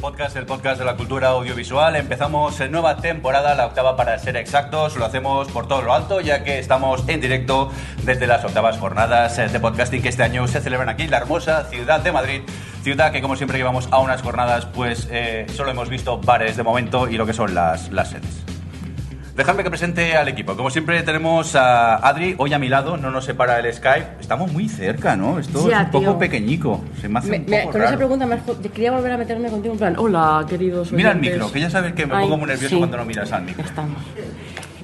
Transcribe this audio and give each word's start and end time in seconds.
Podcast, 0.00 0.36
el 0.36 0.46
podcast 0.46 0.78
de 0.78 0.84
la 0.84 0.96
cultura 0.96 1.28
audiovisual. 1.28 1.96
Empezamos 1.96 2.60
en 2.60 2.72
nueva 2.72 2.96
temporada, 2.96 3.54
la 3.54 3.66
octava 3.66 3.96
para 3.96 4.18
ser 4.18 4.36
exactos. 4.36 4.96
Lo 4.96 5.04
hacemos 5.04 5.48
por 5.48 5.68
todo 5.68 5.82
lo 5.82 5.94
alto, 5.94 6.20
ya 6.20 6.44
que 6.44 6.58
estamos 6.58 7.08
en 7.08 7.20
directo 7.20 7.70
desde 8.04 8.26
las 8.26 8.44
octavas 8.44 8.78
jornadas 8.78 9.36
de 9.36 9.60
podcasting 9.60 10.02
que 10.02 10.08
este 10.08 10.22
año 10.22 10.46
se 10.48 10.60
celebran 10.60 10.88
aquí 10.88 11.04
en 11.04 11.10
la 11.10 11.18
hermosa 11.18 11.64
ciudad 11.64 12.00
de 12.00 12.12
Madrid. 12.12 12.42
Ciudad 12.82 13.12
que, 13.12 13.22
como 13.22 13.36
siempre, 13.36 13.58
llevamos 13.58 13.88
a 13.90 13.98
unas 13.98 14.22
jornadas, 14.22 14.66
pues 14.66 15.08
eh, 15.10 15.46
solo 15.54 15.70
hemos 15.70 15.88
visto 15.88 16.18
bares 16.18 16.56
de 16.56 16.62
momento 16.62 17.08
y 17.08 17.16
lo 17.16 17.26
que 17.26 17.32
son 17.32 17.54
las, 17.54 17.90
las 17.90 18.10
sedes. 18.10 18.55
Dejadme 19.36 19.62
que 19.62 19.68
presente 19.68 20.16
al 20.16 20.28
equipo. 20.28 20.56
Como 20.56 20.70
siempre 20.70 21.02
tenemos 21.02 21.54
a 21.56 21.96
Adri 21.96 22.34
hoy 22.38 22.54
a 22.54 22.58
mi 22.58 22.70
lado, 22.70 22.96
no 22.96 23.10
nos 23.10 23.26
separa 23.26 23.58
el 23.60 23.70
Skype. 23.72 24.06
Estamos 24.18 24.50
muy 24.50 24.66
cerca, 24.66 25.14
¿no? 25.14 25.38
Esto 25.38 25.68
Ya, 25.68 25.80
es 25.82 25.84
un 25.86 25.90
poco 25.90 26.18
pequeñico. 26.18 26.82
Se 27.02 27.08
me 27.10 27.18
hace 27.18 27.28
Me- 27.30 27.38
un 27.40 27.44
me- 27.46 27.58
poco 27.60 27.72
con 27.72 27.80
raro. 27.82 27.88
esa 27.90 27.96
pregunta 27.98 28.26
me 28.26 28.70
quería 28.70 28.92
volver 28.92 29.12
a 29.12 29.18
meterme 29.18 29.50
contigo 29.50 29.74
en 29.74 29.78
plan, 29.78 29.94
hola, 29.98 30.46
queridos 30.48 30.90
Mira 30.90 31.10
el 31.10 31.18
oyentes". 31.18 31.34
micro, 31.34 31.52
que 31.52 31.60
ya 31.60 31.68
sabes 31.68 31.92
que 31.92 32.06
me 32.06 32.14
Ay, 32.14 32.22
pongo 32.22 32.38
muy 32.38 32.46
nervioso 32.48 32.70
sí. 32.76 32.78
cuando 32.78 32.96
no 32.96 33.04
miras 33.04 33.30
al 33.30 33.42
micro. 33.42 33.62
Estamos. 33.62 34.02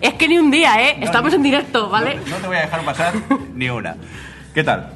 Es 0.03 0.15
que 0.15 0.29
ni 0.29 0.37
un 0.37 0.51
día, 0.51 0.83
¿eh? 0.87 0.97
No, 0.99 1.05
Estamos 1.07 1.33
en 1.33 1.43
directo, 1.43 1.89
¿vale? 1.89 2.17
No, 2.27 2.31
no 2.33 2.37
te 2.37 2.47
voy 2.49 2.57
a 2.57 2.61
dejar 2.61 2.81
pasar 2.85 3.15
ni 3.55 3.71
una. 3.71 3.97
¿Qué 4.53 4.63
tal? 4.65 4.87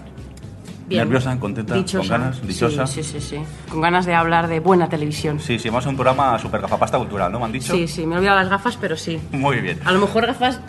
Bien. 0.87 1.03
¿Nerviosa, 1.03 1.37
contenta, 1.39 1.75
Dichosa. 1.75 1.99
con 1.99 2.09
ganas, 2.09 2.47
dichosa? 2.47 2.87
Sí, 2.87 3.03
sí, 3.03 3.21
sí, 3.21 3.37
sí. 3.39 3.45
Con 3.71 3.81
ganas 3.81 4.07
de 4.07 4.15
hablar 4.15 4.47
de 4.47 4.61
buena 4.61 4.89
televisión. 4.89 5.41
Sí, 5.41 5.59
sí, 5.59 5.69
vamos 5.69 5.87
a 5.87 5.89
un 5.89 5.97
programa 5.97 6.39
super 6.39 6.61
gafapasta 6.61 6.97
cultural, 6.99 7.33
¿no? 7.33 7.41
¿Me 7.41 7.47
han 7.47 7.53
dicho? 7.53 7.75
Sí, 7.75 7.89
sí, 7.89 8.07
me 8.07 8.15
he 8.15 8.19
olvidado 8.19 8.39
las 8.39 8.49
gafas, 8.49 8.77
pero 8.77 8.97
sí. 8.97 9.21
Muy 9.33 9.57
bien. 9.61 9.81
A 9.85 9.91
lo 9.93 9.99
mejor 9.99 10.27
gafas 10.27 10.61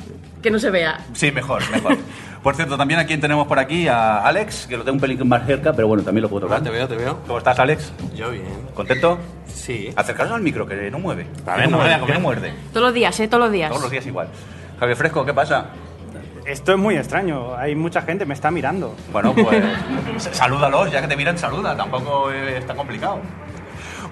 que 0.42 0.50
no 0.50 0.58
se 0.60 0.72
vea. 0.72 1.00
Sí, 1.14 1.32
mejor, 1.32 1.62
mejor. 1.72 1.98
Por 2.44 2.56
cierto, 2.56 2.78
también 2.78 3.00
aquí 3.00 3.18
tenemos 3.18 3.46
por 3.46 3.60
aquí 3.60 3.90
a 3.90 4.20
Alex, 4.20 4.68
que 4.68 4.78
lo 4.78 4.84
tengo 4.86 4.96
un 4.96 5.02
pelín 5.02 5.28
más 5.28 5.46
cerca, 5.46 5.74
pero 5.74 5.90
bueno, 5.90 6.04
también 6.04 6.22
lo 6.22 6.30
puedo 6.30 6.46
tocar. 6.48 6.64
Te 6.64 6.70
veo, 6.70 6.88
te 6.88 6.96
veo. 6.96 7.20
¿Cómo 7.28 7.40
estás, 7.40 7.60
Alex? 7.60 7.92
Yo 8.16 8.32
bien. 8.32 8.46
¿Contento? 8.74 9.18
Sí. 9.48 9.90
Acercaros 9.96 10.32
al 10.32 10.42
micro, 10.42 10.66
que 10.66 10.90
no 10.90 10.98
mueve. 11.00 11.28
A 11.46 11.58
ver, 11.58 11.70
no 11.70 11.80
que 11.84 12.00
comer. 12.00 12.14
no 12.16 12.20
muerde. 12.22 12.54
Todos 12.72 12.86
los 12.86 12.94
días, 12.94 13.20
¿eh? 13.20 13.28
Todos 13.28 13.44
los 13.44 13.52
días. 13.52 13.70
Todos 13.70 13.82
los 13.82 13.92
días 13.92 14.06
igual. 14.06 14.30
Javier 14.80 14.96
Fresco, 14.98 15.26
¿qué 15.26 15.34
pasa? 15.34 15.66
Esto 16.48 16.72
es 16.72 16.78
muy 16.78 16.96
extraño. 16.96 17.58
Hay 17.58 17.76
mucha 17.76 18.02
gente 18.04 18.26
me 18.26 18.34
está 18.34 18.50
mirando. 18.52 18.96
Bueno, 19.12 19.36
pues 19.36 19.62
salúdalos, 20.32 20.90
ya 20.90 21.02
que 21.02 21.08
te 21.10 21.18
miran, 21.18 21.38
saluda, 21.38 21.76
tampoco 21.76 22.32
es 22.32 22.66
tan 22.66 22.78
complicado. 22.78 23.20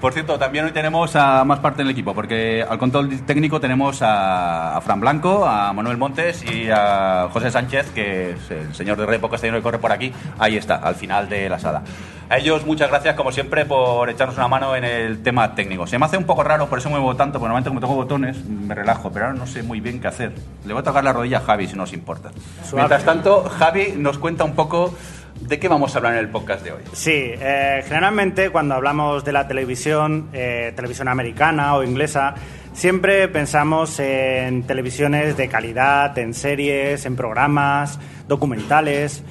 Por 0.01 0.13
cierto, 0.13 0.37
también 0.37 0.65
hoy 0.65 0.71
tenemos 0.71 1.15
a 1.15 1.43
más 1.45 1.59
parte 1.59 1.81
del 1.81 1.89
equipo, 1.89 2.13
porque 2.13 2.63
al 2.67 2.77
control 2.77 3.09
técnico 3.21 3.59
tenemos 3.59 4.01
a, 4.01 4.77
a 4.77 4.81
Fran 4.81 4.99
Blanco, 4.99 5.45
a 5.45 5.73
Manuel 5.73 5.97
Montes 5.97 6.43
y 6.43 6.69
a 6.69 7.27
José 7.31 7.49
Sánchez, 7.49 7.89
que 7.91 8.31
es 8.31 8.51
el 8.51 8.75
señor 8.75 8.97
de 8.97 9.05
Repo 9.05 9.29
Castellano 9.29 9.57
que 9.57 9.63
corre 9.63 9.79
por 9.79 9.91
aquí. 9.91 10.13
Ahí 10.37 10.57
está, 10.57 10.75
al 10.75 10.95
final 10.95 11.27
de 11.27 11.49
la 11.49 11.57
sala. 11.57 11.81
A 12.29 12.37
ellos 12.37 12.65
muchas 12.65 12.89
gracias, 12.89 13.15
como 13.15 13.31
siempre, 13.31 13.65
por 13.65 14.09
echarnos 14.09 14.37
una 14.37 14.47
mano 14.47 14.75
en 14.75 14.83
el 14.83 15.21
tema 15.21 15.53
técnico. 15.53 15.85
Se 15.85 15.99
me 15.99 16.05
hace 16.05 16.17
un 16.17 16.23
poco 16.23 16.43
raro, 16.43 16.67
por 16.67 16.79
eso 16.79 16.89
me 16.89 16.97
muevo 16.97 17.15
tanto, 17.15 17.39
porque 17.39 17.49
normalmente 17.49 17.69
como 17.69 17.79
tengo 17.79 17.95
botones 17.95 18.45
me 18.45 18.73
relajo, 18.73 19.11
pero 19.11 19.27
ahora 19.27 19.37
no 19.37 19.45
sé 19.45 19.61
muy 19.63 19.79
bien 19.79 19.99
qué 19.99 20.07
hacer. 20.07 20.33
Le 20.65 20.73
voy 20.73 20.81
a 20.81 20.83
tocar 20.83 21.03
la 21.03 21.13
rodilla 21.13 21.37
a 21.37 21.41
Javi, 21.41 21.67
si 21.67 21.75
no 21.75 21.83
os 21.83 21.93
importa. 21.93 22.31
Mientras 22.73 23.05
tanto, 23.05 23.43
Javi 23.43 23.93
nos 23.97 24.17
cuenta 24.17 24.43
un 24.43 24.53
poco 24.53 24.95
de 25.41 25.59
qué 25.59 25.67
vamos 25.67 25.93
a 25.93 25.99
hablar 25.99 26.13
en 26.13 26.19
el 26.19 26.29
podcast 26.29 26.63
de 26.63 26.71
hoy. 26.71 26.81
Sí, 26.93 27.11
eh, 27.13 27.83
generalmente 27.87 28.49
cuando 28.49 28.75
hablamos 28.75 29.23
de 29.23 29.31
la 29.31 29.47
televisión, 29.47 30.29
eh, 30.33 30.73
televisión 30.75 31.07
americana 31.07 31.75
o 31.75 31.83
inglesa, 31.83 32.35
siempre 32.73 33.27
pensamos 33.27 33.99
en 33.99 34.63
televisiones 34.63 35.37
de 35.37 35.47
calidad, 35.47 36.17
en 36.17 36.33
series, 36.33 37.05
en 37.05 37.15
programas, 37.15 37.99
documentales, 38.27 39.23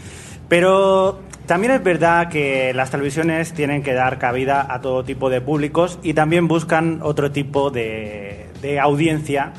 pero 0.48 1.20
también 1.46 1.72
es 1.72 1.82
verdad 1.82 2.28
que 2.28 2.72
las 2.74 2.90
televisiones 2.90 3.52
tienen 3.52 3.82
que 3.82 3.92
dar 3.92 4.18
cabida 4.18 4.66
a 4.68 4.80
todo 4.80 5.04
tipo 5.04 5.30
de 5.30 5.40
públicos 5.40 5.98
y 6.02 6.14
también 6.14 6.48
buscan 6.48 7.00
otro 7.02 7.32
tipo 7.32 7.70
de, 7.70 8.46
de 8.62 8.80
audiencia 8.80 9.52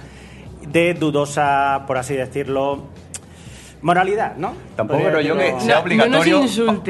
de 0.67 0.93
dudosa, 0.93 1.83
por 1.85 1.97
así 1.97 2.15
decirlo, 2.15 2.87
moralidad, 3.85 4.35
¿no? 4.35 4.55
Tampoco 4.75 5.03
creo 5.03 5.21
yo 5.21 5.37
que 5.37 5.61
sea 5.61 5.79
obligatorio 5.79 6.41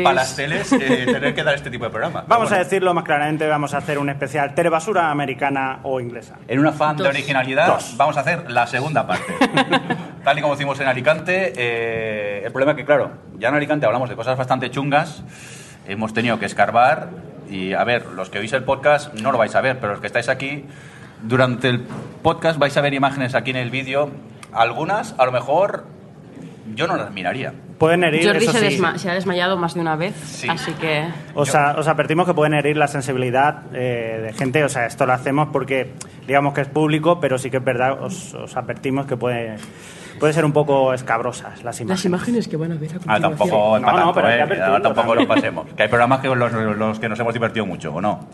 para 0.02 0.14
las 0.14 0.34
teles 0.34 0.72
eh, 0.72 1.06
tener 1.06 1.36
que 1.36 1.44
dar 1.44 1.56
este 1.56 1.70
tipo 1.70 1.84
de 1.84 1.90
programa. 1.90 2.24
Vamos 2.26 2.54
a 2.54 2.58
decirlo 2.58 2.94
más 2.94 3.04
claramente, 3.04 3.46
vamos 3.48 3.74
a 3.74 3.80
hacer 3.80 4.00
un 4.00 4.10
especial 4.10 4.56
telebasura 4.56 5.12
americana 5.12 5.82
o 5.84 6.00
inglesa. 6.00 6.38
En 6.48 6.58
un 6.58 6.68
afán 6.68 6.96
de 6.96 7.06
originalidad, 7.06 7.68
Dos. 7.68 7.96
vamos 7.98 8.16
a 8.16 8.22
hacer 8.22 8.50
la 8.50 8.66
segunda 8.66 9.06
parte. 9.06 9.34
Tal 10.24 10.40
y 10.40 10.42
como 10.42 10.54
hicimos 10.54 10.80
en 10.80 10.88
Alicante, 10.88 11.52
eh, 11.58 12.44
el 12.46 12.52
problema 12.54 12.72
es 12.72 12.78
que, 12.78 12.86
claro, 12.86 13.12
ya 13.38 13.50
en 13.50 13.56
Alicante 13.56 13.86
hablamos 13.86 14.10
de 14.10 14.16
cosas 14.16 14.38
bastante 14.38 14.72
chungas, 14.72 15.22
hemos 15.86 16.14
tenido 16.14 16.40
que 16.40 16.46
escarbar 16.46 17.10
y, 17.50 17.74
a 17.74 17.84
ver, 17.84 18.06
los 18.06 18.30
que 18.30 18.40
oís 18.40 18.54
el 18.54 18.64
podcast 18.64 19.14
no 19.16 19.34
lo 19.34 19.38
vais 19.38 19.54
a 19.54 19.60
ver, 19.60 19.80
pero 19.82 19.92
los 19.92 20.00
que 20.00 20.08
estáis 20.08 20.30
aquí, 20.30 20.64
durante 21.24 21.68
el 21.68 21.82
podcast 22.24 22.58
vais 22.58 22.78
a 22.78 22.80
ver 22.80 22.94
imágenes 22.94 23.36
aquí 23.36 23.50
en 23.50 23.58
el 23.58 23.70
vídeo, 23.70 24.12
algunas 24.54 25.14
a 25.18 25.26
lo 25.26 25.34
mejor 25.34 25.95
yo 26.76 26.88
no 26.88 26.96
las 26.98 27.12
miraría. 27.12 27.54
Pueden 27.78 28.04
herir, 28.04 28.26
Jordi 28.28 28.44
eso 28.46 28.52
se, 28.54 28.70
sí. 28.72 28.78
desma- 28.80 28.98
se 28.98 29.10
ha 29.10 29.14
desmayado 29.14 29.58
más 29.58 29.74
de 29.74 29.82
una 29.82 29.96
vez, 29.96 30.16
Sí. 30.26 30.48
así 30.50 30.72
que... 30.74 31.06
Os, 31.34 31.54
a- 31.56 31.76
os 31.78 31.88
advertimos 31.88 32.26
que 32.26 32.34
pueden 32.34 32.54
herir 32.54 32.78
la 32.78 32.88
sensibilidad 32.88 33.64
eh, 33.74 34.22
de 34.28 34.34
gente, 34.34 34.64
o 34.64 34.70
sea, 34.70 34.86
esto 34.86 35.06
lo 35.06 35.14
hacemos 35.14 35.50
porque 35.52 35.94
digamos 36.28 36.54
que 36.54 36.62
es 36.62 36.68
público, 36.70 37.20
pero 37.20 37.38
sí 37.38 37.50
que 37.50 37.58
es 37.58 37.64
verdad, 37.64 38.02
os, 38.02 38.34
os 38.34 38.56
advertimos 38.56 39.06
que 39.06 39.18
puede, 39.18 39.56
puede 40.20 40.32
ser 40.34 40.46
un 40.46 40.54
poco 40.54 40.94
escabrosas 40.94 41.64
las 41.64 41.82
imágenes. 41.82 41.90
Las 41.90 42.06
imágenes 42.06 42.48
que 42.48 42.56
van 42.58 42.72
a 42.72 42.76
ver 42.76 42.92
a 42.92 42.96
Ah, 42.96 43.20
continuación. 43.20 43.38
tampoco, 43.38 43.80
No, 43.80 44.00
no, 44.06 44.14
pero 44.14 44.30
eh, 44.30 44.80
tampoco 44.82 45.16
lo 45.16 45.28
pasemos. 45.28 45.66
Que 45.76 45.84
hay 45.84 45.90
programas 45.90 46.20
que 46.22 46.28
los, 46.30 46.52
los 46.54 47.00
que 47.00 47.10
nos 47.10 47.20
hemos 47.20 47.34
divertido 47.34 47.66
mucho, 47.66 47.94
¿o 47.94 48.00
no? 48.02 48.26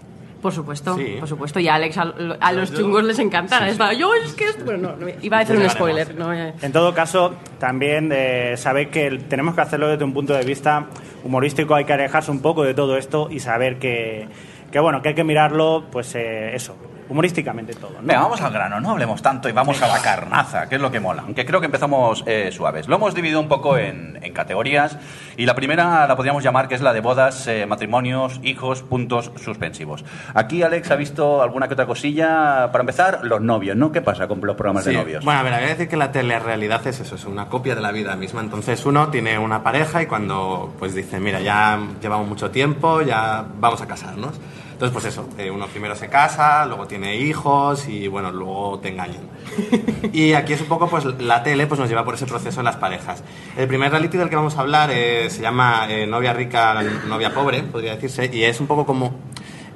Por 0.42 0.52
supuesto, 0.54 0.96
Sí. 0.98 1.18
por 1.20 1.28
supuesto. 1.30 1.60
Y 1.60 1.68
a 1.68 1.76
Alex, 1.76 1.98
a, 1.98 2.14
a 2.40 2.52
los 2.52 2.74
chungos 2.74 3.04
les 3.04 3.20
encanta. 3.20 3.68
Estaba, 3.68 3.94
Yo 3.94 4.14
es 4.16 4.34
que... 4.34 4.46
esto-". 4.46 4.66
Bueno, 4.66 4.96
no, 4.98 5.06
no, 5.06 5.12
iba 5.22 5.38
a 5.38 5.40
decir 5.42 5.56
un 5.58 5.70
spoiler. 5.70 6.16
No, 6.16 6.34
eh. 6.34 6.54
En 6.62 6.72
todo 6.72 6.94
caso, 6.94 7.36
también 7.60 8.10
eh, 8.12 8.56
sabéis 8.58 8.88
que 8.90 9.06
el- 9.08 9.26
tenemos 9.26 9.54
que 9.54 9.62
hacerlo 9.62 9.88
desde 9.88 10.04
un 10.04 10.14
punto 10.14 10.34
de 10.34 10.44
vista 10.44 10.88
humorístico, 11.24 11.76
hay 11.76 11.86
que 11.86 11.94
alejarse 11.94 12.32
un 12.32 12.42
poco 12.42 12.64
de 12.64 12.74
todo 12.74 12.98
esto 12.98 13.28
y 13.30 13.40
saber 13.40 13.78
que, 13.78 14.28
que 14.72 14.80
bueno, 14.80 15.02
que 15.04 15.10
hay 15.10 15.16
que 15.16 15.24
mirarlo, 15.24 15.86
pues 15.92 16.16
eh, 16.16 16.56
eso, 16.56 16.76
humorísticamente 17.12 17.74
todo. 17.74 17.92
¿no? 17.94 18.08
Venga, 18.08 18.22
vamos 18.22 18.42
al 18.42 18.52
grano, 18.54 18.80
no 18.80 18.92
hablemos 18.92 19.22
tanto 19.22 19.50
y 19.50 19.52
vamos 19.52 19.82
a 19.82 19.88
la 19.88 20.02
carnaza, 20.02 20.68
que 20.70 20.76
es 20.76 20.82
lo 20.82 20.90
que 20.92 21.00
mola. 21.00 21.24
Aunque 21.26 21.46
creo 21.46 21.60
que 21.60 21.66
empezamos 21.68 22.24
eh, 22.26 22.50
suaves. 22.52 22.88
Lo 22.88 22.96
hemos 22.96 23.14
dividido 23.14 23.40
un 23.40 23.48
poco 23.48 23.78
en, 23.78 24.18
en 24.22 24.34
categorías 24.34 24.98
y 25.38 25.46
la 25.46 25.54
primera 25.56 26.08
la 26.08 26.16
podríamos 26.16 26.44
llamar 26.44 26.68
que 26.68 26.76
es 26.76 26.82
la 26.82 26.94
de 26.94 27.02
bodas, 27.02 27.46
eh, 27.48 27.66
matrimonios, 27.66 28.40
hijos, 28.44 28.82
puntos 28.82 29.32
suspensivos. 29.36 30.04
Aquí 30.34 30.64
Alex 30.64 30.90
ha 30.92 30.96
visto 30.96 31.42
alguna 31.42 31.68
que 31.68 31.74
otra 31.74 31.86
cosilla. 31.86 32.70
Para 32.72 32.82
empezar, 32.82 33.20
los 33.24 33.42
novios, 33.42 33.76
¿no? 33.76 33.92
¿Qué 33.92 34.02
pasa 34.02 34.28
con 34.28 34.40
los 34.42 34.56
programas 34.56 34.84
Sí. 34.86 34.92
de 34.92 34.98
novios? 34.98 35.26
Bueno, 35.26 35.40
a 35.40 35.44
ver, 35.44 35.54
había 35.54 35.68
que 35.68 35.74
decir 35.74 35.90
que 35.90 35.98
la 35.98 36.12
telerrealidad 36.12 36.86
es 36.88 37.00
eso, 37.02 37.16
es 37.16 37.26
una 37.26 37.48
copia 37.48 37.76
de 37.76 37.82
la 37.82 37.92
vida 37.92 38.16
misma. 38.16 38.42
Entonces 38.42 38.86
uno 38.86 39.10
tiene 39.10 39.38
una 39.38 39.64
pareja 39.64 40.02
y 40.02 40.06
cuando 40.06 40.74
pues 40.80 40.96
dice, 40.96 41.20
mira, 41.20 41.42
ya 41.42 41.80
llevamos 42.02 42.28
mucho 42.28 42.52
tiempo, 42.52 43.02
ya 43.02 43.44
vamos 43.60 43.82
a 43.82 43.88
casarnos. 43.88 44.40
Entonces, 44.82 44.94
pues 45.00 45.14
eso, 45.14 45.30
eh, 45.38 45.52
uno 45.52 45.68
primero 45.68 45.96
se 45.96 46.08
casa, 46.08 46.66
luego 46.66 46.88
tiene 46.88 47.16
hijos 47.16 47.88
y 47.88 48.08
bueno, 48.08 48.32
luego 48.32 48.80
te 48.80 48.90
engañan. 48.90 49.22
Y 50.12 50.34
aquí 50.34 50.54
es 50.54 50.62
un 50.62 50.68
poco, 50.68 50.90
pues 50.90 51.06
la 51.20 51.44
tele 51.44 51.68
pues 51.68 51.80
nos 51.80 51.88
lleva 51.88 52.04
por 52.04 52.16
ese 52.16 52.26
proceso 52.26 52.62
en 52.62 52.66
las 52.66 52.78
parejas. 52.78 53.24
El 53.56 53.68
primer 53.68 53.92
reality 53.92 54.18
del 54.18 54.28
que 54.28 54.36
vamos 54.36 54.58
a 54.58 54.62
hablar 54.62 54.90
eh, 54.92 55.30
se 55.30 55.44
llama 55.44 55.86
eh, 55.88 56.08
Novia 56.08 56.34
rica, 56.34 56.82
novia 57.08 57.32
pobre, 57.32 57.62
podría 57.62 57.94
decirse, 57.94 58.28
y 58.34 58.44
es 58.44 58.60
un 58.60 58.66
poco 58.66 58.88
como 58.88 59.14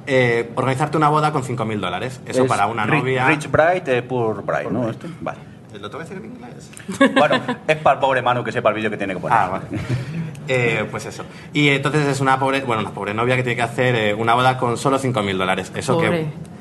eh, 0.08 0.50
organizarte 0.56 0.96
una 0.96 1.08
boda 1.08 1.30
con 1.30 1.44
5.000 1.44 1.78
dólares. 1.78 2.20
Eso 2.26 2.42
Es 2.42 2.48
para 2.48 2.66
una 2.66 2.84
Rich- 2.84 2.98
novia... 2.98 3.26
Rich 3.28 3.48
Bride, 3.48 3.98
eh, 3.98 4.02
Poor 4.02 4.42
Bride, 4.44 4.72
¿no? 4.72 4.90
Esto, 4.90 5.06
Vale. 5.20 5.38
¿Lo 5.74 5.88
tengo 5.90 6.04
que 6.04 6.10
decir 6.10 6.24
en 6.24 6.32
inglés? 6.32 6.70
Bueno, 7.16 7.40
es 7.68 7.76
para 7.76 7.94
el 7.94 8.00
pobre 8.00 8.22
Manu 8.22 8.42
que 8.42 8.50
sepa 8.50 8.70
el 8.70 8.74
vídeo 8.74 8.90
que 8.90 8.96
tiene 8.96 9.14
que 9.14 9.20
poner. 9.20 9.38
Ah, 9.38 9.48
vale. 9.50 9.64
Eh, 10.48 10.86
pues 10.90 11.06
eso. 11.06 11.24
Y 11.52 11.68
entonces 11.68 12.06
es 12.06 12.20
una 12.20 12.38
pobre, 12.38 12.60
bueno, 12.62 12.82
una 12.82 12.92
pobre 12.92 13.14
novia 13.14 13.36
que 13.36 13.42
tiene 13.42 13.56
que 13.56 13.62
hacer 13.62 13.94
eh, 13.94 14.14
una 14.14 14.34
boda 14.34 14.56
con 14.58 14.76
solo 14.76 14.98
5.000 14.98 15.36
dólares. 15.36 15.72
Eso 15.74 15.94
Pobre. 15.94 16.10
que... 16.10 16.56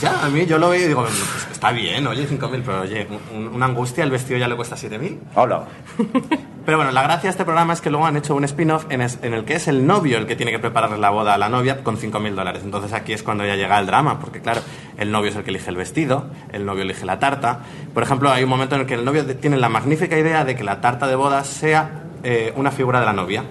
Ya, 0.00 0.24
a 0.24 0.30
mí 0.30 0.46
yo 0.46 0.56
lo 0.56 0.70
veo 0.70 0.82
y 0.82 0.86
digo, 0.88 1.02
pues 1.02 1.12
está 1.52 1.70
bien, 1.70 2.06
oye, 2.06 2.26
5.000, 2.26 2.62
pero 2.64 2.80
oye, 2.80 3.06
un- 3.34 3.48
una 3.48 3.66
angustia, 3.66 4.02
el 4.02 4.10
vestido 4.10 4.38
ya 4.38 4.48
le 4.48 4.56
cuesta 4.56 4.74
7.000. 4.74 5.18
Hola. 5.34 5.64
Pero 6.64 6.76
bueno, 6.78 6.92
la 6.92 7.02
gracia 7.02 7.22
de 7.24 7.30
este 7.30 7.44
programa 7.44 7.72
es 7.72 7.80
que 7.80 7.90
luego 7.90 8.06
han 8.06 8.16
hecho 8.16 8.36
un 8.36 8.44
spin-off 8.44 8.86
en, 8.88 9.02
en 9.02 9.34
el 9.34 9.44
que 9.44 9.54
es 9.54 9.66
el 9.66 9.84
novio 9.84 10.16
el 10.16 10.26
que 10.26 10.36
tiene 10.36 10.52
que 10.52 10.60
prepararle 10.60 10.96
la 10.96 11.10
boda 11.10 11.34
a 11.34 11.38
la 11.38 11.48
novia 11.48 11.82
con 11.82 11.98
5.000 11.98 12.34
dólares. 12.34 12.62
Entonces 12.64 12.92
aquí 12.92 13.12
es 13.12 13.22
cuando 13.24 13.44
ya 13.44 13.56
llega 13.56 13.78
el 13.80 13.86
drama, 13.86 14.18
porque 14.20 14.40
claro, 14.40 14.60
el 14.96 15.10
novio 15.10 15.30
es 15.30 15.36
el 15.36 15.42
que 15.42 15.50
elige 15.50 15.68
el 15.70 15.76
vestido, 15.76 16.30
el 16.52 16.64
novio 16.64 16.82
elige 16.84 17.04
la 17.04 17.18
tarta. 17.18 17.58
Por 17.92 18.04
ejemplo, 18.04 18.30
hay 18.30 18.44
un 18.44 18.48
momento 18.50 18.76
en 18.76 18.82
el 18.82 18.86
que 18.86 18.94
el 18.94 19.04
novio 19.04 19.26
tiene 19.36 19.56
la 19.58 19.68
magnífica 19.68 20.16
idea 20.16 20.44
de 20.44 20.54
que 20.54 20.62
la 20.64 20.80
tarta 20.80 21.06
de 21.08 21.16
bodas 21.16 21.48
sea 21.48 22.04
eh, 22.22 22.52
una 22.56 22.70
figura 22.70 23.00
de 23.00 23.06
la 23.06 23.12
novia. 23.12 23.42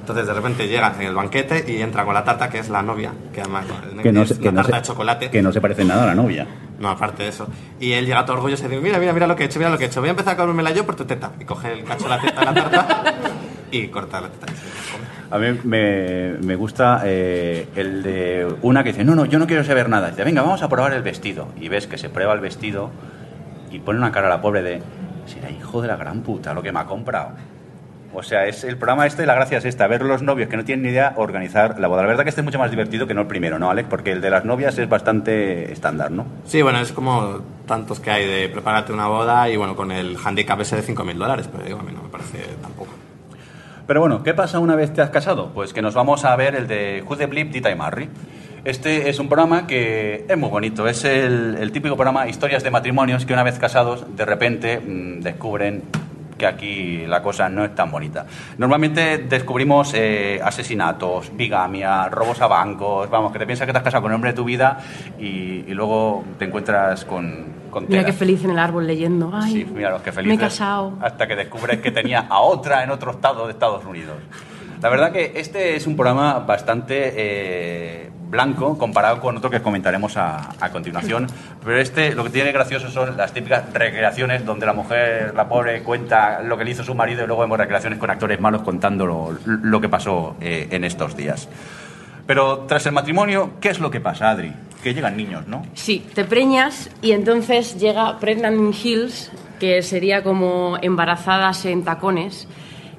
Entonces 0.00 0.26
de 0.26 0.34
repente 0.34 0.66
llega 0.66 0.92
en 0.98 1.02
el 1.06 1.14
banquete 1.14 1.64
y 1.70 1.80
entra 1.80 2.04
con 2.04 2.12
la 2.12 2.24
tarta 2.24 2.48
que 2.48 2.58
es 2.58 2.68
la 2.68 2.82
novia, 2.82 3.12
que 3.32 3.40
además 3.40 3.66
Que 4.02 4.10
no, 4.12 4.22
es 4.22 4.28
se, 4.30 4.34
una 4.34 4.42
que, 4.42 4.52
no 4.52 4.62
tarta 4.62 4.76
se, 4.76 4.82
de 4.82 4.86
chocolate. 4.88 5.30
que 5.30 5.42
no 5.42 5.52
se 5.52 5.60
parece 5.60 5.84
nada 5.84 6.02
a 6.02 6.06
la 6.06 6.14
novia. 6.16 6.46
No, 6.80 6.88
aparte 6.90 7.22
de 7.22 7.28
eso. 7.28 7.46
Y 7.78 7.92
él 7.92 8.04
llega 8.06 8.24
todo 8.24 8.36
orgulloso 8.36 8.64
y 8.66 8.68
dice, 8.68 8.80
mira, 8.82 8.98
mira, 8.98 9.12
mira 9.12 9.28
lo 9.28 9.36
que 9.36 9.44
he 9.44 9.46
hecho, 9.46 9.60
mira 9.60 9.70
lo 9.70 9.78
que 9.78 9.84
he 9.84 9.86
hecho. 9.86 10.00
Voy 10.00 10.08
a 10.08 10.10
empezar 10.10 10.34
a 10.34 10.36
comérmela 10.36 10.72
yo 10.72 10.84
por 10.84 10.96
tu 10.96 11.04
teta. 11.04 11.30
Y 11.38 11.44
coge 11.44 11.72
el 11.72 11.84
cacho 11.84 12.04
de 12.04 12.10
la 12.10 12.20
teta 12.20 12.40
de 12.40 12.46
la 12.46 12.54
tarta 12.54 13.14
y 13.70 13.86
corta 13.88 14.20
la 14.20 14.28
teta. 14.28 14.46
A 15.30 15.38
mí 15.38 15.58
me, 15.62 16.32
me 16.42 16.56
gusta 16.56 17.02
eh, 17.04 17.68
el 17.76 18.02
de 18.02 18.54
una 18.62 18.82
que 18.82 18.90
dice, 18.90 19.04
no, 19.04 19.14
no, 19.14 19.24
yo 19.24 19.38
no 19.38 19.46
quiero 19.46 19.62
saber 19.62 19.88
nada. 19.88 20.10
Dice, 20.10 20.24
venga, 20.24 20.42
vamos 20.42 20.62
a 20.62 20.68
probar 20.68 20.92
el 20.94 21.02
vestido. 21.02 21.46
Y 21.60 21.68
ves 21.68 21.86
que 21.86 21.96
se 21.96 22.08
prueba 22.10 22.34
el 22.34 22.40
vestido 22.40 22.90
y 23.70 23.78
pone 23.78 24.00
una 24.00 24.10
cara 24.10 24.26
a 24.26 24.30
la 24.30 24.42
pobre 24.42 24.62
de, 24.62 24.82
será 25.26 25.48
hijo 25.48 25.80
de 25.80 25.86
la 25.86 25.96
gran 25.96 26.22
puta 26.22 26.52
lo 26.54 26.62
que 26.62 26.72
me 26.72 26.80
ha 26.80 26.86
comprado. 26.86 27.30
O 28.14 28.22
sea, 28.22 28.46
es 28.46 28.62
el 28.64 28.76
programa 28.76 29.06
este, 29.06 29.24
la 29.24 29.34
gracia 29.34 29.58
es 29.58 29.64
esta, 29.64 29.86
ver 29.86 30.02
los 30.02 30.22
novios 30.22 30.48
que 30.48 30.56
no 30.56 30.64
tienen 30.64 30.82
ni 30.82 30.90
idea 30.90 31.14
organizar 31.16 31.80
la 31.80 31.88
boda. 31.88 32.02
La 32.02 32.08
verdad 32.08 32.24
que 32.24 32.28
este 32.28 32.42
es 32.42 32.44
mucho 32.44 32.58
más 32.58 32.70
divertido 32.70 33.06
que 33.06 33.14
no 33.14 33.22
el 33.22 33.26
primero, 33.26 33.58
¿no, 33.58 33.70
Alex? 33.70 33.88
Porque 33.88 34.12
el 34.12 34.20
de 34.20 34.28
las 34.28 34.44
novias 34.44 34.76
es 34.78 34.88
bastante 34.88 35.72
estándar, 35.72 36.10
¿no? 36.10 36.26
Sí, 36.44 36.60
bueno, 36.60 36.80
es 36.80 36.92
como 36.92 37.40
tantos 37.66 38.00
que 38.00 38.10
hay 38.10 38.26
de 38.26 38.48
prepararte 38.50 38.92
una 38.92 39.06
boda 39.06 39.48
y 39.48 39.56
bueno, 39.56 39.74
con 39.74 39.90
el 39.90 40.18
handicap 40.22 40.60
ese 40.60 40.76
de 40.76 40.82
5.000 40.82 41.14
dólares, 41.16 41.48
pero 41.50 41.64
digo, 41.64 41.80
a 41.80 41.82
mí 41.82 41.92
no 41.92 42.02
me 42.02 42.10
parece 42.10 42.38
tampoco. 42.60 42.92
Pero 43.86 44.00
bueno, 44.00 44.22
¿qué 44.22 44.34
pasa 44.34 44.58
una 44.58 44.76
vez 44.76 44.92
te 44.92 45.00
has 45.00 45.10
casado? 45.10 45.50
Pues 45.54 45.72
que 45.72 45.80
nos 45.80 45.94
vamos 45.94 46.24
a 46.24 46.36
ver 46.36 46.54
el 46.54 46.66
de 46.66 47.02
Who 47.06 47.16
the 47.16 47.26
Blip 47.26 47.50
Did 47.50 47.66
I 47.66 47.74
Marry. 47.74 48.10
Este 48.64 49.08
es 49.08 49.18
un 49.18 49.28
programa 49.28 49.66
que 49.66 50.26
es 50.28 50.38
muy 50.38 50.50
bonito, 50.50 50.86
es 50.86 51.04
el, 51.04 51.56
el 51.58 51.72
típico 51.72 51.96
programa 51.96 52.28
Historias 52.28 52.62
de 52.62 52.70
matrimonios 52.70 53.26
que 53.26 53.32
una 53.32 53.42
vez 53.42 53.58
casados 53.58 54.04
de 54.16 54.24
repente 54.24 54.78
mm, 54.78 55.20
descubren 55.20 55.82
que 56.36 56.46
aquí 56.46 57.06
la 57.06 57.22
cosa 57.22 57.48
no 57.48 57.64
es 57.64 57.74
tan 57.74 57.90
bonita. 57.90 58.26
Normalmente 58.58 59.18
descubrimos 59.18 59.92
eh, 59.94 60.40
asesinatos, 60.42 61.30
bigamia, 61.36 62.08
robos 62.08 62.40
a 62.40 62.46
bancos, 62.46 63.08
vamos, 63.10 63.32
que 63.32 63.38
te 63.38 63.46
piensas 63.46 63.66
que 63.66 63.72
te 63.72 63.78
has 63.78 63.84
casado 63.84 64.02
con 64.02 64.10
el 64.12 64.16
hombre 64.16 64.30
de 64.30 64.36
tu 64.36 64.44
vida 64.44 64.78
y, 65.18 65.64
y 65.66 65.74
luego 65.74 66.24
te 66.38 66.46
encuentras 66.46 67.04
con, 67.04 67.46
con 67.70 67.86
Mira 67.88 68.04
qué 68.04 68.12
feliz 68.12 68.44
en 68.44 68.50
el 68.50 68.58
árbol 68.58 68.86
leyendo. 68.86 69.30
Ay, 69.32 69.52
Sí, 69.52 69.66
mira 69.72 69.90
los 69.90 70.02
que 70.02 70.12
Me 70.22 70.34
he 70.34 70.38
casado. 70.38 70.94
Hasta 71.00 71.26
que 71.26 71.36
descubres 71.36 71.80
que 71.80 71.90
tenía 71.90 72.26
a 72.28 72.40
otra 72.40 72.82
en 72.84 72.90
otro 72.90 73.10
estado 73.10 73.46
de 73.46 73.52
Estados 73.52 73.84
Unidos. 73.84 74.16
La 74.80 74.88
verdad 74.88 75.12
que 75.12 75.32
este 75.36 75.76
es 75.76 75.86
un 75.86 75.94
programa 75.94 76.40
bastante 76.40 77.12
eh, 77.14 78.10
blanco 78.32 78.78
comparado 78.78 79.20
con 79.20 79.36
otro 79.36 79.50
que 79.50 79.60
comentaremos 79.60 80.16
a, 80.16 80.54
a 80.58 80.70
continuación. 80.70 81.26
Pero 81.62 81.78
este 81.78 82.14
lo 82.14 82.24
que 82.24 82.30
tiene 82.30 82.50
gracioso 82.50 82.90
son 82.90 83.16
las 83.16 83.32
típicas 83.32 83.70
recreaciones 83.72 84.44
donde 84.44 84.64
la 84.64 84.72
mujer, 84.72 85.34
la 85.36 85.48
pobre, 85.48 85.82
cuenta 85.82 86.40
lo 86.40 86.56
que 86.56 86.64
le 86.64 86.70
hizo 86.70 86.82
su 86.82 86.94
marido 86.94 87.22
y 87.22 87.26
luego 87.26 87.42
vemos 87.42 87.58
recreaciones 87.58 87.98
con 87.98 88.10
actores 88.10 88.40
malos 88.40 88.62
contando 88.62 89.06
lo, 89.06 89.38
lo 89.44 89.80
que 89.80 89.88
pasó 89.88 90.34
eh, 90.40 90.66
en 90.70 90.82
estos 90.84 91.14
días. 91.14 91.48
Pero 92.26 92.60
tras 92.60 92.86
el 92.86 92.92
matrimonio, 92.92 93.52
¿qué 93.60 93.68
es 93.68 93.80
lo 93.80 93.90
que 93.90 94.00
pasa, 94.00 94.30
Adri? 94.30 94.52
Que 94.82 94.94
llegan 94.94 95.16
niños, 95.16 95.46
¿no? 95.46 95.66
Sí, 95.74 96.04
te 96.14 96.24
preñas 96.24 96.88
y 97.02 97.12
entonces 97.12 97.78
llega 97.78 98.18
Pregnant 98.18 98.56
in 98.56 98.72
Hills, 98.72 99.30
que 99.60 99.82
sería 99.82 100.22
como 100.22 100.78
embarazadas 100.80 101.66
en 101.66 101.84
tacones, 101.84 102.48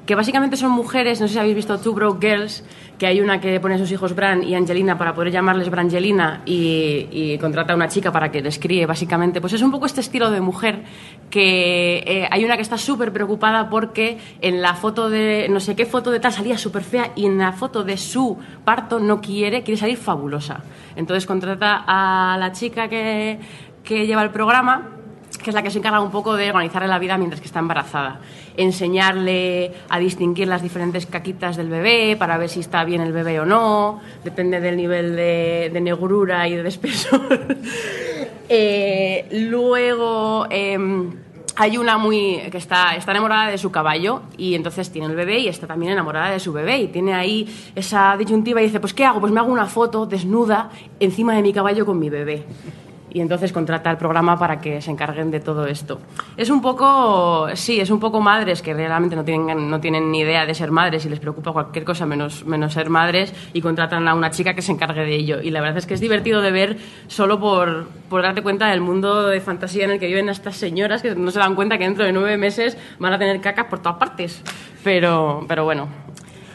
que 0.05 0.15
básicamente 0.15 0.57
son 0.57 0.71
mujeres, 0.71 1.21
no 1.21 1.27
sé 1.27 1.33
si 1.33 1.39
habéis 1.39 1.55
visto 1.55 1.79
Two 1.79 1.93
Broke 1.93 2.27
Girls, 2.27 2.63
que 2.97 3.07
hay 3.07 3.21
una 3.21 3.39
que 3.39 3.59
pone 3.59 3.75
a 3.75 3.77
sus 3.77 3.91
hijos 3.91 4.15
Bran 4.15 4.43
y 4.43 4.53
Angelina 4.53 4.97
para 4.97 5.13
poder 5.13 5.31
llamarles 5.31 5.69
Brangelina 5.69 6.41
y, 6.45 7.07
y 7.11 7.37
contrata 7.37 7.73
a 7.73 7.75
una 7.75 7.87
chica 7.87 8.11
para 8.11 8.29
que 8.29 8.41
les 8.41 8.59
críe, 8.59 8.85
básicamente. 8.85 9.39
Pues 9.39 9.53
es 9.53 9.61
un 9.61 9.71
poco 9.71 9.85
este 9.85 10.01
estilo 10.01 10.29
de 10.29 10.41
mujer 10.41 10.83
que 11.29 12.03
eh, 12.05 12.27
hay 12.29 12.43
una 12.43 12.55
que 12.55 12.61
está 12.61 12.77
súper 12.77 13.13
preocupada 13.13 13.69
porque 13.69 14.17
en 14.41 14.61
la 14.61 14.75
foto 14.75 15.09
de, 15.09 15.47
no 15.49 15.59
sé 15.59 15.75
qué 15.75 15.85
foto 15.85 16.11
de 16.11 16.19
tal 16.19 16.33
salía 16.33 16.57
súper 16.57 16.83
fea 16.83 17.11
y 17.15 17.25
en 17.25 17.37
la 17.37 17.53
foto 17.53 17.83
de 17.83 17.97
su 17.97 18.37
parto 18.65 18.99
no 18.99 19.21
quiere, 19.21 19.63
quiere 19.63 19.79
salir 19.79 19.97
fabulosa. 19.97 20.63
Entonces 20.95 21.25
contrata 21.25 21.83
a 21.87 22.37
la 22.37 22.51
chica 22.51 22.89
que, 22.89 23.39
que 23.83 24.05
lleva 24.05 24.23
el 24.23 24.31
programa 24.31 25.02
que 25.43 25.51
es 25.51 25.53
la 25.53 25.61
que 25.61 25.69
se 25.69 25.77
encarga 25.77 25.99
un 25.99 26.09
poco 26.09 26.35
de 26.35 26.49
organizarle 26.49 26.87
la 26.87 26.97
vida 26.97 27.17
mientras 27.17 27.39
que 27.39 27.47
está 27.47 27.59
embarazada. 27.59 28.19
Enseñarle 28.57 29.73
a 29.89 29.99
distinguir 29.99 30.47
las 30.47 30.63
diferentes 30.63 31.05
caquitas 31.05 31.57
del 31.57 31.69
bebé 31.69 32.15
para 32.17 32.37
ver 32.37 32.49
si 32.49 32.61
está 32.61 32.83
bien 32.83 33.01
el 33.01 33.13
bebé 33.13 33.39
o 33.39 33.45
no, 33.45 34.01
depende 34.23 34.59
del 34.59 34.77
nivel 34.77 35.15
de, 35.15 35.79
negrura 35.81 36.47
y 36.47 36.55
de 36.55 36.67
espesor. 36.67 37.21
Eh, 38.49 39.25
luego 39.49 40.45
em, 40.49 41.13
hay 41.55 41.77
una 41.77 41.97
muy 41.97 42.41
que 42.51 42.57
está, 42.57 42.93
está 42.93 43.11
enamorada 43.11 43.49
de 43.49 43.57
su 43.57 43.71
caballo 43.71 44.23
y 44.37 44.53
entonces 44.53 44.91
tiene 44.91 45.07
el 45.07 45.15
bebé 45.15 45.39
y 45.39 45.47
está 45.47 45.65
también 45.65 45.93
enamorada 45.93 46.29
de 46.29 46.39
su 46.39 46.51
bebé 46.51 46.79
y 46.79 46.87
tiene 46.89 47.13
ahí 47.13 47.47
esa 47.73 48.15
disyuntiva 48.17 48.61
y 48.61 48.65
dice, 48.65 48.81
pues 48.81 48.93
¿qué 48.93 49.05
hago? 49.05 49.21
Pues 49.21 49.31
me 49.31 49.39
hago 49.39 49.51
una 49.51 49.65
foto 49.65 50.05
desnuda 50.05 50.69
encima 50.99 51.35
de 51.35 51.41
mi 51.41 51.53
caballo 51.53 51.85
con 51.85 51.97
mi 51.97 52.09
bebé 52.09 52.45
y 53.13 53.21
entonces 53.21 53.53
contrata 53.53 53.91
el 53.91 53.97
programa 53.97 54.37
para 54.37 54.59
que 54.59 54.81
se 54.81 54.91
encarguen 54.91 55.29
de 55.29 55.39
todo 55.39 55.67
esto. 55.67 55.99
Es 56.35 56.49
un 56.49 56.61
poco, 56.61 57.47
sí, 57.53 57.79
es 57.79 57.89
un 57.91 57.99
poco 57.99 58.19
madres 58.19 58.61
que 58.61 58.73
realmente 58.73 59.15
no 59.15 59.23
tienen, 59.23 59.69
no 59.69 59.79
tienen 59.79 60.11
ni 60.11 60.21
idea 60.21 60.45
de 60.45 60.53
ser 60.55 60.71
madres 60.71 61.05
y 61.05 61.09
les 61.09 61.19
preocupa 61.19 61.51
cualquier 61.51 61.85
cosa 61.85 62.05
menos, 62.05 62.45
menos 62.45 62.73
ser 62.73 62.89
madres 62.89 63.33
y 63.53 63.61
contratan 63.61 64.07
a 64.07 64.15
una 64.15 64.31
chica 64.31 64.55
que 64.55 64.63
se 64.63 64.71
encargue 64.71 65.05
de 65.05 65.15
ello. 65.15 65.41
Y 65.41 65.51
la 65.51 65.61
verdad 65.61 65.77
es 65.77 65.85
que 65.85 65.93
es 65.93 65.99
divertido 65.99 66.41
de 66.41 66.51
ver 66.51 66.77
solo 67.07 67.39
por, 67.39 67.87
por 68.09 68.23
darte 68.23 68.41
cuenta 68.41 68.67
del 68.67 68.81
mundo 68.81 69.27
de 69.27 69.39
fantasía 69.39 69.85
en 69.85 69.91
el 69.91 69.99
que 69.99 70.07
viven 70.07 70.29
estas 70.29 70.57
señoras 70.57 71.01
que 71.01 71.13
no 71.15 71.29
se 71.29 71.39
dan 71.39 71.55
cuenta 71.55 71.77
que 71.77 71.83
dentro 71.83 72.05
de 72.05 72.13
nueve 72.13 72.37
meses 72.37 72.77
van 72.99 73.13
a 73.13 73.19
tener 73.19 73.39
cacas 73.41 73.65
por 73.65 73.79
todas 73.79 73.97
partes. 73.97 74.41
Pero, 74.83 75.45
pero 75.47 75.63
bueno. 75.63 75.87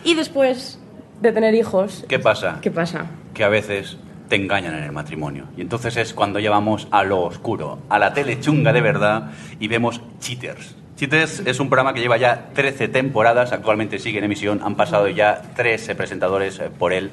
Y 0.05 0.15
después 0.15 0.81
de 1.21 1.33
tener 1.33 1.55
hijos, 1.55 2.05
¿Qué 2.09 2.19
pasa? 2.19 2.59
¿qué 2.63 2.71
pasa? 2.71 3.07
que 3.35 3.45
a 3.45 3.49
veces 3.49 3.97
te 4.29 4.37
engañan 4.37 4.75
en 4.75 4.85
el 4.85 4.93
matrimonio. 4.93 5.45
Y 5.57 5.61
entonces 5.61 5.97
es 5.97 6.15
cuando 6.15 6.39
llevamos 6.39 6.89
a 6.91 7.05
lo 7.05 7.23
oscuro, 7.23 7.79
a 7.89 7.99
la 7.99 8.13
tele 8.13 8.41
chunga 8.41 8.73
de 8.73 8.81
verdad 8.81 9.31
y 9.59 9.69
vemos 9.69 10.01
Cheaters. 10.21 10.77
Cheaters 10.97 11.43
es 11.47 11.61
un 11.61 11.69
programa 11.69 11.95
que 11.95 12.01
lleva 12.01 12.17
ya 12.17 12.49
13 12.55 12.89
temporadas, 12.89 13.53
actualmente 13.53 13.99
sigue 13.99 14.19
en 14.19 14.25
emisión, 14.25 14.61
han 14.65 14.75
pasado 14.75 15.09
ya 15.09 15.43
13 15.55 15.95
presentadores 15.95 16.59
eh, 16.59 16.71
por 16.77 16.93
él. 16.93 17.11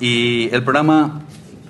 Y 0.00 0.48
el 0.52 0.64
programa 0.64 1.22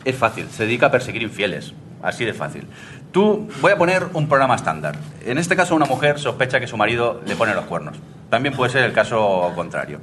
es 0.05 0.17
fácil, 0.17 0.49
se 0.49 0.65
dedica 0.65 0.87
a 0.87 0.91
perseguir 0.91 1.23
infieles, 1.23 1.75
así 2.03 2.25
de 2.25 2.33
fácil. 2.33 2.67
Tú, 3.13 3.49
voy 3.61 3.73
a 3.73 3.77
poner 3.77 4.07
un 4.15 4.27
programa 4.27 4.57
estándar. 4.57 4.97
En 5.25 5.39
este 5.39 5.55
caso, 5.55 5.77
una 5.77 5.85
mujer 5.85 6.19
sospecha 6.19 6.59
que 6.59 6.67
su 6.67 6.77
marido 6.77 7.21
le 7.27 7.37
pone 7.37 7.55
los 7.55 7.65
cuernos. 7.67 7.97
También 8.31 8.55
puede 8.57 8.73
ser 8.73 8.83
el 8.83 8.93
caso 8.93 9.53
contrario. 9.55 10.01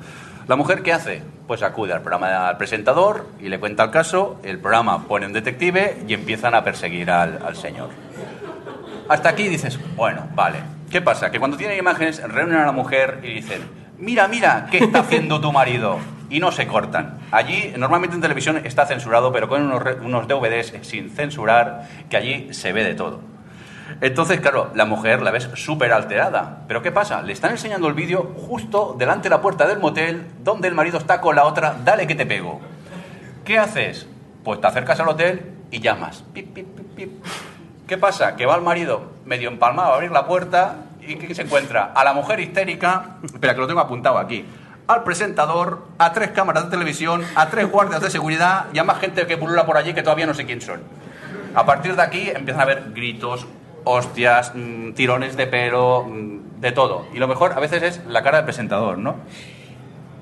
¿La 0.51 0.57
mujer 0.57 0.83
qué 0.83 0.91
hace? 0.91 1.21
Pues 1.47 1.63
acude 1.63 1.93
al 1.93 2.01
programa 2.01 2.49
al 2.49 2.57
presentador 2.57 3.25
y 3.39 3.47
le 3.47 3.57
cuenta 3.57 3.85
el 3.85 3.89
caso, 3.89 4.37
el 4.43 4.59
programa 4.59 5.07
pone 5.07 5.25
un 5.25 5.31
detective 5.31 6.03
y 6.05 6.13
empiezan 6.13 6.53
a 6.55 6.61
perseguir 6.61 7.09
al, 7.09 7.55
señor. 7.55 7.87
Hasta 9.07 9.29
aquí 9.29 9.47
dices, 9.47 9.79
bueno, 9.95 10.27
vale. 10.35 10.57
¿Qué 10.89 10.99
pasa? 10.99 11.31
Que 11.31 11.39
cuando 11.39 11.55
tienen 11.55 11.79
imágenes 11.79 12.21
reúnen 12.21 12.57
a 12.57 12.65
la 12.65 12.73
mujer 12.73 13.21
y 13.23 13.35
dicen, 13.35 13.61
mira, 13.97 14.27
mira, 14.27 14.67
¿qué 14.69 14.79
está 14.79 14.99
haciendo 14.99 15.39
tu 15.39 15.53
marido? 15.53 15.99
Y 16.29 16.41
no 16.41 16.51
se 16.51 16.67
cortan. 16.67 17.19
Allí, 17.31 17.73
normalmente 17.77 18.17
en 18.17 18.21
televisión 18.21 18.59
está 18.65 18.85
censurado, 18.85 19.31
pero 19.31 19.47
con 19.47 19.61
unos, 19.61 19.81
unos 20.03 20.27
DVDs 20.27 20.73
sin 20.81 21.11
censurar, 21.11 21.87
que 22.09 22.17
allí 22.17 22.53
se 22.53 22.73
ve 22.73 22.83
de 22.83 22.95
todo. 22.95 23.21
Entonces, 24.01 24.41
claro, 24.41 24.71
la 24.73 24.85
mujer 24.85 25.21
la 25.21 25.29
ves 25.29 25.47
súper 25.53 25.93
alterada. 25.93 26.63
Pero 26.67 26.81
¿qué 26.81 26.91
pasa? 26.91 27.21
Le 27.21 27.33
están 27.33 27.51
enseñando 27.51 27.87
el 27.87 27.93
vídeo 27.93 28.33
justo 28.47 28.95
delante 28.97 29.29
de 29.29 29.35
la 29.35 29.41
puerta 29.41 29.67
del 29.67 29.77
motel, 29.77 30.25
donde 30.43 30.67
el 30.67 30.73
marido 30.73 30.97
está 30.97 31.21
con 31.21 31.35
la 31.35 31.45
otra, 31.45 31.75
dale 31.85 32.07
que 32.07 32.15
te 32.15 32.25
pego. 32.25 32.59
¿Qué 33.45 33.59
haces? 33.59 34.07
Pues 34.43 34.59
te 34.59 34.65
acercas 34.65 34.99
al 34.99 35.09
hotel 35.09 35.53
y 35.69 35.79
llamas. 35.79 36.23
Pip, 36.33 36.51
pip, 36.51 36.67
pip. 36.95 37.23
¿Qué 37.87 37.97
pasa? 37.97 38.35
Que 38.35 38.47
va 38.47 38.55
el 38.55 38.63
marido 38.63 39.11
medio 39.25 39.49
empalmado 39.49 39.91
a 39.91 39.95
abrir 39.95 40.11
la 40.11 40.25
puerta 40.25 40.77
y 40.99 41.15
¿qué 41.15 41.35
se 41.35 41.43
encuentra? 41.43 41.91
A 41.93 42.03
la 42.03 42.13
mujer 42.13 42.39
histérica, 42.39 43.17
espera 43.23 43.53
que 43.53 43.61
lo 43.61 43.67
tengo 43.67 43.81
apuntado 43.81 44.17
aquí, 44.17 44.45
al 44.87 45.03
presentador, 45.03 45.85
a 45.99 46.11
tres 46.11 46.31
cámaras 46.31 46.65
de 46.65 46.71
televisión, 46.71 47.23
a 47.35 47.49
tres 47.49 47.69
guardias 47.69 48.01
de 48.01 48.09
seguridad 48.09 48.65
y 48.73 48.79
a 48.79 48.83
más 48.83 48.99
gente 48.99 49.27
que 49.27 49.37
pulula 49.37 49.65
por 49.65 49.77
allí 49.77 49.93
que 49.93 50.01
todavía 50.01 50.25
no 50.25 50.33
sé 50.33 50.45
quién 50.45 50.59
son. 50.59 50.81
A 51.53 51.65
partir 51.65 51.95
de 51.95 52.01
aquí 52.01 52.29
empiezan 52.29 52.61
a 52.61 52.63
haber 52.63 52.91
gritos, 52.93 53.45
hostias, 53.83 54.53
mm, 54.55 54.93
tirones 54.93 55.37
de 55.37 55.47
pelo, 55.47 56.03
mm, 56.03 56.59
de 56.61 56.71
todo. 56.71 57.05
Y 57.13 57.19
lo 57.19 57.27
mejor 57.27 57.53
a 57.53 57.59
veces 57.59 57.83
es 57.83 58.05
la 58.05 58.21
cara 58.23 58.37
del 58.37 58.45
presentador, 58.45 58.97
¿no? 58.97 59.15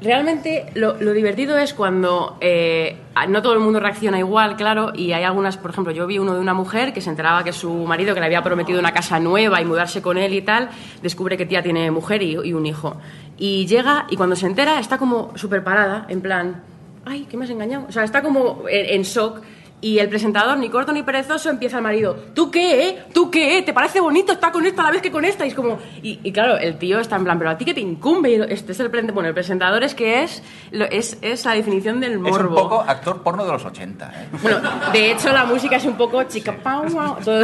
realmente 0.02 0.68
lo, 0.76 0.96
lo 1.00 1.14
divertido 1.14 1.58
es 1.58 1.74
cuando 1.74 2.38
eh, 2.42 2.98
no 3.28 3.42
todo 3.42 3.54
el 3.54 3.60
mundo 3.60 3.80
reacciona 3.80 4.20
igual, 4.20 4.56
claro, 4.56 4.92
y 4.96 5.12
hay 5.12 5.24
algunas, 5.24 5.58
por 5.58 5.72
ejemplo, 5.72 5.92
yo 5.92 6.08
vi 6.08 6.20
uno 6.20 6.34
de 6.34 6.40
una 6.40 6.54
mujer 6.54 6.94
que 6.94 7.02
se 7.02 7.10
enteraba 7.10 7.44
que 7.44 7.52
su 7.52 7.72
marido, 7.86 8.14
que 8.14 8.20
le 8.20 8.26
había 8.26 8.42
prometido 8.42 8.80
una 8.80 8.94
casa 8.94 9.20
nueva 9.20 9.62
y 9.62 9.66
mudarse 9.66 10.02
con 10.02 10.18
él 10.18 10.34
y 10.34 10.42
tal, 10.42 10.70
descubre 11.02 11.38
que 11.38 11.46
tía 11.46 11.62
tiene 11.62 11.92
mujer 11.92 12.22
y, 12.24 12.38
un 12.38 12.66
hijo. 12.66 12.98
Y 13.38 13.68
llega 13.68 14.06
y 14.10 14.16
cuando 14.16 14.36
se 14.36 14.46
entera 14.46 14.80
está 14.80 14.98
como 14.98 15.38
súper 15.38 15.64
parada, 15.64 16.06
en 16.10 16.22
plan, 16.22 16.64
ay, 17.06 17.26
que 17.26 17.38
me 17.38 17.46
has 17.46 17.52
engañado. 17.52 17.86
O 17.88 17.92
sea, 17.92 18.04
está 18.04 18.22
como 18.22 18.64
en 18.70 19.02
shock. 19.04 19.42
Y 19.82 20.00
el 20.00 20.10
presentador, 20.10 20.58
ni 20.58 20.70
corto 20.70 20.92
ni 20.92 21.04
perezoso, 21.04 21.50
empieza 21.50 21.78
al 21.78 21.84
marido. 21.84 22.14
¿Tú 22.34 22.52
qué, 22.52 22.90
eh? 22.90 23.04
¿Tú 23.14 23.32
qué? 23.32 23.62
¿Te 23.62 23.72
parece 23.72 24.02
bonito 24.02 24.34
estar 24.34 24.52
con 24.52 24.66
esta 24.66 24.82
a 24.82 24.86
la 24.86 24.92
vez 24.92 25.02
que 25.02 25.10
con 25.10 25.24
esta? 25.24 25.46
Y 25.46 25.50
es 25.50 25.56
como... 25.56 25.80
Y, 26.04 26.20
y 26.22 26.32
claro, 26.34 26.58
el 26.58 26.78
tío 26.78 27.00
está 27.00 27.16
en 27.16 27.24
plan, 27.24 27.38
pero 27.38 27.50
a 27.52 27.58
ti 27.58 27.64
que 27.64 27.74
te 27.74 27.80
incumbe. 27.80 28.30
Y 28.32 28.42
Este 28.54 28.74
es 28.74 28.80
el... 28.82 28.90
Bueno, 28.90 29.30
el 29.30 29.34
presentador 29.34 29.82
es 29.84 29.96
que 29.96 30.24
es, 30.24 30.44
lo- 30.72 30.84
es, 30.84 31.18
es 31.22 31.46
la 31.46 31.54
definición 31.54 32.02
del 32.02 32.12
Es 32.12 32.18
un 32.18 32.24
morbo. 32.24 32.56
poco 32.56 32.82
actor 32.82 33.24
porno 33.24 33.46
de 33.46 33.54
los 33.54 33.64
80. 33.64 34.06
¿eh? 34.14 34.28
Bueno, 34.42 34.60
de 34.92 35.12
hecho 35.12 35.32
la 35.32 35.46
música 35.46 35.78
es 35.78 35.86
un 35.86 35.96
poco 35.96 36.22
chica 36.24 36.58
pau, 36.62 36.86
todo- 37.24 37.44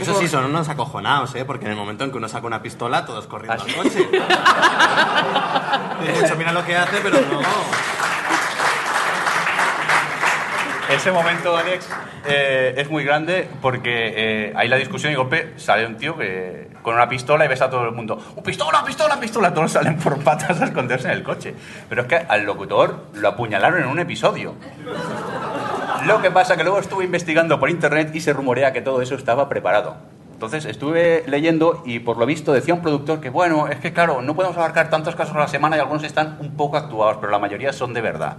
Eso 0.00 0.14
sí, 0.18 0.26
son 0.26 0.46
unos 0.46 0.70
acojonados, 0.70 1.34
¿eh? 1.34 1.44
Porque 1.44 1.66
en 1.66 1.72
el 1.72 1.76
momento 1.76 2.04
en 2.04 2.12
que 2.12 2.16
uno 2.16 2.28
saca 2.28 2.46
una 2.46 2.62
pistola, 2.62 3.04
todos 3.04 3.26
corriendo 3.26 3.62
al 3.62 3.74
coche. 3.74 4.08
Dice 6.00 6.22
mucho, 6.22 6.36
mira 6.36 6.52
lo 6.52 6.64
que 6.64 6.74
hace, 6.76 6.98
pero 7.02 7.18
no. 7.20 7.40
Ese 10.90 11.12
momento, 11.12 11.56
Alex, 11.56 11.88
eh, 12.26 12.74
es 12.76 12.90
muy 12.90 13.04
grande 13.04 13.48
porque 13.62 14.12
eh, 14.16 14.52
hay 14.56 14.68
la 14.68 14.76
discusión 14.76 15.12
y 15.12 15.16
golpe 15.16 15.54
sale 15.56 15.86
un 15.86 15.96
tío 15.96 16.16
que, 16.16 16.68
con 16.82 16.94
una 16.94 17.08
pistola 17.08 17.44
y 17.44 17.48
ves 17.48 17.62
a 17.62 17.70
todo 17.70 17.84
el 17.84 17.92
mundo, 17.92 18.18
¡Oh, 18.34 18.42
pistola, 18.42 18.84
pistola, 18.84 19.20
pistola! 19.20 19.54
Todos 19.54 19.70
salen 19.70 19.96
por 19.98 20.18
patas 20.24 20.60
a 20.60 20.64
esconderse 20.64 21.06
en 21.06 21.14
el 21.14 21.22
coche. 21.22 21.54
Pero 21.88 22.02
es 22.02 22.08
que 22.08 22.16
al 22.16 22.44
locutor 22.44 23.06
lo 23.14 23.28
apuñalaron 23.28 23.80
en 23.80 23.86
un 23.86 24.00
episodio. 24.00 24.56
Lo 26.06 26.20
que 26.20 26.32
pasa 26.32 26.56
que 26.56 26.64
luego 26.64 26.80
estuve 26.80 27.04
investigando 27.04 27.60
por 27.60 27.70
internet 27.70 28.10
y 28.12 28.20
se 28.20 28.32
rumorea 28.32 28.72
que 28.72 28.80
todo 28.80 29.00
eso 29.00 29.14
estaba 29.14 29.48
preparado. 29.48 29.96
Entonces 30.32 30.64
estuve 30.64 31.22
leyendo 31.28 31.82
y 31.84 32.00
por 32.00 32.16
lo 32.16 32.26
visto 32.26 32.52
decía 32.52 32.74
un 32.74 32.82
productor 32.82 33.20
que, 33.20 33.30
bueno, 33.30 33.68
es 33.68 33.78
que 33.78 33.92
claro, 33.92 34.22
no 34.22 34.34
podemos 34.34 34.56
abarcar 34.56 34.90
tantos 34.90 35.14
casos 35.14 35.36
a 35.36 35.40
la 35.40 35.48
semana 35.48 35.76
y 35.76 35.80
algunos 35.80 36.02
están 36.02 36.38
un 36.40 36.56
poco 36.56 36.78
actuados, 36.78 37.18
pero 37.20 37.30
la 37.30 37.38
mayoría 37.38 37.72
son 37.72 37.94
de 37.94 38.00
verdad. 38.00 38.38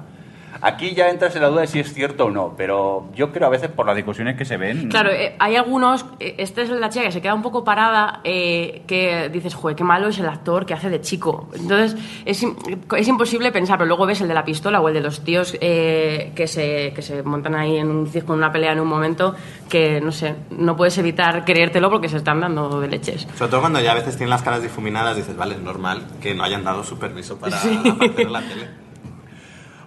Aquí 0.60 0.94
ya 0.94 1.10
entras 1.10 1.36
en 1.36 1.42
la 1.42 1.48
duda 1.48 1.62
de 1.62 1.68
si 1.68 1.80
es 1.80 1.94
cierto 1.94 2.26
o 2.26 2.30
no, 2.30 2.54
pero 2.58 3.06
yo 3.16 3.32
creo 3.32 3.48
a 3.48 3.50
veces 3.50 3.70
por 3.70 3.86
las 3.86 3.96
discusiones 3.96 4.36
que 4.38 4.46
se 4.46 4.58
ven... 4.58 4.90
Claro, 4.90 5.10
eh, 5.10 5.36
hay 5.40 5.56
algunos, 5.56 6.06
eh, 6.20 6.36
esta 6.38 6.62
es 6.62 6.70
la 6.70 6.90
chica 6.90 7.06
que 7.06 7.12
se 7.12 7.22
queda 7.22 7.34
un 7.34 7.42
poco 7.42 7.64
parada, 7.64 8.20
eh, 8.24 8.84
que 8.86 9.30
dices, 9.30 9.56
joder, 9.56 9.76
qué 9.76 9.84
malo 9.84 10.10
es 10.10 10.20
el 10.20 10.28
actor 10.28 10.66
que 10.66 10.74
hace 10.74 10.90
de 10.90 11.02
chico. 11.02 11.50
Entonces, 11.56 11.96
es, 12.26 12.44
im- 12.44 12.56
es 12.98 13.08
imposible 13.08 13.52
pensar, 13.52 13.78
pero 13.78 13.88
luego 13.88 14.06
ves 14.06 14.22
el 14.22 14.28
de 14.28 14.34
la 14.34 14.44
pistola 14.46 14.82
o 14.82 14.88
el 14.90 14.94
de 14.94 15.02
los 15.02 15.24
tíos 15.24 15.58
eh, 15.62 16.32
que, 16.36 16.48
se, 16.48 16.92
que 16.94 17.02
se 17.02 17.24
montan 17.24 17.56
ahí 17.56 17.78
en 17.78 17.90
un 17.90 18.06
circo, 18.08 18.34
en 18.34 18.40
una 18.40 18.52
pelea 18.52 18.74
en 18.74 18.82
un 18.82 18.88
momento, 18.88 19.34
que 19.70 20.00
no 20.02 20.12
sé, 20.12 20.36
no 20.52 20.76
puedes 20.76 20.98
evitar 20.98 21.46
creértelo 21.46 21.90
porque 21.90 22.10
se 22.10 22.18
están 22.18 22.40
dando 22.42 22.80
de 22.82 22.88
leches. 22.88 23.28
Sobre 23.36 23.50
todo 23.52 23.62
cuando 23.62 23.80
ya 23.80 23.94
a 23.94 23.96
veces 23.96 24.16
tienen 24.18 24.30
las 24.32 24.44
caras 24.44 24.62
difuminadas, 24.62 25.16
dices, 25.16 25.36
vale, 25.36 25.56
es 25.56 25.62
normal 25.62 26.04
que 26.22 26.36
no 26.36 26.44
hayan 26.44 26.64
dado 26.64 26.84
su 26.84 27.00
permiso 27.00 27.38
para 27.38 27.58
aparecer 27.58 28.20
en 28.28 28.34
la 28.34 28.42
tele. 28.42 28.68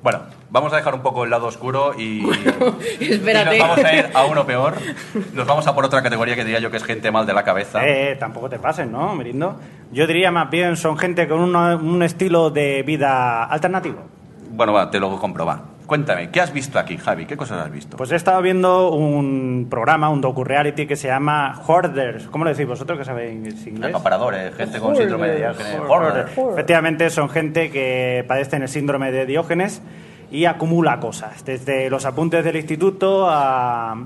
Bueno, 0.02 0.20
vamos 0.54 0.72
a 0.72 0.76
dejar 0.76 0.94
un 0.94 1.02
poco 1.02 1.24
el 1.24 1.30
lado 1.30 1.48
oscuro 1.48 1.92
y, 1.98 2.24
Espérate. 3.00 3.56
y 3.56 3.58
nos 3.58 3.68
vamos 3.68 3.84
a 3.84 3.94
ir 3.94 4.06
a 4.14 4.24
uno 4.24 4.46
peor. 4.46 4.74
Nos 5.34 5.46
vamos 5.46 5.66
a 5.66 5.74
por 5.74 5.84
otra 5.84 6.00
categoría 6.02 6.36
que 6.36 6.44
diría 6.44 6.60
yo 6.60 6.70
que 6.70 6.76
es 6.78 6.84
gente 6.84 7.10
mal 7.10 7.26
de 7.26 7.34
la 7.34 7.42
cabeza. 7.42 7.86
Eh, 7.86 8.16
tampoco 8.18 8.48
te 8.48 8.58
pases, 8.60 8.86
¿no, 8.88 9.14
Mirindo? 9.16 9.56
Yo 9.92 10.06
diría 10.06 10.30
más 10.30 10.48
bien 10.50 10.76
son 10.76 10.96
gente 10.96 11.26
con 11.28 11.40
una- 11.40 11.74
un 11.76 12.02
estilo 12.04 12.50
de 12.50 12.82
vida 12.84 13.44
alternativo. 13.44 13.96
Bueno, 14.50 14.72
va, 14.72 14.88
te 14.90 15.00
lo 15.00 15.18
compro, 15.18 15.44
va. 15.44 15.60
Cuéntame, 15.86 16.30
¿qué 16.30 16.40
has 16.40 16.50
visto 16.50 16.78
aquí, 16.78 16.96
Javi? 16.96 17.26
¿Qué 17.26 17.36
cosas 17.36 17.60
has 17.66 17.70
visto? 17.70 17.98
Pues 17.98 18.10
he 18.12 18.16
estado 18.16 18.40
viendo 18.40 18.90
un 18.92 19.66
programa, 19.68 20.08
un 20.08 20.22
docu-reality 20.22 20.86
que 20.86 20.96
se 20.96 21.08
llama 21.08 21.60
Hoarders. 21.66 22.26
¿Cómo 22.28 22.44
lo 22.44 22.50
decís 22.52 22.66
vosotros 22.66 22.98
que 22.98 23.04
sabéis 23.04 23.66
inglés? 23.66 23.90
Acaparadores, 23.90 24.54
gente 24.54 24.78
con 24.78 24.96
síndrome 24.96 25.28
de 25.28 25.36
Diógenes. 25.40 25.76
Efectivamente, 26.52 27.10
son 27.10 27.28
gente 27.28 27.70
que 27.70 28.24
padecen 28.26 28.62
el 28.62 28.68
síndrome 28.68 29.12
de 29.12 29.26
Diógenes 29.26 29.82
y 30.30 30.44
acumula 30.46 30.98
cosas, 31.00 31.44
desde 31.44 31.88
los 31.90 32.04
apuntes 32.06 32.44
del 32.44 32.56
instituto 32.56 33.26
a, 33.28 33.96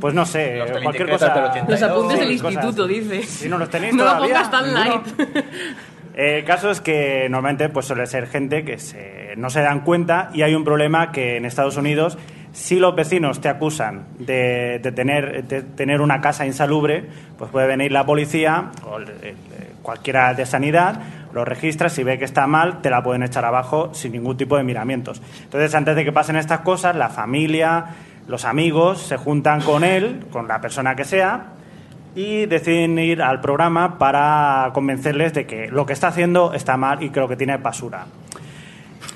pues 0.00 0.14
no 0.14 0.24
sé, 0.26 0.56
Los 0.56 0.70
cualquier 0.82 1.10
cosa. 1.10 1.28
del 1.34 1.44
82. 1.44 1.80
Los 1.80 1.82
apuntes 1.90 2.18
del 2.20 2.28
cosas 2.40 2.52
instituto, 2.54 2.84
así. 2.84 2.94
dice. 3.00 3.22
Si 3.24 3.48
no 3.48 3.58
los 3.58 3.68
tenéis 3.70 3.94
No 3.96 4.04
lo 4.04 4.10
todavía, 4.10 4.34
pongas 4.34 4.50
tan 4.50 4.64
ninguno. 4.74 5.02
light. 5.26 5.46
El 6.14 6.44
caso 6.44 6.70
es 6.72 6.80
que 6.80 7.28
normalmente 7.30 7.68
pues 7.68 7.86
suele 7.86 8.04
ser 8.06 8.26
gente 8.26 8.64
que 8.64 8.78
se- 8.78 9.34
no 9.36 9.50
se 9.50 9.60
dan 9.60 9.80
cuenta 9.82 10.30
y 10.34 10.42
hay 10.42 10.52
un 10.54 10.64
problema 10.64 11.12
que 11.12 11.36
en 11.36 11.44
Estados 11.44 11.76
Unidos 11.76 12.18
si 12.50 12.80
los 12.80 12.96
vecinos 12.96 13.40
te 13.40 13.48
acusan 13.48 14.06
de, 14.18 14.80
de 14.82 14.90
tener, 14.90 15.44
de 15.44 15.62
tener 15.62 16.00
una 16.00 16.20
casa 16.20 16.44
insalubre, 16.44 17.04
pues 17.38 17.50
puede 17.52 17.68
venir 17.68 17.92
la 17.92 18.04
policía 18.04 18.70
o 18.84 18.96
el- 18.98 19.08
el- 19.22 19.36
cualquiera 19.82 20.34
de 20.34 20.44
sanidad, 20.44 21.00
lo 21.32 21.44
registras, 21.44 21.92
si 21.92 22.02
ve 22.02 22.18
que 22.18 22.24
está 22.24 22.46
mal, 22.46 22.80
te 22.80 22.90
la 22.90 23.02
pueden 23.02 23.22
echar 23.22 23.44
abajo 23.44 23.90
sin 23.92 24.12
ningún 24.12 24.36
tipo 24.36 24.56
de 24.56 24.64
miramientos. 24.64 25.22
Entonces, 25.44 25.74
antes 25.74 25.96
de 25.96 26.04
que 26.04 26.12
pasen 26.12 26.36
estas 26.36 26.60
cosas, 26.60 26.96
la 26.96 27.08
familia, 27.08 27.86
los 28.26 28.44
amigos 28.44 29.00
se 29.00 29.16
juntan 29.16 29.60
con 29.60 29.84
él, 29.84 30.26
con 30.30 30.48
la 30.48 30.60
persona 30.60 30.94
que 30.94 31.04
sea, 31.04 31.52
y 32.14 32.46
deciden 32.46 32.98
ir 32.98 33.22
al 33.22 33.40
programa 33.40 33.98
para 33.98 34.70
convencerles 34.74 35.34
de 35.34 35.46
que 35.46 35.68
lo 35.68 35.86
que 35.86 35.92
está 35.92 36.08
haciendo 36.08 36.52
está 36.52 36.76
mal 36.76 37.02
y 37.02 37.10
que 37.10 37.20
lo 37.20 37.28
que 37.28 37.36
tiene 37.36 37.54
es 37.54 37.62
basura. 37.62 38.06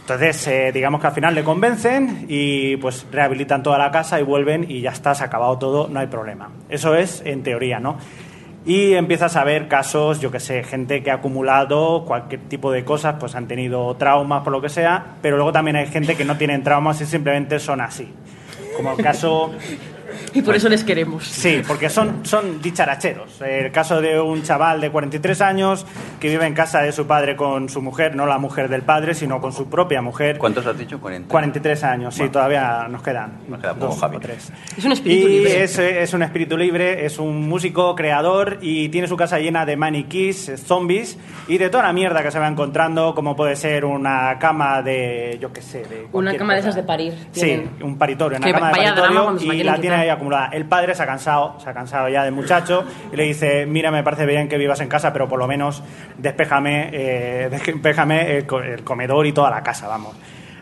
Entonces, 0.02 0.47
eh, 0.49 0.73
digamos 0.73 1.00
que 1.00 1.07
al 1.07 1.12
final 1.12 1.35
le 1.35 1.45
convencen 1.45 2.26
y 2.28 2.76
pues 2.76 3.07
rehabilitan 3.11 3.62
toda 3.62 3.78
la 3.78 3.90
casa 3.90 4.21
y 4.21 4.25
vuelven 4.25 4.69
y 4.69 4.81
ya 4.81 4.90
está, 4.90 5.14
se 5.14 5.23
ha 5.23 5.26
acabado 5.26 5.59
todo, 5.59 5.88
no 5.88 6.00
hay 6.00 6.09
problema. 6.09 6.50
Eso 6.69 6.95
es 6.95 7.23
en 7.25 7.42
teoría, 7.42 7.78
¿no? 7.78 7.99
Y 8.64 8.95
empiezas 8.95 9.35
a 9.35 9.42
ver 9.42 9.66
casos, 9.66 10.21
yo 10.21 10.31
que 10.31 10.38
sé, 10.38 10.62
gente 10.62 11.02
que 11.02 11.11
ha 11.11 11.14
acumulado 11.14 12.04
cualquier 12.04 12.42
tipo 12.42 12.71
de 12.71 12.85
cosas, 12.85 13.16
pues 13.19 13.35
han 13.35 13.49
tenido 13.49 13.97
traumas 13.97 14.42
por 14.45 14.52
lo 14.52 14.61
que 14.61 14.69
sea, 14.69 15.16
pero 15.21 15.37
luego 15.37 15.52
también 15.52 15.76
hay 15.76 15.87
gente 15.88 16.16
que 16.16 16.25
no 16.25 16.37
tienen 16.37 16.62
traumas 16.62 17.00
y 17.00 17.07
simplemente 17.07 17.59
son 17.59 17.81
así. 17.81 18.09
Como 18.76 18.92
el 18.92 19.02
caso 19.02 19.50
Y 20.35 20.42
por 20.42 20.54
eso 20.54 20.69
les 20.69 20.85
queremos. 20.85 21.25
Sí, 21.25 21.62
porque 21.66 21.88
son, 21.88 22.25
son 22.25 22.61
dicharacheros. 22.61 23.40
El 23.42 23.71
caso 23.73 24.00
de 24.00 24.21
un 24.21 24.42
chaval 24.42 24.81
de 24.81 24.90
43 24.90 25.40
años 25.40 25.87
que 26.21 26.28
vive 26.28 26.47
en 26.47 26.54
casa 26.54 26.81
de 26.83 26.92
su 26.92 27.07
padre 27.07 27.37
con 27.37 27.69
su 27.69 27.83
mujer, 27.83 28.14
no 28.16 28.26
la 28.26 28.38
mujer 28.38 28.69
del 28.69 28.83
padre, 28.83 29.14
sino 29.14 29.40
con 29.40 29.52
su 29.52 29.69
propia 29.69 30.02
mujer. 30.02 30.38
¿Cuántos 30.38 30.66
has 30.66 30.78
dicho? 30.78 31.00
40. 31.00 31.28
43 31.28 31.85
años, 31.85 32.14
sí, 32.14 32.21
Bueno. 32.21 32.33
todavía 32.33 32.87
nos 32.88 33.02
quedan. 33.02 33.33
Nos 33.49 33.61
queda 33.61 33.75
poco, 33.75 33.87
dos 33.87 34.00
Javi. 34.00 34.16
o 34.16 34.21
tres. 34.21 34.52
Es 34.76 34.85
un 34.85 34.92
espíritu 34.92 35.28
y 35.28 35.31
libre. 35.38 35.62
Es, 35.64 35.78
es 35.78 36.12
un 36.14 36.23
espíritu 36.23 36.57
libre, 36.57 37.04
es 37.07 37.19
un 37.19 37.49
músico 37.49 37.95
creador 37.95 38.59
y 38.61 38.88
tiene 38.88 39.09
su 39.09 39.16
casa 39.16 39.38
llena 39.38 39.64
de 39.66 39.76
maniquís, 39.76 40.50
zombies 40.66 41.19
y 41.49 41.59
de 41.59 41.71
toda 41.71 41.85
la 41.85 41.92
mierda 41.92 42.23
que 42.23 42.31
se 42.31 42.38
va 42.38 42.49
encontrando, 42.49 43.14
como 43.14 43.35
puede 43.37 43.57
ser 43.57 43.85
una 43.85 44.38
cama 44.38 44.83
de, 44.83 45.38
yo 45.40 45.52
qué 45.52 45.62
sé, 45.62 45.83
de 45.85 46.07
Una 46.12 46.37
cama 46.37 46.54
de 46.54 46.61
cosa. 46.61 46.69
esas 46.71 46.75
de 46.76 46.83
parir. 46.83 47.14
Sí, 47.33 47.40
tienen. 47.40 47.71
un 47.83 47.97
paritorio, 47.99 48.38
una 48.38 48.47
Que 48.47 48.52
cama 48.52 48.69
de 48.69 48.75
paritorio 48.75 49.37
y 49.52 49.62
la 49.62 49.78
tiene. 49.78 50.01
Ahí 50.02 50.09
acumulada. 50.09 50.50
El 50.52 50.66
padre 50.66 50.94
se 50.94 51.02
ha 51.02 51.06
cansado, 51.06 51.59
se 51.61 51.68
ha 51.68 51.75
cansado 51.75 52.09
ya 52.09 52.25
del 52.25 52.32
muchacho 52.32 52.85
y 53.12 53.16
le 53.16 53.25
dice, 53.25 53.66
mira, 53.66 53.90
me 53.90 54.02
parece 54.02 54.26
bien 54.26 54.49
que 54.49 54.59
vivas 54.59 54.80
en 54.80 54.88
casa, 54.88 55.12
pero 55.12 55.28
por 55.28 55.38
lo 55.38 55.47
menos 55.47 55.82
despéjame, 56.18 56.90
eh, 56.92 57.50
el, 57.66 58.64
el 58.64 58.85
comedor 58.85 59.26
y 59.26 59.32
toda 59.32 59.50
la 59.50 59.62
casa, 59.62 59.88
vamos. 59.88 60.14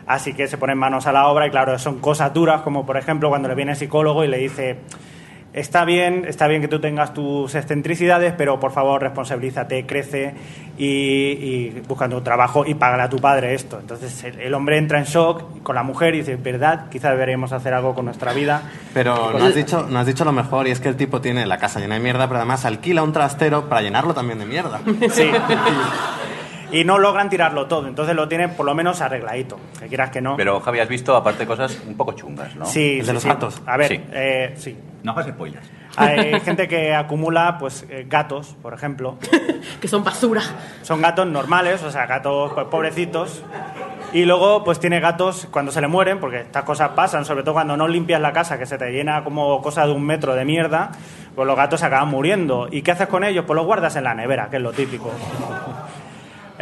Así 0.07 0.33
que 0.33 0.47
se 0.47 0.57
ponen 0.57 0.77
manos 0.77 1.07
a 1.07 1.11
la 1.11 1.27
obra 1.27 1.47
y 1.47 1.51
claro, 1.51 1.77
son 1.79 1.99
cosas 1.99 2.33
duras 2.33 2.61
como 2.61 2.85
por 2.85 2.97
ejemplo 2.97 3.29
cuando 3.29 3.47
le 3.47 3.55
viene 3.55 3.71
el 3.71 3.77
psicólogo 3.77 4.25
y 4.25 4.27
le 4.27 4.37
dice, 4.37 4.77
está 5.53 5.85
bien, 5.85 6.25
está 6.27 6.47
bien 6.47 6.61
que 6.61 6.67
tú 6.67 6.79
tengas 6.79 7.13
tus 7.13 7.53
excentricidades, 7.55 8.33
pero 8.37 8.59
por 8.59 8.71
favor 8.71 9.01
responsabilízate, 9.01 9.85
crece 9.85 10.33
y, 10.77 10.85
y 10.85 11.83
buscando 11.87 12.17
un 12.17 12.23
trabajo 12.23 12.65
y 12.65 12.73
págale 12.73 13.03
a 13.03 13.09
tu 13.09 13.17
padre 13.17 13.53
esto. 13.53 13.79
Entonces 13.79 14.23
el, 14.23 14.39
el 14.39 14.53
hombre 14.53 14.77
entra 14.77 14.99
en 14.99 15.05
shock 15.05 15.61
con 15.63 15.75
la 15.75 15.83
mujer 15.83 16.15
y 16.15 16.19
dice, 16.19 16.35
verdad, 16.37 16.89
quizá 16.89 17.11
deberíamos 17.11 17.51
hacer 17.51 17.73
algo 17.73 17.93
con 17.93 18.05
nuestra 18.05 18.33
vida. 18.33 18.63
Pero 18.93 19.37
no 19.37 19.45
has, 19.45 19.55
dicho, 19.55 19.85
no 19.89 19.99
has 19.99 20.05
dicho 20.05 20.25
lo 20.25 20.31
mejor 20.31 20.67
y 20.67 20.71
es 20.71 20.79
que 20.79 20.89
el 20.89 20.95
tipo 20.95 21.21
tiene 21.21 21.45
la 21.45 21.57
casa 21.57 21.79
llena 21.79 21.95
de 21.95 22.01
mierda, 22.01 22.27
pero 22.27 22.37
además 22.37 22.65
alquila 22.65 23.03
un 23.03 23.13
trastero 23.13 23.67
para 23.67 23.81
llenarlo 23.81 24.13
también 24.13 24.39
de 24.39 24.45
mierda. 24.45 24.79
Sí. 25.11 25.29
Y 26.71 26.83
no 26.85 26.97
logran 26.97 27.29
tirarlo 27.29 27.67
todo, 27.67 27.87
entonces 27.87 28.15
lo 28.15 28.27
tienen 28.27 28.51
por 28.51 28.65
lo 28.65 28.73
menos 28.73 29.01
arregladito, 29.01 29.59
que 29.79 29.87
quieras 29.87 30.09
que 30.09 30.21
no. 30.21 30.37
Pero, 30.37 30.59
Javi, 30.61 30.79
has 30.79 30.87
visto, 30.87 31.15
aparte, 31.15 31.45
cosas 31.45 31.77
un 31.85 31.95
poco 31.97 32.13
chungas, 32.13 32.55
¿no? 32.55 32.65
Sí, 32.65 32.99
¿El 32.99 32.99
de 32.99 33.05
sí, 33.07 33.13
los 33.13 33.23
sí. 33.23 33.29
gatos? 33.29 33.61
A 33.65 33.77
ver, 33.77 33.87
Sí. 33.89 34.01
eh, 34.13 34.53
sí. 34.57 34.77
No 35.03 35.11
hagas 35.11 35.27
spoilers. 35.27 35.69
Hay 35.97 36.39
gente 36.45 36.67
que 36.67 36.93
acumula 36.93 37.57
pues 37.59 37.85
eh, 37.89 38.05
gatos, 38.07 38.55
por 38.61 38.73
ejemplo. 38.73 39.17
Que 39.81 39.87
son 39.87 40.03
basura. 40.03 40.41
Son 40.83 41.01
gatos 41.01 41.25
normales, 41.27 41.81
o 41.83 41.91
sea, 41.91 42.05
gatos 42.05 42.51
pues, 42.53 42.67
pobrecitos. 42.67 43.43
Y 44.13 44.25
luego 44.25 44.63
pues 44.63 44.79
tiene 44.79 44.99
gatos 44.99 45.47
cuando 45.51 45.71
se 45.71 45.81
le 45.81 45.87
mueren, 45.87 46.19
porque 46.19 46.41
estas 46.41 46.63
cosas 46.63 46.89
pasan, 46.89 47.25
sobre 47.25 47.43
todo 47.43 47.53
cuando 47.55 47.75
no 47.77 47.87
limpias 47.87 48.19
la 48.21 48.31
casa, 48.33 48.59
que 48.59 48.65
se 48.65 48.77
te 48.77 48.91
llena 48.91 49.23
como 49.23 49.61
cosa 49.61 49.85
de 49.85 49.91
un 49.93 50.03
metro 50.05 50.35
de 50.35 50.45
mierda, 50.45 50.91
pues 51.35 51.47
los 51.47 51.55
gatos 51.55 51.79
se 51.79 51.85
acaban 51.85 52.09
muriendo. 52.09 52.67
¿Y 52.69 52.81
qué 52.81 52.91
haces 52.91 53.07
con 53.07 53.23
ellos? 53.23 53.45
Pues 53.47 53.55
los 53.55 53.65
guardas 53.65 53.95
en 53.95 54.03
la 54.03 54.13
nevera, 54.13 54.49
que 54.49 54.57
es 54.57 54.61
lo 54.61 54.71
típico. 54.73 55.11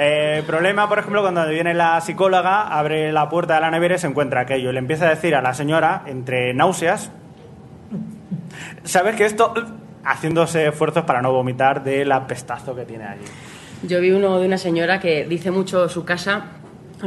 Eh, 0.01 0.44
problema, 0.48 0.88
por 0.88 1.00
ejemplo, 1.00 1.22
cuando 1.22 1.46
viene 1.48 1.74
la 1.74 2.00
psicóloga, 2.00 2.62
abre 2.68 3.12
la 3.12 3.27
puerta 3.27 3.56
de 3.56 3.62
la 3.62 3.70
nevera 3.70 3.96
y 3.96 4.00
se 4.00 4.08
encuentra 4.08 4.41
aquello. 4.41 4.72
Le 4.72 4.79
empieza 4.79 5.06
a 5.06 5.10
decir 5.10 5.36
a 5.36 5.41
la 5.41 5.53
señora, 5.53 6.03
entre 6.06 6.53
náuseas, 6.53 7.12
¿sabes 8.84 9.15
que 9.15 9.25
esto... 9.25 9.53
haciéndose 10.03 10.68
esfuerzos 10.68 11.03
para 11.03 11.22
no 11.22 11.32
vomitar 11.34 11.84
del 11.84 12.12
apestazo 12.12 12.74
que 12.74 12.86
tiene 12.86 13.03
allí. 13.06 13.25
Yo 13.84 14.00
vi 14.00 14.12
uno 14.12 14.39
de 14.39 14.48
una 14.48 14.58
señora 14.58 15.00
que 15.00 15.25
dice 15.25 15.51
mucho 15.51 15.89
su 15.89 16.06
casa. 16.06 16.46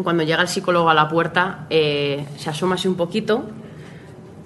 Cuando 0.03 0.23
llega 0.23 0.43
el 0.43 0.49
psicólogo 0.49 0.89
a 0.89 0.95
la 0.95 1.09
puerta, 1.09 1.67
eh, 1.71 2.25
se 2.37 2.51
asoma 2.51 2.75
así 2.77 2.89
un 2.89 2.97
poquito, 2.97 3.45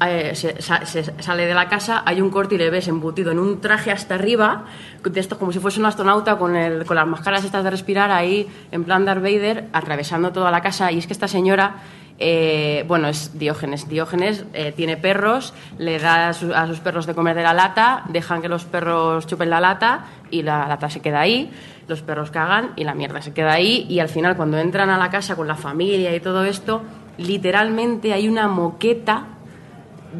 eh, 0.04 0.32
se, 0.34 0.60
se 0.60 1.22
sale 1.22 1.46
de 1.46 1.54
la 1.54 1.68
casa, 1.68 2.02
hay 2.04 2.20
un 2.20 2.30
corte 2.30 2.56
y 2.56 2.58
le 2.58 2.68
ves 2.70 2.86
embutido 2.88 3.30
en 3.32 3.38
un 3.38 3.60
traje 3.60 3.90
hasta 3.90 4.14
arriba, 4.16 4.64
de 5.02 5.20
esto 5.20 5.38
como 5.38 5.52
si 5.52 5.58
fuese 5.58 5.80
un 5.80 5.86
astronauta 5.86 6.36
con, 6.36 6.54
el, 6.56 6.84
con 6.84 6.96
las 6.96 7.06
máscaras 7.06 7.44
estas 7.44 7.64
de 7.64 7.70
respirar 7.70 8.10
ahí, 8.10 8.46
en 8.72 8.84
plan 8.84 9.04
Darth 9.04 9.22
Vader, 9.22 9.68
atravesando 9.72 10.32
toda 10.32 10.50
la 10.50 10.60
casa. 10.60 10.92
Y 10.92 10.98
es 10.98 11.06
que 11.06 11.12
esta 11.12 11.28
señora, 11.28 11.76
eh, 12.18 12.84
bueno, 12.88 13.08
es 13.08 13.38
Diógenes. 13.38 13.88
Diógenes 13.88 14.44
eh, 14.52 14.72
tiene 14.76 14.96
perros, 14.96 15.54
le 15.78 15.98
da 15.98 16.28
a, 16.28 16.32
su- 16.34 16.52
a 16.54 16.66
sus 16.66 16.80
perros 16.80 17.06
de 17.06 17.14
comer 17.14 17.36
de 17.36 17.42
la 17.42 17.54
lata, 17.54 18.02
dejan 18.08 18.42
que 18.42 18.48
los 18.48 18.64
perros 18.64 19.26
chupen 19.26 19.48
la 19.50 19.60
lata 19.60 20.04
y 20.30 20.42
la 20.42 20.66
lata 20.68 20.90
se 20.90 21.00
queda 21.00 21.20
ahí, 21.20 21.50
los 21.88 22.02
perros 22.02 22.30
cagan 22.30 22.72
y 22.76 22.84
la 22.84 22.94
mierda 22.94 23.22
se 23.22 23.32
queda 23.32 23.52
ahí. 23.52 23.86
Y 23.88 24.00
al 24.00 24.08
final, 24.08 24.36
cuando 24.36 24.58
entran 24.58 24.90
a 24.90 24.98
la 24.98 25.08
casa 25.10 25.36
con 25.36 25.46
la 25.46 25.54
familia 25.56 26.14
y 26.14 26.20
todo 26.20 26.44
esto, 26.44 26.82
literalmente 27.16 28.12
hay 28.12 28.28
una 28.28 28.48
moqueta 28.48 29.24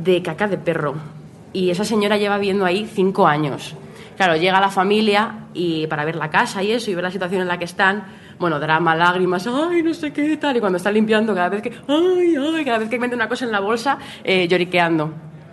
de 0.03 0.23
caca 0.23 0.49
de 0.49 0.59
perro. 0.59 0.95
Y 1.53 1.71
esa 1.71 1.85
señora 1.85 2.17
lleva 2.17 2.37
viviendo 2.38 2.65
ahí 2.65 2.87
cinco 2.87 3.26
años. 3.26 3.75
Claro, 4.17 4.37
llega 4.37 4.61
la 4.61 4.71
familia 4.71 5.47
y 5.53 5.87
para 5.87 6.05
ver 6.05 6.17
la 6.17 6.31
casa 6.31 6.62
y 6.62 6.73
eso 6.73 6.91
y 6.91 6.95
ver 6.95 7.05
la 7.05 7.11
situación 7.11 7.43
en 7.43 7.49
la 7.49 7.59
que 7.59 7.67
están, 7.67 8.05
bueno, 8.38 8.59
drama, 8.59 8.95
lágrimas, 8.95 9.47
ay, 9.47 9.83
no 9.83 9.93
sé 9.93 10.12
qué 10.12 10.37
tal. 10.37 10.57
Y 10.57 10.61
cuando 10.61 10.79
está 10.79 10.91
limpiando, 10.91 11.35
cada 11.35 11.50
vez 11.50 11.62
que, 11.62 11.73
ay, 11.88 12.35
ay, 12.37 12.65
cada 12.65 12.79
vez 12.79 12.88
que 12.88 12.99
mete 12.99 13.15
una 13.15 13.29
cosa 13.29 13.45
en 13.45 13.53
la 13.53 13.61
bolsa, 13.61 13.99
eh, 14.25 14.49
lloriqueando. 14.49 15.12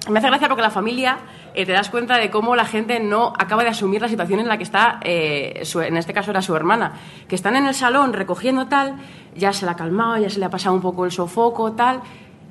Me 0.10 0.20
hace 0.20 0.28
gracia 0.28 0.50
porque 0.50 0.62
la 0.62 0.70
familia 0.70 1.18
eh, 1.54 1.66
te 1.66 1.72
das 1.72 1.90
cuenta 1.90 2.18
de 2.18 2.30
cómo 2.30 2.58
la 2.58 2.66
gente 2.66 3.00
no 3.00 3.32
acaba 3.38 3.64
de 3.64 3.70
asumir 3.70 4.02
la 4.02 4.10
situación 4.10 4.42
en 4.42 4.50
la 4.50 4.58
que 4.58 4.64
está, 4.64 5.00
eh, 5.02 5.64
en 5.76 5.98
este 5.98 6.14
caso 6.14 6.32
era 6.32 6.42
su 6.42 6.54
hermana, 6.56 6.94
que 7.28 7.36
están 7.36 7.56
en 7.56 7.66
el 7.68 7.74
salón 7.74 8.12
recogiendo 8.12 8.68
tal, 8.68 8.96
ya 9.36 9.54
se 9.54 9.66
la 9.66 9.72
ha 9.72 9.76
calmado, 9.76 10.18
ya 10.18 10.30
se 10.30 10.40
le 10.40 10.46
ha 10.46 10.50
pasado 10.50 10.76
un 10.76 10.82
poco 10.82 11.06
el 11.06 11.12
sofoco, 11.12 11.72
tal, 11.72 12.02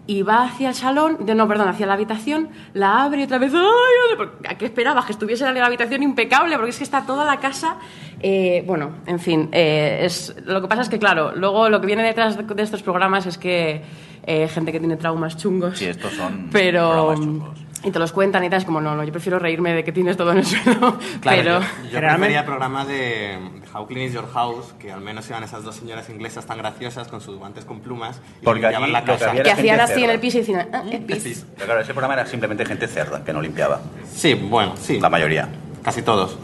y 0.06 0.22
va 0.22 0.44
hacia 0.44 0.68
el 0.70 0.74
salón, 0.74 1.24
de, 1.24 1.34
no, 1.34 1.46
perdón, 1.46 1.68
hacia 1.68 1.86
la 1.86 1.94
habitación, 1.94 2.48
la 2.74 3.04
abre 3.04 3.20
y 3.20 3.24
otra 3.24 3.38
vez, 3.38 3.52
¡ay! 3.54 4.28
¿A 4.48 4.56
qué 4.56 4.64
esperabas? 4.64 5.04
Que 5.04 5.12
estuviese 5.12 5.46
en 5.46 5.54
la 5.54 5.66
habitación 5.66 6.02
impecable, 6.02 6.56
porque 6.56 6.70
es 6.70 6.78
que 6.78 6.84
está 6.84 7.06
toda 7.06 7.24
la 7.24 7.38
casa. 7.38 7.76
eh, 8.20 8.64
bueno, 8.66 8.96
en 9.06 9.20
fin, 9.20 9.48
eh, 9.52 10.00
es, 10.02 10.34
lo 10.44 10.60
que 10.60 10.68
pasa 10.68 10.82
es 10.82 10.88
que, 10.88 10.98
claro, 10.98 11.32
luego 11.36 11.68
lo 11.68 11.80
que 11.80 11.86
viene 11.86 12.02
detrás 12.02 12.36
de, 12.36 12.42
de 12.42 12.62
estos 12.62 12.82
programas 12.82 13.26
es 13.26 13.38
que 13.38 13.82
eh, 14.24 14.48
gente 14.48 14.72
que 14.72 14.80
tiene 14.80 14.96
traumas 14.96 15.36
chungos. 15.36 15.78
Sí, 15.78 15.86
estos 15.86 16.12
son 16.12 16.48
Pero. 16.50 16.88
programas 16.90 17.20
chungos. 17.20 17.58
Y 17.84 17.90
te 17.90 17.98
los 17.98 18.12
cuentan 18.12 18.44
y 18.44 18.50
tal, 18.50 18.60
es 18.60 18.64
como, 18.64 18.80
no, 18.80 18.94
no, 18.94 19.02
yo 19.04 19.10
prefiero 19.12 19.38
reírme 19.38 19.72
de 19.74 19.82
que 19.84 19.92
tienes 19.92 20.16
todo 20.16 20.32
en 20.32 20.38
el 20.38 20.46
suelo. 20.46 20.98
pero. 21.22 21.60
yo, 21.60 21.90
yo 21.90 21.98
prefería 21.98 22.40
el 22.40 22.44
programa 22.44 22.84
de, 22.84 23.38
de 23.38 23.68
How 23.74 23.86
Clean 23.86 24.06
is 24.06 24.12
Your 24.14 24.30
House, 24.32 24.72
que 24.78 24.92
al 24.92 25.00
menos 25.00 25.28
iban 25.28 25.42
esas 25.42 25.64
dos 25.64 25.76
señoras 25.76 26.08
inglesas 26.08 26.46
tan 26.46 26.58
graciosas 26.58 27.08
con 27.08 27.20
sus 27.20 27.36
guantes 27.36 27.64
con 27.64 27.80
plumas 27.80 28.20
y 28.40 28.44
Porque 28.44 28.60
limpiaban 28.60 28.84
allí 28.84 28.92
la 28.92 29.00
que 29.00 29.06
casa. 29.12 29.32
que 29.32 29.40
era 29.40 29.52
hacían 29.52 29.80
así 29.80 29.92
en 29.94 29.98
cerda. 30.00 30.12
el 30.14 30.20
piso 30.20 30.36
y 30.36 30.40
decían, 30.40 30.68
ah, 30.72 30.84
es 30.90 31.00
pis. 31.00 31.46
Pero 31.54 31.66
claro, 31.66 31.80
ese 31.80 31.92
programa 31.92 32.14
era 32.14 32.26
simplemente 32.26 32.64
gente 32.64 32.86
cerda, 32.86 33.24
que 33.24 33.32
no 33.32 33.40
limpiaba. 33.42 33.80
Sí, 34.14 34.34
bueno, 34.34 34.74
sí. 34.76 35.00
La 35.00 35.10
mayoría. 35.10 35.48
Casi 35.82 36.02
todos. 36.02 36.38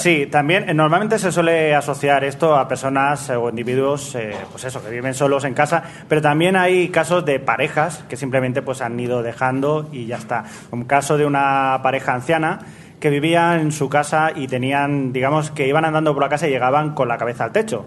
Sí, 0.00 0.26
también 0.26 0.68
eh, 0.68 0.74
normalmente 0.74 1.18
se 1.18 1.30
suele 1.30 1.74
asociar 1.74 2.24
esto 2.24 2.56
a 2.56 2.66
personas 2.66 3.28
eh, 3.30 3.36
o 3.36 3.48
individuos, 3.48 4.14
eh, 4.14 4.34
pues 4.50 4.64
eso, 4.64 4.82
que 4.82 4.90
viven 4.90 5.14
solos 5.14 5.44
en 5.44 5.54
casa, 5.54 5.82
pero 6.08 6.20
también 6.20 6.56
hay 6.56 6.88
casos 6.88 7.24
de 7.24 7.38
parejas 7.38 8.04
que 8.08 8.16
simplemente 8.16 8.62
pues 8.62 8.80
han 8.80 8.98
ido 8.98 9.22
dejando 9.22 9.88
y 9.92 10.06
ya 10.06 10.16
está. 10.16 10.44
Un 10.70 10.84
caso 10.84 11.16
de 11.16 11.26
una 11.26 11.80
pareja 11.82 12.14
anciana 12.14 12.60
que 12.98 13.10
vivía 13.10 13.60
en 13.60 13.72
su 13.72 13.88
casa 13.88 14.32
y 14.34 14.46
tenían, 14.46 15.12
digamos, 15.12 15.50
que 15.50 15.66
iban 15.66 15.84
andando 15.84 16.12
por 16.12 16.22
la 16.22 16.28
casa 16.28 16.46
y 16.46 16.50
llegaban 16.50 16.94
con 16.94 17.08
la 17.08 17.16
cabeza 17.16 17.44
al 17.44 17.52
techo. 17.52 17.86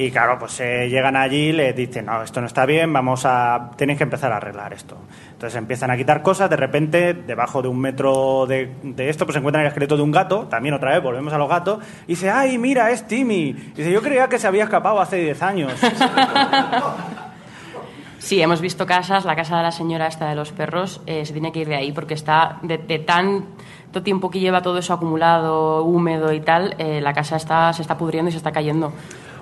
Y 0.00 0.12
claro, 0.12 0.38
pues 0.38 0.60
eh, 0.60 0.88
llegan 0.88 1.16
allí 1.16 1.48
y 1.48 1.52
les 1.52 1.74
dicen, 1.74 2.06
no, 2.06 2.22
esto 2.22 2.40
no 2.40 2.46
está 2.46 2.64
bien, 2.64 2.92
vamos 2.92 3.26
a, 3.26 3.72
tenéis 3.76 3.98
que 3.98 4.04
empezar 4.04 4.30
a 4.30 4.36
arreglar 4.36 4.72
esto. 4.72 4.96
Entonces 5.32 5.58
empiezan 5.58 5.90
a 5.90 5.96
quitar 5.96 6.22
cosas, 6.22 6.48
de 6.48 6.54
repente, 6.54 7.14
debajo 7.14 7.62
de 7.62 7.66
un 7.66 7.80
metro 7.80 8.46
de, 8.46 8.76
de 8.80 9.08
esto, 9.08 9.26
pues 9.26 9.36
encuentran 9.36 9.64
el 9.64 9.70
esqueleto 9.70 9.96
de 9.96 10.02
un 10.04 10.12
gato, 10.12 10.46
también 10.46 10.76
otra 10.76 10.92
vez, 10.92 11.02
volvemos 11.02 11.32
a 11.32 11.38
los 11.38 11.48
gatos, 11.48 11.80
y 12.04 12.12
dice, 12.12 12.30
ay, 12.30 12.58
mira, 12.58 12.92
es 12.92 13.08
Timmy. 13.08 13.48
Y 13.48 13.72
dice, 13.74 13.90
yo 13.90 14.00
creía 14.00 14.28
que 14.28 14.38
se 14.38 14.46
había 14.46 14.62
escapado 14.62 15.00
hace 15.00 15.16
10 15.16 15.42
años. 15.42 15.72
Sí, 18.20 18.42
hemos 18.42 18.60
visto 18.60 18.84
casas, 18.84 19.24
la 19.24 19.36
casa 19.36 19.56
de 19.58 19.62
la 19.62 19.70
señora 19.70 20.08
esta 20.08 20.28
de 20.28 20.34
los 20.34 20.50
perros 20.50 21.00
eh, 21.06 21.24
se 21.24 21.32
tiene 21.32 21.52
que 21.52 21.60
ir 21.60 21.68
de 21.68 21.76
ahí 21.76 21.92
porque 21.92 22.14
está 22.14 22.58
de, 22.62 22.76
de 22.76 22.98
tanto 22.98 24.02
tiempo 24.02 24.28
que 24.28 24.40
lleva 24.40 24.60
todo 24.60 24.76
eso 24.78 24.92
acumulado, 24.92 25.84
húmedo 25.84 26.32
y 26.32 26.40
tal, 26.40 26.74
eh, 26.78 27.00
la 27.00 27.12
casa 27.12 27.36
está, 27.36 27.72
se 27.72 27.80
está 27.80 27.96
pudriendo 27.96 28.28
y 28.28 28.32
se 28.32 28.38
está 28.38 28.50
cayendo. 28.50 28.92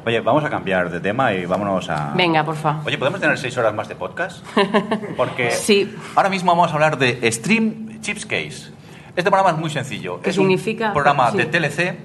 Oye, 0.07 0.21
vamos 0.21 0.45
a 0.45 0.49
cambiar 0.51 0.89
de 0.89 1.01
tema 1.01 1.33
y 1.35 1.47
vámonos 1.47 1.91
a... 1.91 2.13
Venga, 2.15 2.45
porfa. 2.45 2.81
Oye, 2.87 2.97
¿podemos 2.97 3.21
tener 3.21 3.37
seis 3.39 3.59
horas 3.59 3.75
más 3.75 3.89
de 3.89 3.97
podcast? 3.97 4.45
Porque 5.17 5.51
Sí. 5.51 5.97
ahora 6.15 6.29
mismo 6.29 6.53
vamos 6.53 6.71
a 6.71 6.75
hablar 6.75 6.97
de 6.97 7.29
Stream 7.33 8.01
Chips 8.03 8.25
Case. 8.25 8.71
Este 9.17 9.31
programa 9.31 9.51
es 9.51 9.57
muy 9.57 9.69
sencillo. 9.69 10.21
¿Qué 10.23 10.31
es 10.31 10.37
significa? 10.37 10.89
un 10.89 10.93
programa 10.93 11.33
Sí. 11.33 11.39
de 11.39 11.47
TLC 11.47 11.97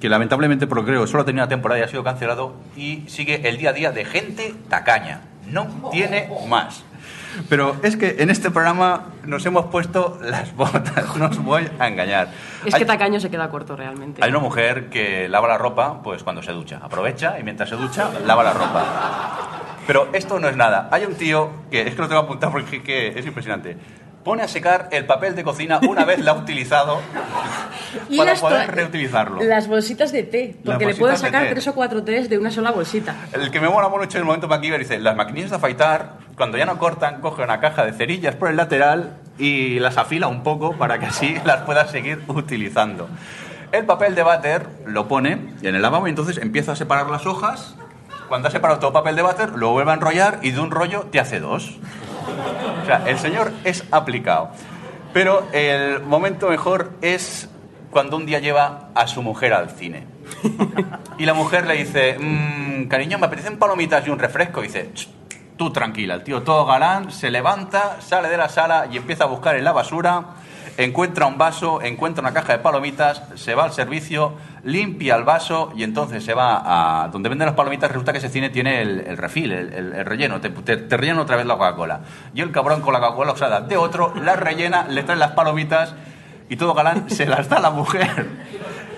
que 0.00 0.08
lamentablemente, 0.08 0.66
por 0.66 0.84
creo, 0.84 1.06
solo 1.06 1.24
tenía 1.24 1.44
una 1.44 1.48
temporada 1.48 1.78
y 1.80 1.84
ha 1.84 1.88
sido 1.88 2.02
cancelado 2.02 2.56
y 2.76 3.04
sigue 3.06 3.48
el 3.48 3.56
día 3.56 3.70
a 3.70 3.72
día 3.72 3.92
de 3.92 4.04
gente 4.04 4.52
tacaña. 4.68 5.20
No 5.48 5.66
tiene 5.92 6.28
más. 6.48 6.82
Pero 7.48 7.76
es 7.82 7.96
que 7.96 8.16
en 8.18 8.30
este 8.30 8.50
programa 8.50 9.06
nos 9.24 9.44
hemos 9.46 9.66
puesto 9.66 10.18
las 10.22 10.54
botas, 10.54 11.16
no 11.16 11.26
os 11.26 11.38
voy 11.38 11.68
a 11.78 11.88
engañar. 11.88 12.28
Es 12.64 12.74
Hay- 12.74 12.80
que 12.80 12.86
tacaño 12.86 13.20
se 13.20 13.30
queda 13.30 13.48
corto 13.50 13.76
realmente. 13.76 14.22
hay 14.24 14.30
una 14.30 14.38
mujer 14.40 14.88
que 14.88 15.28
lava 15.28 15.48
la 15.48 15.58
ropa 15.58 16.02
pues 16.02 16.22
cuando 16.22 16.42
se 16.42 16.52
ducha. 16.52 16.80
Aprovecha 16.82 17.38
y 17.38 17.42
mientras 17.42 17.68
se 17.68 17.76
ducha 17.76 18.10
lava 18.26 18.42
la 18.44 18.52
ropa. 18.52 18.84
Pero 19.86 20.08
esto 20.12 20.38
no 20.40 20.48
es 20.48 20.56
nada. 20.56 20.88
Hay 20.90 21.04
un 21.04 21.14
tío 21.14 21.50
que 21.70 21.82
es 21.82 21.94
que 21.94 22.00
lo 22.02 22.08
tengo 22.08 22.22
apuntado 22.22 22.52
porque 22.52 22.76
es 22.76 22.82
que 22.82 23.18
es 23.18 23.26
impresionante. 23.26 23.76
Pone 24.24 24.42
a 24.42 24.48
secar 24.48 24.88
el 24.90 25.04
papel 25.04 25.36
de 25.36 25.44
cocina 25.44 25.78
una 25.86 26.06
vez 26.06 26.18
la 26.20 26.30
ha 26.30 26.34
utilizado 26.34 26.98
para 28.16 28.30
las 28.30 28.40
poder 28.40 28.74
reutilizarlo. 28.74 29.42
Las 29.42 29.68
bolsitas 29.68 30.12
de 30.12 30.22
té, 30.22 30.56
porque 30.64 30.86
le 30.86 30.94
de 30.94 31.16
sacar 31.18 31.48
tres 31.50 31.68
o 31.68 31.74
cuatro 31.74 32.02
tés 32.02 32.30
de 32.30 32.38
una 32.38 32.50
sola 32.50 32.70
bolsita. 32.70 33.14
El 33.32 33.50
que 33.50 33.60
me 33.60 33.68
mola 33.68 33.90
mucho 33.90 34.16
en 34.16 34.22
el 34.22 34.24
momento 34.24 34.48
MacGyver 34.48 34.78
dice, 34.80 34.98
las 34.98 35.14
maquinillas 35.14 35.50
de 35.50 35.56
afeitar, 35.56 36.23
cuando 36.36 36.58
ya 36.58 36.66
no 36.66 36.78
cortan, 36.78 37.20
coge 37.20 37.42
una 37.42 37.60
caja 37.60 37.84
de 37.84 37.92
cerillas 37.92 38.34
por 38.34 38.48
el 38.48 38.56
lateral 38.56 39.16
y 39.38 39.78
las 39.78 39.96
afila 39.98 40.26
un 40.28 40.42
poco 40.42 40.72
para 40.76 40.98
que 40.98 41.06
así 41.06 41.36
las 41.44 41.62
puedas 41.62 41.90
seguir 41.90 42.22
utilizando. 42.28 43.08
El 43.72 43.86
papel 43.86 44.14
de 44.14 44.22
váter 44.22 44.66
lo 44.86 45.08
pone 45.08 45.54
en 45.62 45.74
el 45.74 45.82
lavabo 45.82 46.06
y 46.06 46.10
entonces 46.10 46.38
empieza 46.38 46.72
a 46.72 46.76
separar 46.76 47.08
las 47.10 47.26
hojas. 47.26 47.74
Cuando 48.28 48.48
ha 48.48 48.50
separado 48.50 48.80
todo 48.80 48.92
papel 48.92 49.16
de 49.16 49.22
váter, 49.22 49.50
lo 49.50 49.72
vuelve 49.72 49.90
a 49.90 49.94
enrollar 49.94 50.38
y 50.42 50.50
de 50.52 50.60
un 50.60 50.70
rollo 50.70 51.06
te 51.10 51.20
hace 51.20 51.40
dos. 51.40 51.76
O 52.82 52.86
sea, 52.86 53.02
el 53.06 53.18
señor 53.18 53.52
es 53.64 53.84
aplicado. 53.90 54.50
Pero 55.12 55.46
el 55.52 56.00
momento 56.02 56.48
mejor 56.48 56.92
es 57.02 57.48
cuando 57.90 58.16
un 58.16 58.26
día 58.26 58.40
lleva 58.40 58.88
a 58.94 59.06
su 59.06 59.22
mujer 59.22 59.52
al 59.52 59.70
cine. 59.70 60.06
Y 61.18 61.26
la 61.26 61.34
mujer 61.34 61.66
le 61.66 61.74
dice, 61.74 62.16
"Mm, 62.18 62.88
cariño, 62.88 63.18
me 63.18 63.26
apetecen 63.26 63.58
palomitas 63.58 64.06
y 64.06 64.10
un 64.10 64.18
refresco. 64.18 64.62
Y 64.62 64.66
dice, 64.66 64.90
"Ch, 64.94 65.08
tú 65.56 65.70
tranquila, 65.70 66.14
el 66.14 66.22
tío 66.24 66.42
todo 66.42 66.66
galán, 66.66 67.10
se 67.12 67.30
levanta, 67.30 67.96
sale 68.00 68.28
de 68.28 68.36
la 68.36 68.48
sala 68.48 68.86
y 68.90 68.96
empieza 68.96 69.24
a 69.24 69.26
buscar 69.28 69.54
en 69.56 69.64
la 69.64 69.72
basura, 69.72 70.24
encuentra 70.76 71.26
un 71.26 71.38
vaso, 71.38 71.80
encuentra 71.82 72.20
una 72.22 72.32
caja 72.32 72.54
de 72.54 72.58
palomitas, 72.58 73.22
se 73.36 73.54
va 73.54 73.64
al 73.64 73.72
servicio, 73.72 74.34
limpia 74.64 75.14
el 75.14 75.22
vaso 75.22 75.72
y 75.76 75.84
entonces 75.84 76.24
se 76.24 76.34
va 76.34 77.04
a 77.04 77.08
donde 77.08 77.28
venden 77.28 77.46
las 77.46 77.54
palomitas. 77.54 77.88
Resulta 77.90 78.10
que 78.10 78.18
ese 78.18 78.28
cine 78.28 78.50
tiene 78.50 78.82
el, 78.82 79.16
refil, 79.16 79.52
el, 79.52 79.72
el- 79.72 79.92
el 79.94 80.04
relleno, 80.04 80.40
te, 80.40 80.50
te, 80.50 81.12
otra 81.12 81.36
vez 81.36 81.46
la 81.46 81.54
Coca-Cola. 81.54 82.00
Y 82.34 82.40
el 82.40 82.50
cabrón 82.50 82.80
con 82.80 82.92
la 82.92 82.98
Coca-Cola 83.00 83.32
usada 83.32 83.60
de 83.60 83.76
otro, 83.76 84.12
la 84.20 84.34
rellena, 84.34 84.86
le 84.88 85.04
trae 85.04 85.16
las 85.16 85.30
palomitas 85.32 85.94
y 86.48 86.56
todo 86.56 86.74
galán 86.74 87.08
se 87.08 87.26
las 87.26 87.48
da 87.48 87.58
a 87.58 87.60
la 87.60 87.70
mujer. 87.70 88.26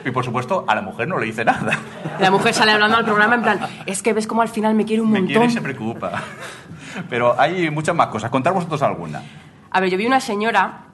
Y 0.07 0.13
por 0.13 0.25
supuesto, 0.25 0.65
a 0.69 0.75
la 0.75 0.81
mujer 0.83 1.09
no 1.09 1.19
le 1.19 1.27
dice 1.27 1.45
nada. 1.45 1.79
La 2.21 2.31
mujer 2.31 2.55
sale 2.55 2.71
hablando 2.73 2.97
al 2.97 3.05
programa 3.05 3.35
en 3.35 3.43
plan, 3.43 3.61
es 3.87 4.03
que 4.03 4.13
ves 4.13 4.27
como 4.29 4.41
al 4.41 4.49
final 4.49 4.75
me 4.75 4.85
quiere 4.85 5.03
un 5.03 5.11
Me 5.11 5.19
quiere 5.21 5.35
y 5.35 5.37
montón. 5.39 5.53
se 5.53 5.61
preocupa. 5.61 6.23
Pero 7.11 7.39
hay 7.39 7.69
muchas 7.71 7.95
más 7.95 8.07
cosas. 8.07 8.31
Contar 8.31 8.53
vosotros 8.55 8.81
alguna. 8.83 9.21
A 9.71 9.81
ver, 9.81 9.91
yo 9.91 9.99
vi 9.99 10.07
una 10.07 10.21
señora 10.21 10.85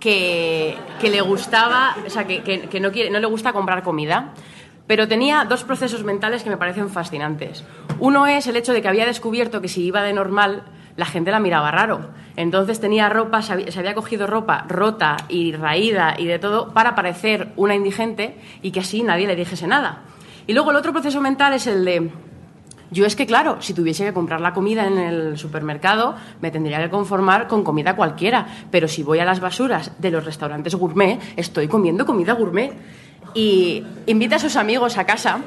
que, 0.00 0.76
que 1.00 1.10
le 1.10 1.20
gustaba, 1.20 1.96
o 2.06 2.10
sea, 2.10 2.26
que, 2.26 2.42
que- 2.42 2.62
que 2.68 2.80
no, 2.80 2.92
quiere, 2.92 3.10
no 3.10 3.18
le 3.18 3.26
gusta 3.26 3.52
comprar 3.52 3.82
comida, 3.82 4.30
pero 4.86 5.08
tenía 5.08 5.44
dos 5.44 5.64
procesos 5.64 6.04
mentales 6.04 6.42
que 6.44 6.50
me 6.50 6.56
parecen 6.56 6.88
fascinantes. 6.90 7.64
Uno 7.98 8.26
es 8.26 8.46
el 8.46 8.56
hecho 8.56 8.72
de 8.72 8.82
que 8.82 8.88
había 8.88 9.06
descubierto 9.06 9.60
que 9.60 9.68
si 9.68 9.82
iba 9.84 10.02
de 10.02 10.12
normal, 10.12 10.62
la 10.96 11.06
gente 11.06 11.30
la 11.30 11.40
miraba 11.40 11.70
raro. 11.70 12.10
Entonces 12.36 12.80
tenía 12.80 13.08
ropa, 13.08 13.42
se 13.42 13.52
había, 13.52 13.94
cogido 13.94 14.26
ropa 14.26 14.64
rota 14.68 15.16
y 15.28 15.52
raída 15.52 16.14
y 16.18 16.26
de 16.26 16.38
todo 16.38 16.72
para 16.72 16.94
parecer 16.94 17.48
una 17.56 17.74
indigente 17.74 18.36
y 18.62 18.70
que 18.70 18.80
así 18.80 19.02
nadie 19.02 19.26
le 19.26 19.36
dijese 19.36 19.66
nada. 19.66 20.02
Y 20.46 20.52
luego 20.52 20.70
el 20.70 20.76
otro 20.76 20.92
proceso 20.92 21.20
mental 21.20 21.54
es 21.54 21.66
el 21.66 21.84
de, 21.84 22.10
yo 22.90 23.06
es 23.06 23.16
que 23.16 23.26
claro, 23.26 23.58
si 23.60 23.72
tuviese 23.72 24.04
que 24.04 24.12
comprar 24.12 24.40
la 24.40 24.52
comida 24.52 24.86
en 24.86 24.98
el 24.98 25.38
supermercado, 25.38 26.16
me 26.40 26.50
tendría 26.50 26.82
que 26.82 26.90
conformar 26.90 27.48
con 27.48 27.64
comida 27.64 27.96
cualquiera, 27.96 28.46
pero 28.70 28.88
si 28.88 29.02
voy 29.02 29.20
a 29.20 29.24
las 29.24 29.40
basuras 29.40 29.92
de 29.98 30.10
los 30.10 30.24
restaurantes 30.24 30.74
gourmet, 30.74 31.20
estoy 31.36 31.68
comiendo 31.68 32.04
comida 32.04 32.34
gourmet. 32.34 32.72
Y 33.32 33.82
invita 34.06 34.36
a 34.36 34.38
sus 34.38 34.54
amigos 34.54 34.96
a 34.96 35.06
casa 35.06 35.40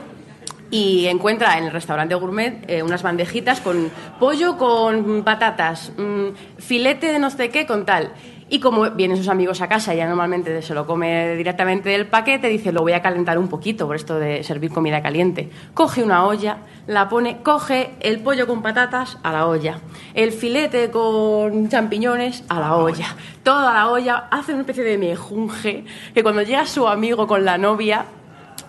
y 0.70 1.08
encuentra 1.08 1.58
en 1.58 1.66
el 1.66 1.72
restaurante 1.72 2.16
gourmet 2.16 2.64
eh, 2.68 2.84
unas 2.84 3.04
bandejitas 3.04 3.62
con 3.62 3.90
pollo 4.20 4.58
con 4.58 5.24
patatas, 5.24 5.92
mm, 5.98 6.58
filete 6.58 7.12
de 7.12 7.20
no 7.20 7.30
sé 7.30 7.50
qué 7.50 7.66
con 7.66 7.86
tal. 7.86 8.12
Y 8.50 8.62
como 8.62 8.90
vienen 8.92 9.18
sus 9.18 9.28
amigos 9.28 9.60
a 9.62 9.68
casa, 9.68 9.94
ya 9.94 10.08
normalmente 10.08 10.62
se 10.62 10.74
lo 10.74 10.88
come 10.88 11.36
directamente 11.36 11.90
del 11.90 12.08
paquete, 12.08 12.48
dice, 12.48 12.72
lo 12.72 12.82
voy 12.82 12.94
a 12.94 13.02
calentar 13.02 13.38
un 13.38 13.50
poquito 13.50 13.86
por 13.88 13.98
esto 13.98 14.18
de 14.20 14.42
servir 14.42 14.72
comida 14.72 15.02
caliente. 15.02 15.50
Coge 15.74 16.02
una 16.02 16.26
olla, 16.26 16.60
la 16.88 17.10
pone, 17.10 17.42
coge 17.44 17.96
el 18.00 18.22
pollo 18.22 18.48
con 18.48 18.62
patatas 18.62 19.18
a 19.22 19.34
la 19.34 19.48
olla, 19.48 19.82
el 20.14 20.32
filete 20.32 20.90
con 20.92 21.68
champiñones 21.68 22.46
a 22.48 22.62
la 22.62 22.78
olla, 22.78 23.18
toda 23.44 23.74
la 23.74 23.90
olla, 23.90 24.28
hace 24.32 24.54
una 24.54 24.62
especie 24.62 24.84
de 24.84 24.98
mejunje 24.98 25.84
que 26.14 26.24
cuando 26.24 26.42
llega 26.42 26.66
su 26.66 26.88
amigo 26.88 27.28
con 27.28 27.44
la 27.44 27.58
novia 27.58 28.06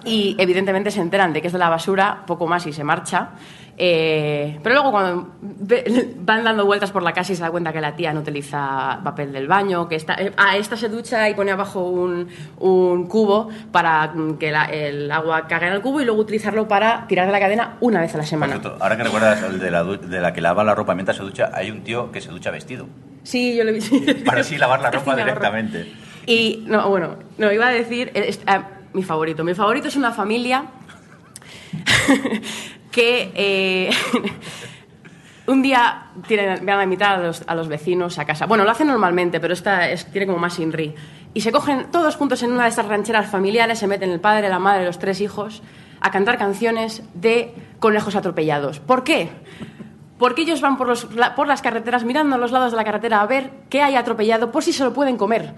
y 0.04 0.36
evidentemente 0.38 0.90
se 0.90 1.00
enteran 1.00 1.32
de 1.32 1.40
que 1.40 1.46
es 1.48 1.52
de 1.52 1.58
la 1.58 1.68
basura, 1.68 2.22
poco 2.26 2.46
más 2.46 2.66
y 2.66 2.72
se 2.72 2.84
marcha. 2.84 3.30
Eh, 3.80 4.58
pero 4.62 4.74
luego 4.74 4.90
cuando 4.90 5.34
ve- 5.40 6.14
van 6.18 6.42
dando 6.42 6.66
vueltas 6.66 6.90
por 6.90 7.02
la 7.04 7.12
casa 7.12 7.32
y 7.32 7.36
se 7.36 7.42
da 7.42 7.50
cuenta 7.50 7.72
que 7.72 7.80
la 7.80 7.94
tía 7.94 8.12
no 8.12 8.20
utiliza 8.20 8.98
papel 9.04 9.32
del 9.32 9.46
baño, 9.46 9.88
que 9.88 9.94
está, 9.94 10.14
eh, 10.14 10.32
ah, 10.36 10.56
esta 10.56 10.76
se 10.76 10.88
ducha 10.88 11.28
y 11.28 11.34
pone 11.34 11.52
abajo 11.52 11.88
un, 11.88 12.26
un 12.58 13.06
cubo 13.06 13.48
para 13.70 14.12
que 14.40 14.50
la- 14.50 14.64
el 14.64 15.08
agua 15.12 15.46
caiga 15.46 15.68
en 15.68 15.74
el 15.74 15.80
cubo 15.80 16.00
y 16.00 16.04
luego 16.04 16.20
utilizarlo 16.20 16.66
para 16.66 17.06
tirar 17.06 17.26
de 17.26 17.32
la 17.32 17.38
cadena 17.38 17.76
una 17.80 18.00
vez 18.00 18.12
a 18.16 18.18
la 18.18 18.26
semana. 18.26 18.54
cierto, 18.58 18.76
ahora 18.80 18.96
que 18.96 19.04
recuerdas 19.04 19.42
el 19.44 19.60
de 19.60 19.70
la, 19.70 19.84
de 19.84 20.20
la 20.20 20.32
que 20.32 20.40
lava 20.40 20.64
la 20.64 20.74
ropa 20.74 20.94
mientras 20.96 21.16
se 21.16 21.22
ducha, 21.22 21.50
hay 21.54 21.70
un 21.70 21.82
tío 21.82 22.10
que 22.10 22.20
se 22.20 22.30
ducha 22.30 22.50
vestido. 22.50 22.86
Sí, 23.22 23.54
yo 23.56 23.62
lo 23.62 23.72
vi. 23.72 23.80
Para 24.26 24.40
así 24.40 24.58
lavar 24.58 24.80
la 24.82 24.90
ropa 24.90 25.14
directamente. 25.14 25.92
Y, 26.26 26.64
no, 26.66 26.88
bueno, 26.90 27.16
no, 27.38 27.52
iba 27.52 27.68
a 27.68 27.70
decir, 27.70 28.10
es- 28.14 28.40
ah, 28.48 28.62
mi 28.92 29.02
favorito. 29.02 29.44
Mi 29.44 29.54
favorito 29.54 29.88
es 29.88 29.96
una 29.96 30.12
familia 30.12 30.64
que 32.90 33.30
eh, 33.34 33.90
un 35.46 35.62
día 35.62 36.06
tienen, 36.26 36.64
van 36.66 36.78
a 36.80 36.84
invitar 36.84 37.18
a 37.18 37.22
los, 37.22 37.42
a 37.46 37.54
los 37.54 37.68
vecinos 37.68 38.18
a 38.18 38.24
casa. 38.24 38.46
Bueno, 38.46 38.64
lo 38.64 38.70
hacen 38.70 38.86
normalmente, 38.86 39.40
pero 39.40 39.52
esta 39.54 39.88
es- 39.90 40.06
tiene 40.06 40.26
como 40.26 40.38
más 40.38 40.58
inri. 40.58 40.94
Y 41.34 41.40
se 41.42 41.52
cogen 41.52 41.90
todos 41.90 42.16
juntos 42.16 42.42
en 42.42 42.52
una 42.52 42.64
de 42.64 42.70
estas 42.70 42.86
rancheras 42.86 43.30
familiares, 43.30 43.78
se 43.78 43.86
meten 43.86 44.10
el 44.10 44.20
padre, 44.20 44.48
la 44.48 44.58
madre, 44.58 44.84
los 44.86 44.98
tres 44.98 45.20
hijos, 45.20 45.62
a 46.00 46.10
cantar 46.10 46.38
canciones 46.38 47.02
de 47.14 47.54
conejos 47.80 48.16
atropellados. 48.16 48.80
¿Por 48.80 49.04
qué? 49.04 49.28
Porque 50.18 50.42
ellos 50.42 50.60
van 50.60 50.76
por, 50.76 50.88
los- 50.88 51.06
por 51.36 51.46
las 51.46 51.62
carreteras 51.62 52.04
mirando 52.04 52.34
a 52.36 52.38
los 52.38 52.50
lados 52.50 52.72
de 52.72 52.76
la 52.76 52.84
carretera 52.84 53.20
a 53.20 53.26
ver 53.26 53.50
qué 53.68 53.82
hay 53.82 53.94
atropellado 53.94 54.50
por 54.50 54.64
si 54.64 54.72
se 54.72 54.82
lo 54.84 54.92
pueden 54.92 55.16
comer. 55.16 55.54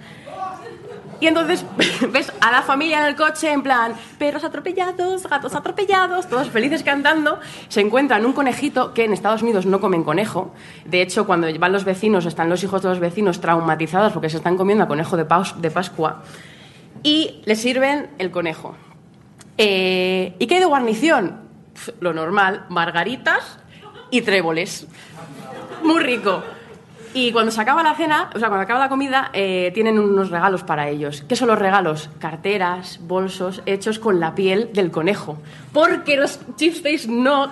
Y 1.21 1.27
entonces 1.27 1.65
ves 2.13 2.33
a 2.41 2.51
la 2.51 2.63
familia 2.63 3.03
en 3.03 3.07
el 3.07 3.15
coche 3.15 3.53
en 3.53 3.63
plan, 3.63 3.95
perros 4.19 4.43
atropellados, 4.43 5.27
gatos 5.29 5.55
atropellados, 5.55 6.29
todos 6.29 6.49
felices 6.49 6.83
cantando. 6.83 7.39
Se 7.69 7.81
encuentran 7.81 8.25
un 8.25 8.33
conejito 8.33 8.95
que 8.95 9.05
en 9.05 9.13
Estados 9.13 9.43
Unidos 9.43 9.67
no 9.67 9.81
comen 9.81 10.03
conejo. 10.03 10.53
De 10.87 11.03
hecho, 11.03 11.27
cuando 11.27 11.47
van 11.59 11.73
los 11.73 11.85
vecinos, 11.85 12.25
están 12.25 12.49
los 12.49 12.65
hijos 12.65 12.83
de 12.83 12.89
los 12.89 13.01
vecinos 13.01 13.41
traumatizados 13.41 14.13
porque 14.13 14.31
se 14.31 14.39
están 14.39 14.57
comiendo 14.57 14.85
a 14.85 14.89
conejo 14.89 15.17
de, 15.17 15.27
de 15.59 15.71
Pascua. 15.71 16.23
Y 17.03 17.43
les 17.45 17.61
sirven 17.61 18.11
el 18.19 18.31
conejo. 18.31 18.75
Eh, 19.59 20.35
¿Y 20.39 20.47
qué 20.47 20.55
hay 20.55 20.61
de 20.61 20.67
guarnición? 20.67 21.41
Lo 22.01 22.15
normal, 22.15 22.65
margaritas 22.71 23.59
y 24.11 24.23
tréboles. 24.23 24.87
Muy 25.83 26.01
rico. 26.01 26.43
Y 27.13 27.33
cuando 27.33 27.51
se 27.51 27.61
acaba 27.61 27.83
la 27.83 27.95
cena, 27.95 28.31
o 28.35 28.39
sea, 28.39 28.49
cuando 28.49 28.63
acaba 28.63 28.79
la 28.79 28.89
comida, 28.89 29.31
eh, 29.33 29.73
tienen 29.75 29.99
unos 29.99 30.31
regalos 30.31 30.63
para 30.63 30.89
ellos. 30.89 31.25
¿Qué 31.29 31.35
son 31.35 31.49
los 31.49 31.59
regalos? 31.59 32.09
Carteras, 32.21 33.01
bolsos 33.03 33.63
hechos 33.67 33.99
con 33.99 34.21
la 34.21 34.35
piel 34.37 34.71
del 34.73 34.93
conejo. 34.93 35.39
Porque 35.73 36.17
los 36.17 36.39
chipsteaks 36.57 37.09
no 37.09 37.51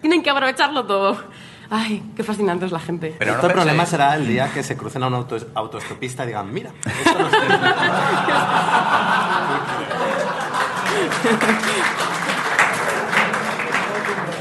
tienen 0.00 0.22
que 0.22 0.30
aprovecharlo 0.30 0.86
todo. 0.86 1.18
Ay, 1.68 2.02
qué 2.16 2.24
fascinante 2.24 2.64
es 2.66 2.72
la 2.72 2.80
gente. 2.80 3.14
Pero 3.18 3.32
no 3.32 3.36
Esto 3.36 3.46
el 3.48 3.52
problema 3.52 3.84
será 3.86 4.16
el 4.16 4.26
día 4.26 4.50
que 4.52 4.62
se 4.62 4.76
crucen 4.76 5.02
a 5.02 5.08
una 5.08 5.18
auto- 5.18 5.46
autoestopista 5.54 6.24
y 6.24 6.28
digan, 6.28 6.52
mira, 6.52 6.70
esto 7.04 7.18
no 7.18 7.28
es- 7.28 7.34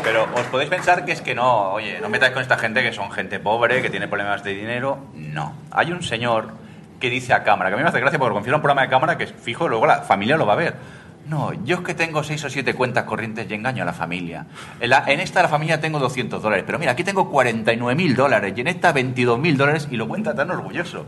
Pero 0.10 0.26
os 0.34 0.48
podéis 0.48 0.72
pensar 0.72 1.06
que 1.06 1.12
es 1.12 1.22
que 1.22 1.36
no, 1.36 1.70
oye, 1.74 2.00
no 2.02 2.10
metáis 2.10 2.34
con 2.34 2.42
esta 2.42 2.58
gente 2.58 2.82
que 2.82 2.92
son 2.92 3.12
gente 3.12 3.38
pobre, 3.40 3.80
que 3.84 3.92
tiene 3.92 4.08
problemas 4.08 4.44
de 4.44 4.56
dinero. 4.56 4.98
No. 5.14 5.54
Hay 5.70 5.92
un 5.92 6.02
señor 6.02 6.50
que 7.00 7.12
dice 7.12 7.32
a 7.32 7.44
cámara, 7.44 7.70
que 7.70 7.76
a 7.76 7.78
mí 7.78 7.84
me 7.84 7.90
hace 7.90 8.00
gracia 8.00 8.18
porque 8.18 8.34
confiere 8.34 8.56
un 8.56 8.62
programa 8.64 8.82
de 8.82 8.90
cámara 8.90 9.20
que 9.20 9.28
fijo 9.28 9.68
luego 9.70 9.86
la 9.86 10.02
familia 10.02 10.36
lo 10.36 10.48
va 10.48 10.54
a 10.54 10.56
ver. 10.56 10.74
No, 11.28 11.54
yo 11.64 11.76
es 11.76 11.82
que 11.84 11.94
tengo 11.94 12.24
seis 12.24 12.44
o 12.44 12.50
siete 12.50 12.74
cuentas 12.74 13.04
corrientes 13.04 13.46
y 13.48 13.54
engaño 13.54 13.84
a 13.84 13.86
la 13.86 13.94
familia. 13.94 14.48
En, 14.80 14.90
la- 14.90 15.04
en 15.06 15.20
esta 15.20 15.44
la 15.44 15.48
familia 15.48 15.80
tengo 15.80 16.00
200 16.00 16.42
dólares, 16.42 16.64
pero 16.66 16.80
mira, 16.80 16.94
aquí 16.94 17.04
tengo 17.04 17.30
49 17.30 17.94
mil 17.96 18.16
dólares 18.16 18.52
y 18.58 18.62
en 18.62 18.68
esta 18.68 18.92
22 18.92 19.38
mil 19.38 19.58
dólares 19.58 19.88
y 19.92 19.96
lo 19.96 20.08
cuenta 20.08 20.34
tan 20.34 20.50
orgulloso. 20.50 21.06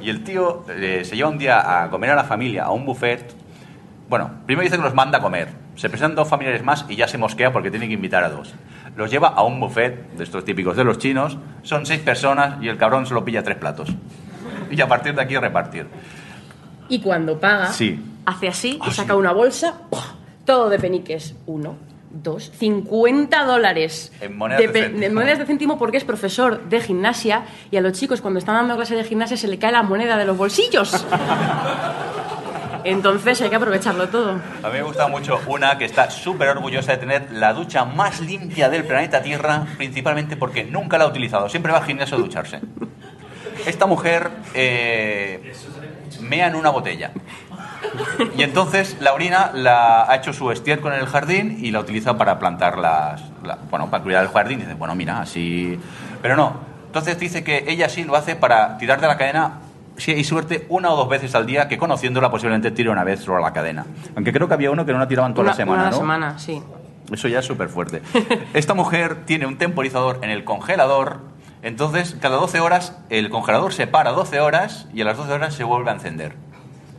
Y 0.00 0.10
el 0.10 0.24
tío 0.24 0.64
eh, 0.68 1.02
se 1.04 1.14
lleva 1.14 1.28
un 1.28 1.38
día 1.38 1.84
a 1.84 1.88
comer 1.90 2.10
a 2.10 2.16
la 2.16 2.24
familia, 2.24 2.64
a 2.64 2.70
un 2.72 2.84
buffet, 2.84 3.32
bueno, 4.12 4.30
primero 4.44 4.62
dice 4.62 4.76
que 4.76 4.82
los 4.82 4.92
manda 4.92 5.16
a 5.16 5.22
comer. 5.22 5.48
Se 5.74 5.88
presentan 5.88 6.14
dos 6.16 6.28
familiares 6.28 6.62
más 6.62 6.84
y 6.86 6.96
ya 6.96 7.08
se 7.08 7.16
mosquea 7.16 7.50
porque 7.50 7.70
tiene 7.70 7.88
que 7.88 7.94
invitar 7.94 8.22
a 8.22 8.28
dos. 8.28 8.52
Los 8.94 9.10
lleva 9.10 9.28
a 9.28 9.42
un 9.42 9.58
buffet 9.58 10.12
de 10.18 10.24
estos 10.24 10.44
típicos 10.44 10.76
de 10.76 10.84
los 10.84 10.98
chinos. 10.98 11.38
Son 11.62 11.86
seis 11.86 12.00
personas 12.02 12.62
y 12.62 12.68
el 12.68 12.76
cabrón 12.76 13.06
solo 13.06 13.24
pilla 13.24 13.42
tres 13.42 13.56
platos. 13.56 13.88
Y 14.70 14.78
a 14.82 14.86
partir 14.86 15.14
de 15.14 15.22
aquí 15.22 15.34
repartir. 15.38 15.86
Y 16.90 17.00
cuando 17.00 17.40
paga, 17.40 17.68
Sí. 17.72 18.04
hace 18.26 18.48
así 18.48 18.78
y 18.86 18.90
saca 18.90 19.16
una 19.16 19.32
bolsa, 19.32 19.76
todo 20.44 20.68
de 20.68 20.78
peniques. 20.78 21.34
Uno, 21.46 21.76
dos, 22.10 22.52
50 22.58 23.46
dólares. 23.46 24.12
En 24.20 24.36
monedas 24.36 24.60
de 24.60 24.68
pe- 24.68 24.82
céntimo. 24.82 25.04
en 25.06 25.14
monedas 25.14 25.38
de 25.38 25.46
céntimo 25.46 25.78
porque 25.78 25.96
es 25.96 26.04
profesor 26.04 26.64
de 26.68 26.82
gimnasia 26.82 27.44
y 27.70 27.78
a 27.78 27.80
los 27.80 27.94
chicos 27.94 28.20
cuando 28.20 28.38
están 28.40 28.56
dando 28.56 28.76
clases 28.76 28.98
de 28.98 29.04
gimnasia 29.04 29.38
se 29.38 29.48
le 29.48 29.58
cae 29.58 29.72
la 29.72 29.82
moneda 29.82 30.18
de 30.18 30.26
los 30.26 30.36
bolsillos. 30.36 31.06
Entonces 32.84 33.40
hay 33.40 33.50
que 33.50 33.56
aprovecharlo 33.56 34.08
todo. 34.08 34.32
A 34.62 34.66
mí 34.68 34.72
me 34.72 34.82
gusta 34.82 35.08
mucho 35.08 35.40
una 35.46 35.78
que 35.78 35.84
está 35.84 36.10
súper 36.10 36.48
orgullosa 36.48 36.92
de 36.92 36.98
tener 36.98 37.28
la 37.32 37.52
ducha 37.52 37.84
más 37.84 38.20
limpia 38.20 38.68
del 38.68 38.84
planeta 38.84 39.22
Tierra, 39.22 39.64
principalmente 39.76 40.36
porque 40.36 40.64
nunca 40.64 40.98
la 40.98 41.04
ha 41.04 41.06
utilizado. 41.08 41.48
Siempre 41.48 41.72
va 41.72 41.78
al 41.78 41.84
gimnasio 41.84 42.16
a 42.16 42.20
ducharse. 42.20 42.60
Esta 43.66 43.86
mujer 43.86 44.30
eh, 44.54 45.52
mea 46.20 46.48
en 46.48 46.54
una 46.56 46.70
botella. 46.70 47.12
Y 48.36 48.42
entonces 48.42 48.96
la 49.00 49.12
orina 49.12 49.50
la 49.54 50.10
ha 50.10 50.16
hecho 50.16 50.32
su 50.32 50.50
estiércol 50.50 50.92
en 50.94 51.00
el 51.00 51.06
jardín 51.06 51.58
y 51.60 51.70
la 51.70 51.80
utiliza 51.80 52.16
para 52.16 52.38
plantar 52.38 52.78
las. 52.78 53.20
la- 53.44 53.58
bueno, 53.70 53.90
para 53.90 54.02
cuidar 54.02 54.22
el 54.24 54.30
jardín. 54.30 54.60
dice, 54.60 54.74
bueno, 54.74 54.94
mira, 54.94 55.20
así. 55.20 55.78
Pero 56.22 56.36
no. 56.36 56.56
Entonces 56.86 57.18
dice 57.18 57.42
que 57.44 57.64
ella 57.68 57.88
sí 57.88 58.04
lo 58.04 58.16
hace 58.16 58.36
para 58.36 58.78
tirar 58.78 59.00
de 59.00 59.06
la 59.06 59.16
cadena. 59.16 59.52
Si 60.02 60.10
hay 60.10 60.24
suerte, 60.24 60.66
una 60.68 60.90
o 60.90 60.96
dos 60.96 61.08
veces 61.08 61.32
al 61.36 61.46
día, 61.46 61.68
que 61.68 61.78
conociéndola 61.78 62.28
posiblemente 62.28 62.72
tire 62.72 62.90
una 62.90 63.04
vez 63.04 63.20
sobre 63.20 63.40
la 63.40 63.52
cadena. 63.52 63.86
Aunque 64.16 64.32
creo 64.32 64.48
que 64.48 64.54
había 64.54 64.72
uno 64.72 64.84
que 64.84 64.92
no 64.92 64.98
la 64.98 65.06
tiraban 65.06 65.32
toda 65.32 65.42
una, 65.44 65.52
la 65.52 65.56
semana, 65.56 65.82
una 65.82 65.90
¿no? 65.92 65.96
semana, 65.96 66.38
sí. 66.40 66.60
Eso 67.12 67.28
ya 67.28 67.38
es 67.38 67.44
súper 67.44 67.68
fuerte. 67.68 68.02
Esta 68.52 68.74
mujer 68.74 69.18
tiene 69.26 69.46
un 69.46 69.58
temporizador 69.58 70.18
en 70.22 70.30
el 70.30 70.42
congelador. 70.42 71.20
Entonces, 71.62 72.16
cada 72.20 72.34
12 72.38 72.58
horas, 72.58 72.98
el 73.10 73.30
congelador 73.30 73.72
se 73.72 73.86
para 73.86 74.10
12 74.10 74.40
horas 74.40 74.88
y 74.92 75.02
a 75.02 75.04
las 75.04 75.16
12 75.18 75.34
horas 75.34 75.54
se 75.54 75.62
vuelve 75.62 75.90
a 75.90 75.94
encender. 75.94 76.34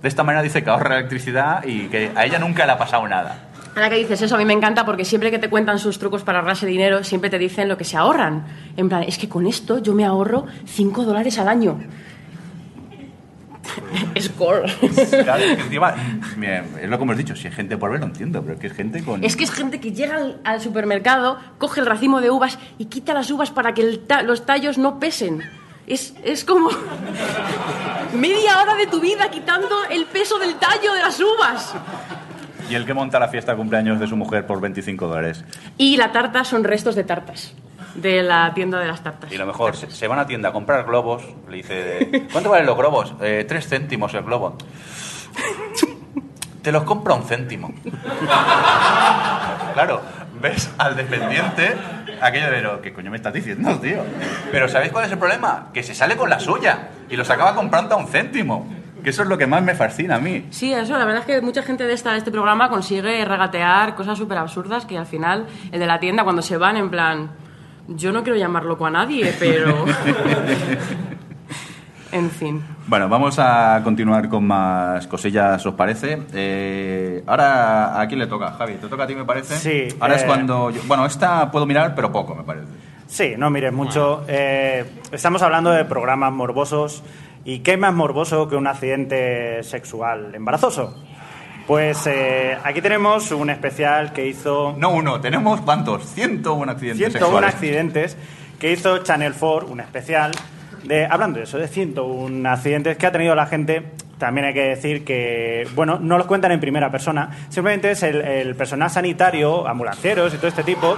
De 0.01 0.07
esta 0.07 0.23
manera 0.23 0.41
dice 0.41 0.63
que 0.63 0.69
ahorra 0.69 0.97
electricidad 0.97 1.65
y 1.65 1.87
que 1.87 2.13
a 2.15 2.23
ella 2.23 2.39
nunca 2.39 2.65
le 2.65 2.71
ha 2.71 2.77
pasado 2.77 3.05
nada. 3.09 3.49
Ahora 3.75 3.89
que 3.89 3.97
dices 3.97 4.21
eso, 4.21 4.35
a 4.35 4.37
mí 4.37 4.45
me 4.45 4.53
encanta 4.53 4.85
porque 4.85 5.03
siempre 5.03 5.29
que 5.29 5.39
te 5.39 5.49
cuentan 5.49 5.77
sus 5.77 5.99
trucos 5.99 6.23
para 6.23 6.39
ahorrarse 6.39 6.65
dinero, 6.65 7.03
siempre 7.03 7.29
te 7.29 7.37
dicen 7.37 7.67
lo 7.67 7.75
que 7.75 7.83
se 7.83 7.97
ahorran. 7.97 8.45
En 8.77 8.87
plan, 8.87 9.03
es 9.03 9.17
que 9.17 9.27
con 9.27 9.45
esto 9.45 9.79
yo 9.79 9.93
me 9.93 10.05
ahorro 10.05 10.45
5 10.67 11.03
dólares 11.03 11.37
al 11.37 11.49
año. 11.49 11.79
Score. 14.19 14.63
Claro, 15.23 15.43
es 15.43 15.56
que 15.58 15.62
encima, 15.63 15.95
mira, 16.38 16.65
es 16.82 16.89
lo 16.89 16.97
que 16.97 17.04
hemos 17.04 17.17
dicho, 17.17 17.36
si 17.36 17.47
hay 17.47 17.54
gente 17.54 17.78
por 17.78 17.91
ver 17.91 17.99
lo 18.02 18.06
entiendo, 18.08 18.41
pero 18.41 18.56
es 18.56 18.60
que 18.60 18.67
es 18.67 18.73
gente 18.73 19.04
con... 19.04 19.23
Es 19.23 19.36
que 19.36 19.43
es 19.45 19.52
gente 19.52 19.80
que 19.80 19.91
llega 19.93 20.15
al, 20.17 20.39
al 20.43 20.62
supermercado, 20.62 21.38
coge 21.58 21.80
el 21.80 21.86
racimo 21.86 22.21
de 22.21 22.30
uvas 22.30 22.60
y 22.78 22.86
quita 22.86 23.13
las 23.13 23.30
uvas 23.32 23.52
para 23.52 23.73
que 23.73 23.82
el 23.82 23.99
ta- 23.99 24.21
los 24.23 24.45
tallos 24.45 24.78
no 24.78 24.99
pesen. 24.99 25.41
Es, 25.88 26.13
es 26.23 26.45
como 26.45 26.69
media 28.15 28.62
hora 28.62 28.76
de 28.76 28.88
tu 28.88 28.99
vida 28.99 29.30
quitando 29.30 29.69
el 29.89 30.06
peso 30.06 30.38
del 30.39 30.56
tallo 30.56 30.93
de 30.93 31.02
las 31.02 31.19
uvas. 31.19 31.73
Y 32.69 32.76
el 32.76 32.86
que 32.86 32.93
monta 32.93 33.19
la 33.19 33.28
fiesta 33.28 33.52
de 33.52 33.58
cumpleaños 33.58 33.99
de 33.99 34.08
su 34.08 34.15
mujer 34.15 34.45
por 34.47 34.62
25 34.62 35.08
dólares. 35.08 35.43
Y 35.78 35.97
la 35.97 36.12
tarta 36.12 36.43
son 36.45 36.63
restos 36.63 36.95
de 36.95 37.04
tartas, 37.04 37.54
de 37.95 38.23
la 38.23 38.53
tienda 38.53 38.79
de 38.79 38.88
las 38.88 39.01
tartas. 39.03 39.32
Y 39.32 39.38
lo 39.38 39.45
mejor, 39.45 39.75
se, 39.75 39.89
se 39.91 40.08
van 40.08 40.19
a 40.19 40.25
tienda 40.25 40.49
a 40.49 40.51
comprar 40.53 40.86
globos, 40.86 41.23
le 41.49 41.58
dice, 41.58 42.27
¿cuánto 42.32 42.49
valen 42.49 42.65
los 42.65 42.77
globos? 42.77 43.13
"Eh, 43.21 43.45
tres 43.47 43.67
céntimos 43.67 44.13
el 44.13 44.23
globo. 44.23 44.58
Te 46.62 46.71
los 46.71 46.84
compra 46.84 47.13
un 47.13 47.23
céntimo. 47.23 47.73
claro, 49.73 50.01
ves 50.41 50.71
al 50.77 50.95
dependiente, 50.95 51.75
aquello 52.21 52.45
de, 52.45 52.51
pero, 52.51 52.82
¿qué 52.82 52.93
coño 52.93 53.12
me 53.12 53.17
estás 53.17 53.34
diciendo, 53.34 53.77
tío? 53.79 53.97
Pero 54.51 54.67
¿sabéis 54.69 54.91
cuál 54.91 55.06
es 55.06 55.12
el 55.12 55.17
problema? 55.17 55.67
Que 55.73 55.84
se 55.84 55.93
sale 55.93 56.15
con 56.15 56.29
la 56.29 56.39
suya 56.39 56.89
y 57.10 57.15
los 57.17 57.29
acaba 57.29 57.53
comprando 57.56 57.95
a 57.95 57.97
un 57.97 58.08
céntimo. 58.08 58.65
Que 59.03 59.10
eso 59.10 59.23
es 59.23 59.27
lo 59.27 59.38
que 59.38 59.45
más 59.47 59.62
me 59.62 59.75
fascina 59.75 60.15
a 60.15 60.19
mí. 60.19 60.47
Sí, 60.51 60.73
eso, 60.73 60.97
la 60.97 61.03
verdad 61.03 61.19
es 61.21 61.25
que 61.25 61.41
mucha 61.41 61.62
gente 61.62 61.86
de, 61.86 61.91
esta, 61.93 62.13
de 62.13 62.19
este 62.19 62.32
programa 62.32 62.69
consigue 62.69 63.25
regatear 63.25 63.95
cosas 63.95 64.17
súper 64.17 64.38
absurdas 64.38 64.86
que 64.86 64.97
al 64.97 65.06
final 65.06 65.45
el 65.73 65.79
de 65.82 65.86
la 65.86 65.99
tienda 65.99 66.23
cuando 66.23 66.41
se 66.41 66.56
van 66.56 66.77
en 66.77 66.89
plan, 66.89 67.29
yo 67.88 68.12
no 68.12 68.24
quiero 68.24 68.38
llamar 68.38 68.65
loco 68.65 68.86
a 68.86 68.91
nadie, 68.91 69.34
pero... 69.39 69.86
en 72.12 72.30
fin. 72.30 72.62
Bueno, 72.88 73.10
vamos 73.10 73.39
a 73.39 73.82
continuar 73.84 74.30
con 74.30 74.46
más 74.46 75.08
cosillas, 75.08 75.65
¿os 75.65 75.74
parece? 75.74 76.19
Eh, 76.34 77.24
ahora, 77.26 78.00
¿a 78.00 78.08
quién 78.08 78.19
le 78.19 78.28
toca? 78.28 78.52
Javi, 78.52 78.76
¿te 78.76 78.88
toca 78.88 79.04
a 79.04 79.08
ti, 79.08 79.15
me 79.15 79.26
parece? 79.26 79.56
Sí, 79.58 79.96
Ahora 80.00 80.15
es 80.15 80.24
eh, 80.24 80.28
cuando... 80.28 80.69
yo- 80.69 80.82
bueno, 80.86 81.06
esta 81.06 81.50
puedo 81.50 81.65
mirar, 81.65 81.96
pero 81.96 82.12
poco, 82.12 82.36
me 82.36 82.43
parece. 82.43 82.67
Sí, 83.08 83.34
no 83.38 83.50
mires 83.50 83.74
mucho. 83.74 84.24
Eh, 84.28 84.86
estamos 85.12 85.41
hablando 85.41 85.72
de 85.72 85.86
programas 85.86 86.32
morbosos. 86.34 87.04
¿Y 87.46 87.60
qué 87.60 87.76
más 87.78 87.93
morboso 87.93 88.48
que 88.48 88.56
un 88.56 88.67
accidente 88.67 89.62
sexual 89.63 90.34
embarazoso? 90.34 90.96
Pues 91.67 92.08
eh, 92.08 92.58
aquí 92.63 92.82
tenemos 92.82 93.32
un 93.32 93.49
especial 93.49 94.12
que 94.12 94.28
hizo 94.28 94.76
No 94.78 94.89
uno, 94.91 95.21
tenemos 95.21 95.62
¿cuántos? 95.62 96.06
101 96.13 96.71
accidentes 96.71 97.08
101 97.08 97.19
sexuales. 97.19 97.54
accidentes 97.54 98.17
que 98.60 98.71
hizo 98.71 98.97
Channel 98.99 99.34
4, 99.38 99.69
un 99.69 99.80
especial 99.80 100.32
de 100.84 101.06
hablando 101.06 101.39
de 101.39 101.45
eso, 101.45 101.58
de 101.58 101.67
101 101.67 102.49
accidentes 102.49 102.97
que 102.97 103.08
ha 103.08 103.12
tenido 103.12 103.34
la 103.36 103.45
gente. 103.45 103.91
También 104.17 104.47
hay 104.47 104.54
que 104.54 104.62
decir 104.62 105.04
que, 105.04 105.67
bueno, 105.76 105.99
no 105.99 106.17
los 106.17 106.28
cuentan 106.28 106.52
en 106.52 106.60
primera 106.60 106.91
persona, 106.91 107.30
simplemente 107.49 107.91
es 107.91 108.04
el, 108.04 108.21
el 108.21 108.56
personal 108.56 108.89
sanitario, 108.89 109.67
ambulancieros 109.67 110.34
y 110.34 110.38
todo 110.38 110.47
este 110.47 110.63
tipo, 110.63 110.95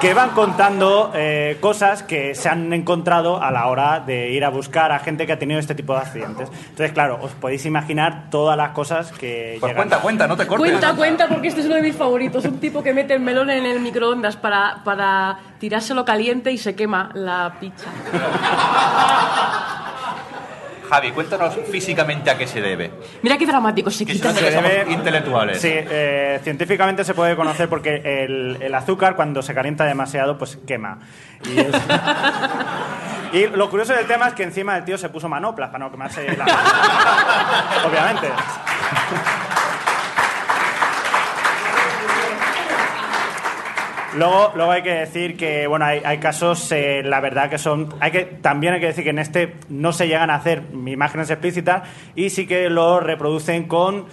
que 0.00 0.14
van 0.14 0.30
contando 0.30 1.10
eh, 1.14 1.56
cosas 1.60 2.02
que 2.04 2.34
se 2.34 2.48
han 2.48 2.72
encontrado 2.72 3.42
a 3.42 3.50
la 3.50 3.66
hora 3.66 4.00
de 4.00 4.30
ir 4.30 4.44
a 4.44 4.48
buscar 4.48 4.92
a 4.92 4.98
gente 5.00 5.26
que 5.26 5.32
ha 5.32 5.38
tenido 5.38 5.58
este 5.58 5.74
tipo 5.74 5.92
de 5.94 6.00
accidentes. 6.00 6.48
Entonces, 6.68 6.92
claro, 6.92 7.18
os 7.20 7.32
podéis 7.32 7.66
imaginar 7.66 8.30
todas 8.30 8.56
las 8.56 8.70
cosas 8.70 9.10
que 9.12 9.56
Pues 9.60 9.70
llegan. 9.70 9.76
cuenta, 9.88 10.00
cuenta, 10.00 10.26
no 10.28 10.36
te 10.36 10.46
cortes. 10.46 10.70
Cuenta, 10.70 10.94
cuenta, 10.94 11.28
porque 11.28 11.48
este 11.48 11.60
es 11.60 11.66
uno 11.66 11.74
de 11.76 11.82
mis 11.82 11.96
favoritos. 11.96 12.44
Un 12.44 12.58
tipo 12.60 12.82
que 12.82 12.92
mete 12.94 13.14
el 13.14 13.20
melón 13.20 13.50
en 13.50 13.66
el 13.66 13.80
microondas 13.80 14.36
para, 14.36 14.82
para 14.84 15.38
tirárselo 15.58 16.04
caliente 16.04 16.52
y 16.52 16.58
se 16.58 16.74
quema 16.76 17.10
la 17.14 17.54
pizza. 17.58 17.88
Javi, 20.88 21.12
cuéntanos 21.12 21.54
físicamente 21.70 22.30
a 22.30 22.38
qué 22.38 22.46
se 22.46 22.60
debe. 22.60 22.90
Mira 23.22 23.36
qué 23.36 23.46
dramático, 23.46 23.90
se 23.90 24.06
Que 24.06 24.12
quita. 24.14 24.32
se 24.32 24.38
Se 24.50 24.60
debe- 24.62 24.90
intelectuales. 24.90 25.60
Sí, 25.60 25.70
eh, 25.72 26.40
científicamente 26.42 27.04
se 27.04 27.14
puede 27.14 27.36
conocer 27.36 27.68
porque 27.68 27.96
el, 28.24 28.56
el 28.60 28.74
azúcar 28.74 29.14
cuando 29.16 29.42
se 29.42 29.54
calienta 29.54 29.84
demasiado 29.84 30.38
pues 30.38 30.56
quema. 30.66 30.98
Y, 31.44 31.58
es- 31.60 31.66
y 33.32 33.46
lo 33.48 33.68
curioso 33.68 33.92
del 33.92 34.06
tema 34.06 34.28
es 34.28 34.34
que 34.34 34.44
encima 34.44 34.76
el 34.76 34.84
tío 34.84 34.96
se 34.96 35.08
puso 35.10 35.28
manoplas 35.28 35.68
para 35.70 35.84
no 35.84 35.90
quemarse 35.90 36.36
la 36.36 36.44
Obviamente. 37.86 38.28
Luego, 44.16 44.52
luego 44.56 44.70
hay 44.72 44.82
que 44.82 44.92
decir 44.94 45.36
que 45.36 45.66
bueno 45.66 45.84
hay, 45.84 46.00
hay 46.04 46.18
casos 46.18 46.72
eh, 46.72 47.02
la 47.04 47.20
verdad 47.20 47.50
que 47.50 47.58
son 47.58 47.90
hay 48.00 48.10
que 48.10 48.24
también 48.24 48.72
hay 48.74 48.80
que 48.80 48.86
decir 48.86 49.04
que 49.04 49.10
en 49.10 49.18
este 49.18 49.54
no 49.68 49.92
se 49.92 50.08
llegan 50.08 50.30
a 50.30 50.36
hacer 50.36 50.62
imágenes 50.86 51.28
explícitas 51.30 51.82
y 52.14 52.30
sí 52.30 52.46
que 52.46 52.70
lo 52.70 53.00
reproducen 53.00 53.64
con 53.68 54.06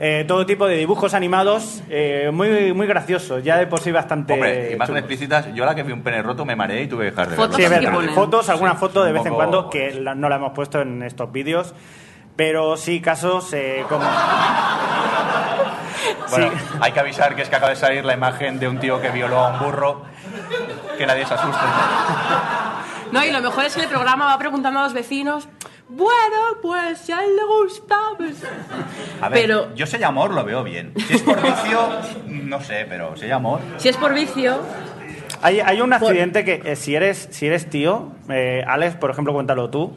eh, 0.00 0.24
todo 0.28 0.44
tipo 0.46 0.66
de 0.66 0.76
dibujos 0.76 1.14
animados 1.14 1.82
eh, 1.88 2.30
muy 2.32 2.74
muy 2.74 2.86
graciosos 2.86 3.42
ya 3.42 3.56
de 3.56 3.66
por 3.66 3.80
sí 3.80 3.90
bastante 3.90 4.34
Hombre, 4.34 4.72
imágenes 4.74 5.00
explícitas, 5.00 5.52
yo 5.54 5.64
la 5.64 5.74
que 5.74 5.82
vi 5.82 5.92
un 5.92 6.02
pene 6.02 6.22
roto 6.22 6.44
me 6.44 6.54
mareé 6.54 6.82
y 6.82 6.86
tuve 6.86 7.04
que 7.06 7.10
dejar 7.12 7.30
de 7.30 7.36
Fotos 7.36 7.56
verlo. 7.56 7.68
Sí, 7.78 7.84
es 7.86 7.92
verdad. 7.92 8.14
Fotos, 8.14 8.48
alguna 8.50 8.74
foto 8.74 9.02
de 9.02 9.12
vez 9.12 9.24
en 9.24 9.34
cuando 9.34 9.70
que 9.70 9.92
la- 9.94 10.14
no 10.14 10.28
la 10.28 10.36
hemos 10.36 10.52
puesto 10.52 10.82
en 10.82 11.02
estos 11.02 11.32
vídeos, 11.32 11.74
pero 12.36 12.76
sí 12.76 13.00
casos 13.00 13.50
eh, 13.54 13.82
como 13.88 14.04
Bueno, 16.30 16.50
Sí. 16.50 16.56
hay 16.80 16.92
que 16.92 17.00
avisar 17.00 17.34
que 17.34 17.42
es 17.42 17.48
que 17.48 17.56
acaba 17.56 17.70
de 17.70 17.76
salir 17.76 18.04
la 18.04 18.14
imagen 18.14 18.58
de 18.58 18.68
un 18.68 18.78
tío 18.78 19.00
que 19.00 19.10
violó 19.10 19.38
a 19.40 19.48
un 19.52 19.58
burro. 19.60 20.02
Que 20.96 21.06
nadie 21.06 21.24
se 21.26 21.34
asuste. 21.34 21.64
No, 23.12 23.24
y 23.24 23.30
lo 23.30 23.40
mejor 23.40 23.64
es 23.64 23.74
que 23.74 23.82
el 23.82 23.88
programa 23.88 24.26
va 24.26 24.38
preguntando 24.38 24.80
a 24.80 24.82
los 24.84 24.92
vecinos. 24.92 25.48
Bueno, 25.88 26.36
pues 26.60 26.98
si 26.98 27.12
a 27.12 27.24
él 27.24 27.34
le 27.34 27.44
gusta, 27.44 27.96
pues... 28.18 28.42
A 29.22 29.28
ver, 29.30 29.40
Pero- 29.40 29.74
yo 29.74 29.86
si 29.86 29.96
hay 29.96 30.02
amor 30.02 30.32
lo 30.34 30.44
veo 30.44 30.62
bien. 30.62 30.92
Si 31.06 31.14
es 31.14 31.22
por 31.22 31.40
vicio, 31.40 31.80
no 32.26 32.60
sé, 32.60 32.84
pero 32.88 33.16
si 33.16 33.24
hay 33.24 33.30
amor. 33.30 33.60
Si 33.78 33.88
es 33.88 33.96
por 33.96 34.12
vicio, 34.12 34.60
Hay, 35.40 35.60
hay 35.60 35.80
un 35.80 35.92
accidente 35.92 36.44
que 36.44 36.60
eh, 36.64 36.76
si 36.76 36.94
eres 36.96 37.28
si 37.30 37.46
eres 37.46 37.70
tío, 37.70 38.10
eh, 38.28 38.62
Alex, 38.66 38.96
por 38.96 39.10
ejemplo, 39.10 39.32
cuéntalo 39.32 39.70
tú, 39.70 39.94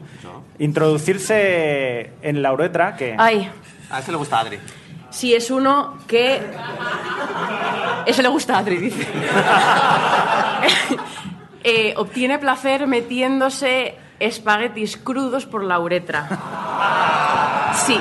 introducirse 0.58 2.12
en 2.22 2.42
la 2.42 2.52
uretra, 2.52 2.96
que 2.96 3.14
ay, 3.18 3.50
A 3.90 3.98
ese 3.98 4.12
le 4.12 4.16
gusta 4.18 4.38
a 4.38 4.40
Adri. 4.40 4.58
Si 5.12 5.34
es 5.34 5.50
uno 5.50 5.98
que... 6.08 6.40
Eso 8.06 8.22
le 8.22 8.28
gusta 8.28 8.56
a 8.56 8.58
Adri, 8.58 8.78
dice. 8.78 9.06
Eh, 11.64 11.94
obtiene 11.96 12.40
placer 12.40 12.88
metiéndose 12.88 13.94
espaguetis 14.18 14.96
crudos 14.96 15.46
por 15.46 15.62
la 15.62 15.78
uretra. 15.78 16.28
Sí. 17.86 17.96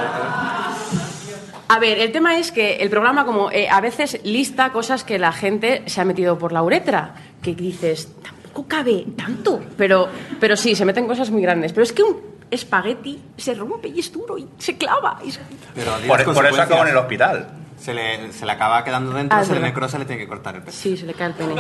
A 1.67 1.78
ver, 1.78 2.00
el 2.00 2.12
tema 2.12 2.39
es 2.39 2.52
que 2.52 2.78
el 2.78 2.89
programa 2.89 3.24
como 3.24 3.52
eh, 3.52 3.69
a 3.69 3.80
veces 3.80 4.19
lista 4.24 4.71
cosas 4.71 5.04
que 5.04 5.19
la 5.19 5.32
gente 5.32 5.84
se 5.86 6.02
ha 6.02 6.06
metido 6.06 6.39
por 6.39 6.54
la 6.54 6.63
uretra, 6.63 7.13
que 7.43 7.54
dices, 7.54 8.12
tampoco 8.24 8.67
cabe 8.67 9.06
tanto, 9.15 9.62
pero, 9.78 10.10
pero 10.39 10.58
sí, 10.58 10.76
se 10.76 10.84
meten 10.84 11.06
cosas 11.06 11.30
muy 11.30 11.43
grandes. 11.43 11.71
Pero 11.71 11.84
es 11.84 11.93
que 11.93 12.02
un 12.02 12.31
espagueti 12.52 13.20
se 13.38 13.54
rompe 13.56 13.88
y 13.88 14.00
es 14.00 14.12
duro 14.12 14.38
y 14.38 14.48
se 14.58 14.78
clava. 14.78 15.20
y 15.24 15.32
Pero 15.74 15.92
Por, 16.08 16.20
las 16.26 16.36
por 16.36 16.46
eso 16.46 16.62
acabo 16.62 16.84
en 16.84 16.90
el 16.90 16.98
hospital. 16.98 17.50
Se 17.80 17.96
le, 17.96 18.32
se 18.32 18.46
le 18.46 18.52
acaba 18.52 18.84
quedando 18.84 19.12
dentro, 19.12 19.40
Ah, 19.40 19.44
se 19.44 19.56
le 19.56 19.60
necrosa, 19.60 19.98
le 19.98 20.06
tiene 20.06 20.22
que 20.22 20.28
cortar 20.28 20.56
el 20.56 20.62
pelo. 20.62 20.72
Sí, 20.72 20.96
se 20.96 21.08
le 21.08 21.16
cae 21.16 21.28
el 21.30 21.34
pene. 21.34 21.56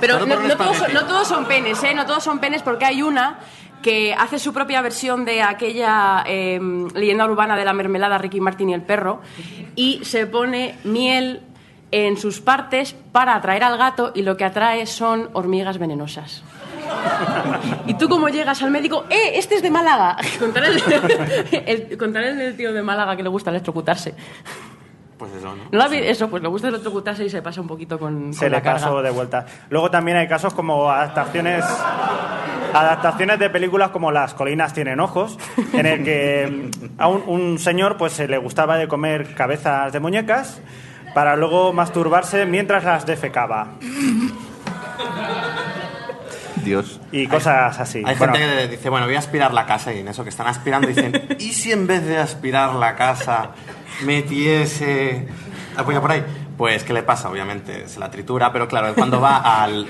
Pero 0.00 0.26
no, 0.26 0.36
no 0.36 0.56
todos, 0.56 0.92
no 0.92 1.04
todos 1.06 1.28
son 1.28 1.44
penes, 1.46 1.82
¿eh? 1.84 1.94
No 1.94 2.04
todos 2.04 2.24
son 2.24 2.38
penes 2.40 2.62
porque 2.62 2.84
hay 2.84 3.02
una 3.02 3.38
que 3.82 4.12
hace 4.14 4.38
su 4.40 4.52
propia 4.52 4.82
versión 4.82 5.24
de 5.24 5.42
aquella 5.42 6.24
eh, 6.26 6.58
leyenda 6.94 7.24
urbana 7.26 7.56
de 7.56 7.64
la 7.64 7.72
mermelada 7.72 8.18
Ricky 8.18 8.40
Martin 8.40 8.70
y 8.70 8.74
el 8.74 8.82
perro 8.82 9.20
y 9.76 10.00
se 10.04 10.26
pone 10.26 10.76
miel 10.82 11.42
en 11.92 12.16
sus 12.16 12.40
partes 12.40 12.96
para 13.12 13.36
atraer 13.36 13.62
al 13.62 13.78
gato 13.78 14.10
y 14.14 14.22
lo 14.22 14.36
que 14.36 14.44
atrae 14.44 14.86
son 14.86 15.30
hormigas 15.34 15.78
venenosas. 15.78 16.42
Y 17.86 17.94
tú 17.94 18.08
como 18.08 18.28
llegas 18.28 18.62
al 18.62 18.70
médico, 18.70 19.04
¡eh, 19.10 19.32
este 19.34 19.56
es 19.56 19.62
de 19.62 19.70
Málaga! 19.70 20.16
Contaré 20.38 20.68
el, 20.68 20.82
el, 21.66 22.40
el 22.40 22.56
tío 22.56 22.72
de 22.72 22.82
Málaga 22.82 23.16
que 23.16 23.22
le 23.22 23.28
gusta 23.28 23.50
electrocutarse. 23.50 24.14
Pues 25.18 25.32
eso, 25.32 25.54
¿no? 25.56 25.62
¿No 25.72 25.82
habéis- 25.84 26.04
Eso, 26.04 26.28
pues 26.28 26.42
le 26.42 26.48
gusta 26.48 26.68
electrocutarse 26.68 27.24
y 27.24 27.30
se 27.30 27.40
pasa 27.40 27.60
un 27.60 27.66
poquito 27.68 27.98
con, 27.98 28.34
se 28.34 28.40
con 28.40 28.50
le 28.50 28.56
la 28.58 28.62
carga. 28.62 28.80
pasó 28.80 29.00
de 29.02 29.10
vuelta. 29.10 29.46
Luego 29.70 29.90
también 29.90 30.16
hay 30.18 30.28
casos 30.28 30.52
como 30.52 30.90
adaptaciones 30.90 31.64
adaptaciones 32.74 33.38
de 33.38 33.48
películas 33.48 33.90
como 33.90 34.12
Las 34.12 34.34
colinas 34.34 34.74
tienen 34.74 35.00
ojos, 35.00 35.38
en 35.72 35.86
el 35.86 36.04
que 36.04 36.70
a 36.98 37.08
un, 37.08 37.22
un 37.26 37.58
señor 37.58 37.96
pues 37.96 38.12
se 38.12 38.28
le 38.28 38.36
gustaba 38.36 38.76
de 38.76 38.86
comer 38.88 39.34
cabezas 39.34 39.90
de 39.92 40.00
muñecas 40.00 40.60
para 41.14 41.36
luego 41.36 41.72
masturbarse 41.72 42.44
mientras 42.44 42.84
las 42.84 43.06
defecaba 43.06 43.68
Dios. 46.66 47.00
y 47.12 47.26
cosas 47.26 47.78
así. 47.80 48.02
Hay 48.04 48.16
Bueno, 48.16 48.34
gente 48.34 48.56
que 48.56 48.68
dice, 48.68 48.90
bueno, 48.90 49.06
voy 49.06 49.14
a 49.14 49.20
aspirar 49.20 49.54
la 49.54 49.64
casa 49.64 49.94
y 49.94 50.00
en 50.00 50.08
eso 50.08 50.22
que 50.24 50.30
están 50.30 50.46
aspirando 50.48 50.86
dicen, 50.88 51.26
¿y 51.38 51.52
si 51.54 51.72
en 51.72 51.86
vez 51.86 52.04
de 52.04 52.18
aspirar 52.18 52.74
la 52.74 52.94
casa 52.96 53.52
metiese 54.04 55.26
la 55.76 55.84
polla 55.84 56.00
por 56.00 56.10
ahí? 56.12 56.24
Pues, 56.56 56.84
¿qué 56.84 56.92
le 56.92 57.02
pasa? 57.02 57.28
Obviamente 57.30 57.88
se 57.88 58.00
la 58.00 58.10
tritura, 58.10 58.52
pero 58.52 58.66
claro, 58.66 58.94
cuando 58.94 59.20
va 59.20 59.62
al, 59.62 59.86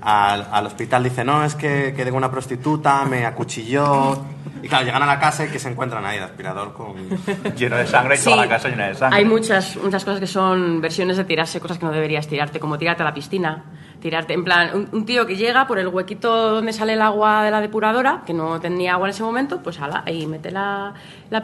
al, 0.00 0.48
al 0.50 0.66
hospital 0.66 1.04
dice, 1.04 1.24
no, 1.24 1.44
es 1.44 1.54
que 1.54 1.92
quedé 1.94 2.10
con 2.10 2.18
una 2.18 2.30
prostituta, 2.30 3.04
me 3.04 3.26
acuchilló. 3.26 4.24
Y 4.62 4.68
claro, 4.68 4.86
llegan 4.86 5.02
a 5.02 5.06
la 5.06 5.20
casa 5.20 5.44
y 5.44 5.48
que 5.48 5.58
se 5.58 5.68
encuentran 5.68 6.04
ahí 6.06 6.16
el 6.16 6.24
aspirador 6.24 6.72
con... 6.72 6.94
Lleno 7.56 7.76
de 7.76 7.86
sangre 7.86 8.16
y 8.16 8.18
toda 8.18 8.36
Sí, 8.36 8.40
la 8.40 8.48
casa 8.48 8.68
llena 8.70 8.88
de 8.88 8.94
sangre. 8.94 9.18
Hay 9.18 9.24
muchas, 9.26 9.76
muchas 9.76 10.04
cosas 10.04 10.18
que 10.18 10.26
son 10.26 10.80
versiones 10.80 11.18
de 11.18 11.24
tirarse 11.24 11.60
cosas 11.60 11.78
que 11.78 11.84
no 11.84 11.92
deberías 11.92 12.26
tirarte, 12.26 12.58
como 12.58 12.78
tirarte 12.78 13.02
a 13.02 13.06
la 13.06 13.14
piscina, 13.14 13.64
En 14.06 14.44
plan, 14.44 14.88
un, 14.92 15.04
tío 15.04 15.26
que 15.26 15.36
llega 15.36 15.66
por 15.66 15.78
el 15.78 15.88
huequito 15.88 16.52
donde 16.52 16.72
sale 16.72 16.92
el 16.92 17.02
agua 17.02 17.42
de 17.42 17.50
la 17.50 17.60
depuradora, 17.60 18.22
que 18.24 18.32
no 18.32 18.60
tenía 18.60 18.94
agua 18.94 19.08
en 19.08 19.10
ese 19.10 19.22
momento, 19.22 19.62
pues 19.62 19.80
ala, 19.80 20.04
ahí 20.06 20.26
mete 20.26 20.50
la, 20.50 20.94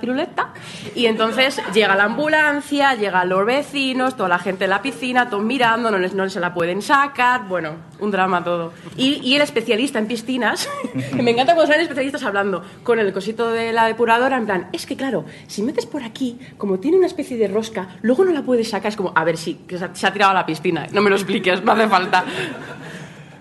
piruleta. 0.00 0.50
Y 0.94 1.06
entonces 1.06 1.60
llega 1.74 1.96
la 1.96 2.04
ambulancia, 2.04 2.94
llegan 2.94 3.28
los 3.28 3.44
vecinos, 3.44 4.16
toda 4.16 4.28
la 4.28 4.38
gente 4.38 4.64
en 4.64 4.70
la 4.70 4.80
piscina, 4.80 5.28
todos 5.28 5.42
mirando, 5.42 5.90
no, 5.90 5.98
les, 5.98 6.14
no 6.14 6.28
se 6.28 6.40
la 6.40 6.54
pueden 6.54 6.82
sacar. 6.82 7.48
Bueno, 7.48 7.70
un 8.02 8.10
drama 8.10 8.42
todo. 8.44 8.72
Y, 8.96 9.20
y 9.22 9.36
el 9.36 9.42
especialista 9.42 9.98
en 9.98 10.06
piscinas, 10.06 10.68
que 11.14 11.22
me 11.22 11.30
encanta 11.30 11.54
cuando 11.54 11.66
salen 11.72 11.82
especialistas 11.82 12.22
hablando 12.24 12.62
con 12.82 12.98
el 12.98 13.12
cosito 13.12 13.50
de 13.50 13.72
la 13.72 13.86
depuradora, 13.86 14.36
en 14.36 14.46
plan, 14.46 14.68
es 14.72 14.86
que 14.86 14.96
claro, 14.96 15.24
si 15.46 15.62
metes 15.62 15.86
por 15.86 16.02
aquí, 16.02 16.38
como 16.58 16.78
tiene 16.78 16.96
una 16.98 17.06
especie 17.06 17.36
de 17.36 17.48
rosca, 17.48 17.88
luego 18.02 18.24
no 18.24 18.32
la 18.32 18.42
puedes 18.42 18.70
sacar. 18.70 18.88
Es 18.90 18.96
como, 18.96 19.12
a 19.14 19.24
ver, 19.24 19.36
sí, 19.36 19.60
que 19.66 19.78
se 19.78 19.84
ha, 19.84 19.94
se 19.94 20.06
ha 20.06 20.12
tirado 20.12 20.32
a 20.32 20.34
la 20.34 20.46
piscina. 20.46 20.86
No 20.92 21.00
me 21.02 21.10
lo 21.10 21.16
expliques, 21.16 21.62
no 21.62 21.72
hace 21.72 21.88
falta. 21.88 22.24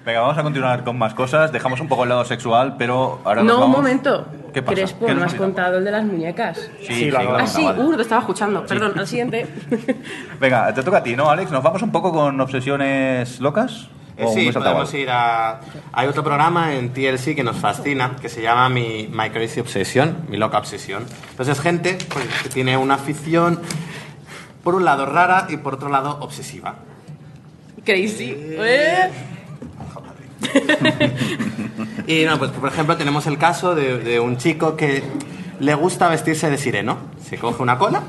Venga, 0.06 0.22
vamos 0.22 0.38
a 0.38 0.42
continuar 0.42 0.84
con 0.84 0.98
más 0.98 1.14
cosas. 1.14 1.52
Dejamos 1.52 1.80
un 1.80 1.88
poco 1.88 2.04
el 2.04 2.10
lado 2.10 2.26
sexual, 2.26 2.76
pero 2.76 3.20
ahora 3.24 3.44
nos 3.44 3.56
No, 3.60 3.66
un 3.68 3.72
momento. 3.72 4.26
¿Qué 4.52 4.64
pasa? 4.64 4.74
Crespo, 4.76 5.06
¿Qué 5.06 5.14
no 5.14 5.24
has 5.24 5.36
contado 5.36 5.78
el 5.78 5.86
de 5.86 5.92
las 5.92 6.04
muñecas. 6.04 6.58
Sí, 6.80 6.88
Sí, 6.88 6.94
sí. 7.12 7.12
Ah, 7.16 7.46
sí, 7.46 7.62
acabado. 7.66 7.88
uh, 7.88 7.96
te 7.96 8.02
estaba 8.02 8.22
escuchando. 8.22 8.66
Perdón, 8.66 8.94
al 8.98 9.08
siguiente. 9.08 9.46
Venga, 10.40 10.74
te 10.74 10.82
toca 10.82 10.98
a 10.98 11.04
ti, 11.04 11.16
¿no, 11.16 11.30
Alex? 11.30 11.52
¿Nos 11.52 11.62
vamos 11.62 11.84
un 11.84 11.92
poco 11.92 12.12
con 12.12 12.42
obsesiones 12.42 13.40
locas? 13.40 13.90
Eh, 14.18 14.26
¿O 14.26 14.34
sí, 14.34 14.52
podemos 14.52 14.94
ir 14.94 15.10
a... 15.10 15.62
Hay 15.94 16.08
otro 16.08 16.24
programa 16.24 16.76
en 16.76 16.94
TLC 16.94 17.36
que 17.36 17.44
nos 17.44 17.58
fascina, 17.58 18.16
que 18.22 18.30
se 18.30 18.42
llama 18.42 18.70
mi, 18.70 19.10
My 19.12 19.30
Crazy 19.30 19.60
Obsession, 19.60 20.26
mi 20.30 20.38
loca 20.38 20.58
obsesión. 20.58 21.06
Entonces 21.32 21.58
es 21.58 21.64
gente 21.64 21.98
pues, 22.10 22.26
que 22.44 22.50
tiene 22.50 22.78
una 22.78 22.96
afición, 22.96 23.62
por 24.64 24.76
un 24.76 24.86
lado 24.86 25.06
rara 25.06 25.48
y 25.50 25.58
por 25.58 25.76
otro 25.76 25.90
lado 25.90 26.18
obsesiva. 26.22 26.76
Crazy. 27.84 28.36
¿Eh? 28.38 29.12
Y 32.08 32.26
no, 32.26 32.38
pues 32.38 32.52
por 32.52 32.68
ejemplo 32.68 32.98
tenemos 32.98 33.26
el 33.28 33.38
caso 33.38 33.76
de, 33.76 34.00
de 34.00 34.20
un 34.20 34.38
chico 34.38 34.76
que 34.76 35.04
le 35.60 35.76
gusta 35.76 36.10
vestirse 36.10 36.50
de 36.50 36.58
sireno. 36.58 36.98
Se 37.24 37.38
coge 37.38 37.62
una 37.62 37.78
cola, 37.78 38.04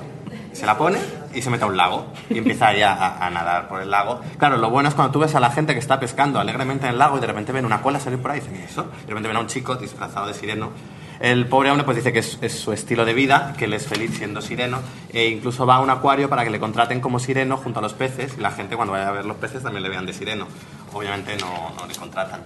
se 0.52 0.66
la 0.66 0.76
pone 0.76 0.98
y 1.34 1.42
se 1.42 1.50
mete 1.50 1.64
a 1.64 1.66
un 1.66 1.76
lago 1.76 2.06
y 2.30 2.38
empieza 2.38 2.68
ahí 2.68 2.82
a, 2.82 2.92
a- 2.92 3.26
a 3.26 3.30
nadar 3.30 3.68
por 3.68 3.80
el 3.82 3.90
lago. 3.90 4.20
Claro, 4.38 4.56
lo 4.58 4.70
bueno 4.70 4.88
es 4.88 4.94
cuando 4.94 5.12
tú 5.12 5.18
ves 5.20 5.34
a 5.34 5.40
la 5.40 5.50
gente 5.50 5.72
que 5.72 5.78
está 5.80 5.98
pescando 5.98 6.38
alegremente 6.40 6.86
en 6.86 6.92
el 6.92 6.98
lago 6.98 7.16
y 7.16 7.20
de 7.20 7.26
repente 7.26 7.52
ven 7.52 7.64
una 7.64 7.80
cola 7.82 7.98
salir 8.00 8.18
por 8.20 8.30
ahí 8.30 8.38
y 8.38 8.40
dicen, 8.42 8.60
¿y 8.60 8.64
eso? 8.64 8.86
Y 8.98 9.02
de 9.02 9.08
repente 9.08 9.28
ven 9.28 9.36
a 9.36 9.40
un 9.40 9.46
chico 9.46 9.76
disfrazado 9.76 10.26
de 10.26 10.34
sireno. 10.34 10.70
El 11.20 11.46
pobre 11.46 11.70
hombre 11.70 11.84
pues 11.84 11.96
dice 11.98 12.12
que 12.12 12.18
es, 12.18 12.36
es 12.42 12.58
su 12.58 12.72
estilo 12.72 13.04
de 13.04 13.14
vida, 13.14 13.54
que 13.56 13.66
él 13.66 13.74
es 13.74 13.86
feliz 13.86 14.10
siendo 14.18 14.40
sireno 14.42 14.80
e 15.12 15.28
incluso 15.28 15.64
va 15.66 15.76
a 15.76 15.80
un 15.80 15.88
acuario 15.88 16.28
para 16.28 16.42
que 16.42 16.50
le 16.50 16.58
contraten 16.58 17.00
como 17.00 17.20
sireno 17.20 17.56
junto 17.58 17.78
a 17.78 17.82
los 17.82 17.94
peces 17.94 18.34
y 18.36 18.40
la 18.40 18.50
gente 18.50 18.74
cuando 18.74 18.92
vaya 18.92 19.06
a 19.08 19.12
ver 19.12 19.24
los 19.24 19.36
peces 19.36 19.62
también 19.62 19.84
le 19.84 19.88
vean 19.88 20.04
de 20.04 20.12
sireno. 20.14 20.48
Obviamente 20.92 21.36
no, 21.38 21.72
no 21.76 21.86
le 21.86 21.94
contratan. 21.94 22.42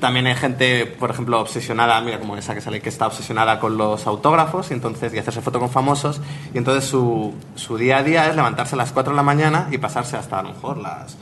También 0.00 0.26
hay 0.26 0.34
gente, 0.34 0.86
por 0.86 1.10
ejemplo, 1.10 1.40
obsesionada, 1.40 1.98
mira 2.00 2.18
como 2.18 2.36
esa 2.36 2.54
que 2.54 2.60
sale, 2.60 2.80
que 2.80 2.90
está 2.90 3.06
obsesionada 3.06 3.58
con 3.58 3.78
los 3.78 4.06
autógrafos 4.06 4.70
y, 4.70 4.74
entonces, 4.74 5.14
y 5.14 5.18
hacerse 5.18 5.40
foto 5.40 5.58
con 5.58 5.70
famosos. 5.70 6.20
Y 6.52 6.58
entonces 6.58 6.84
su, 6.84 7.32
su 7.54 7.78
día 7.78 7.98
a 7.98 8.02
día 8.02 8.28
es 8.28 8.36
levantarse 8.36 8.74
a 8.74 8.78
las 8.78 8.92
4 8.92 9.12
de 9.12 9.16
la 9.16 9.22
mañana 9.22 9.68
y 9.70 9.78
pasarse 9.78 10.16
hasta 10.16 10.40
a 10.40 10.42
lo 10.42 10.50
mejor 10.50 10.76
las 10.78 11.16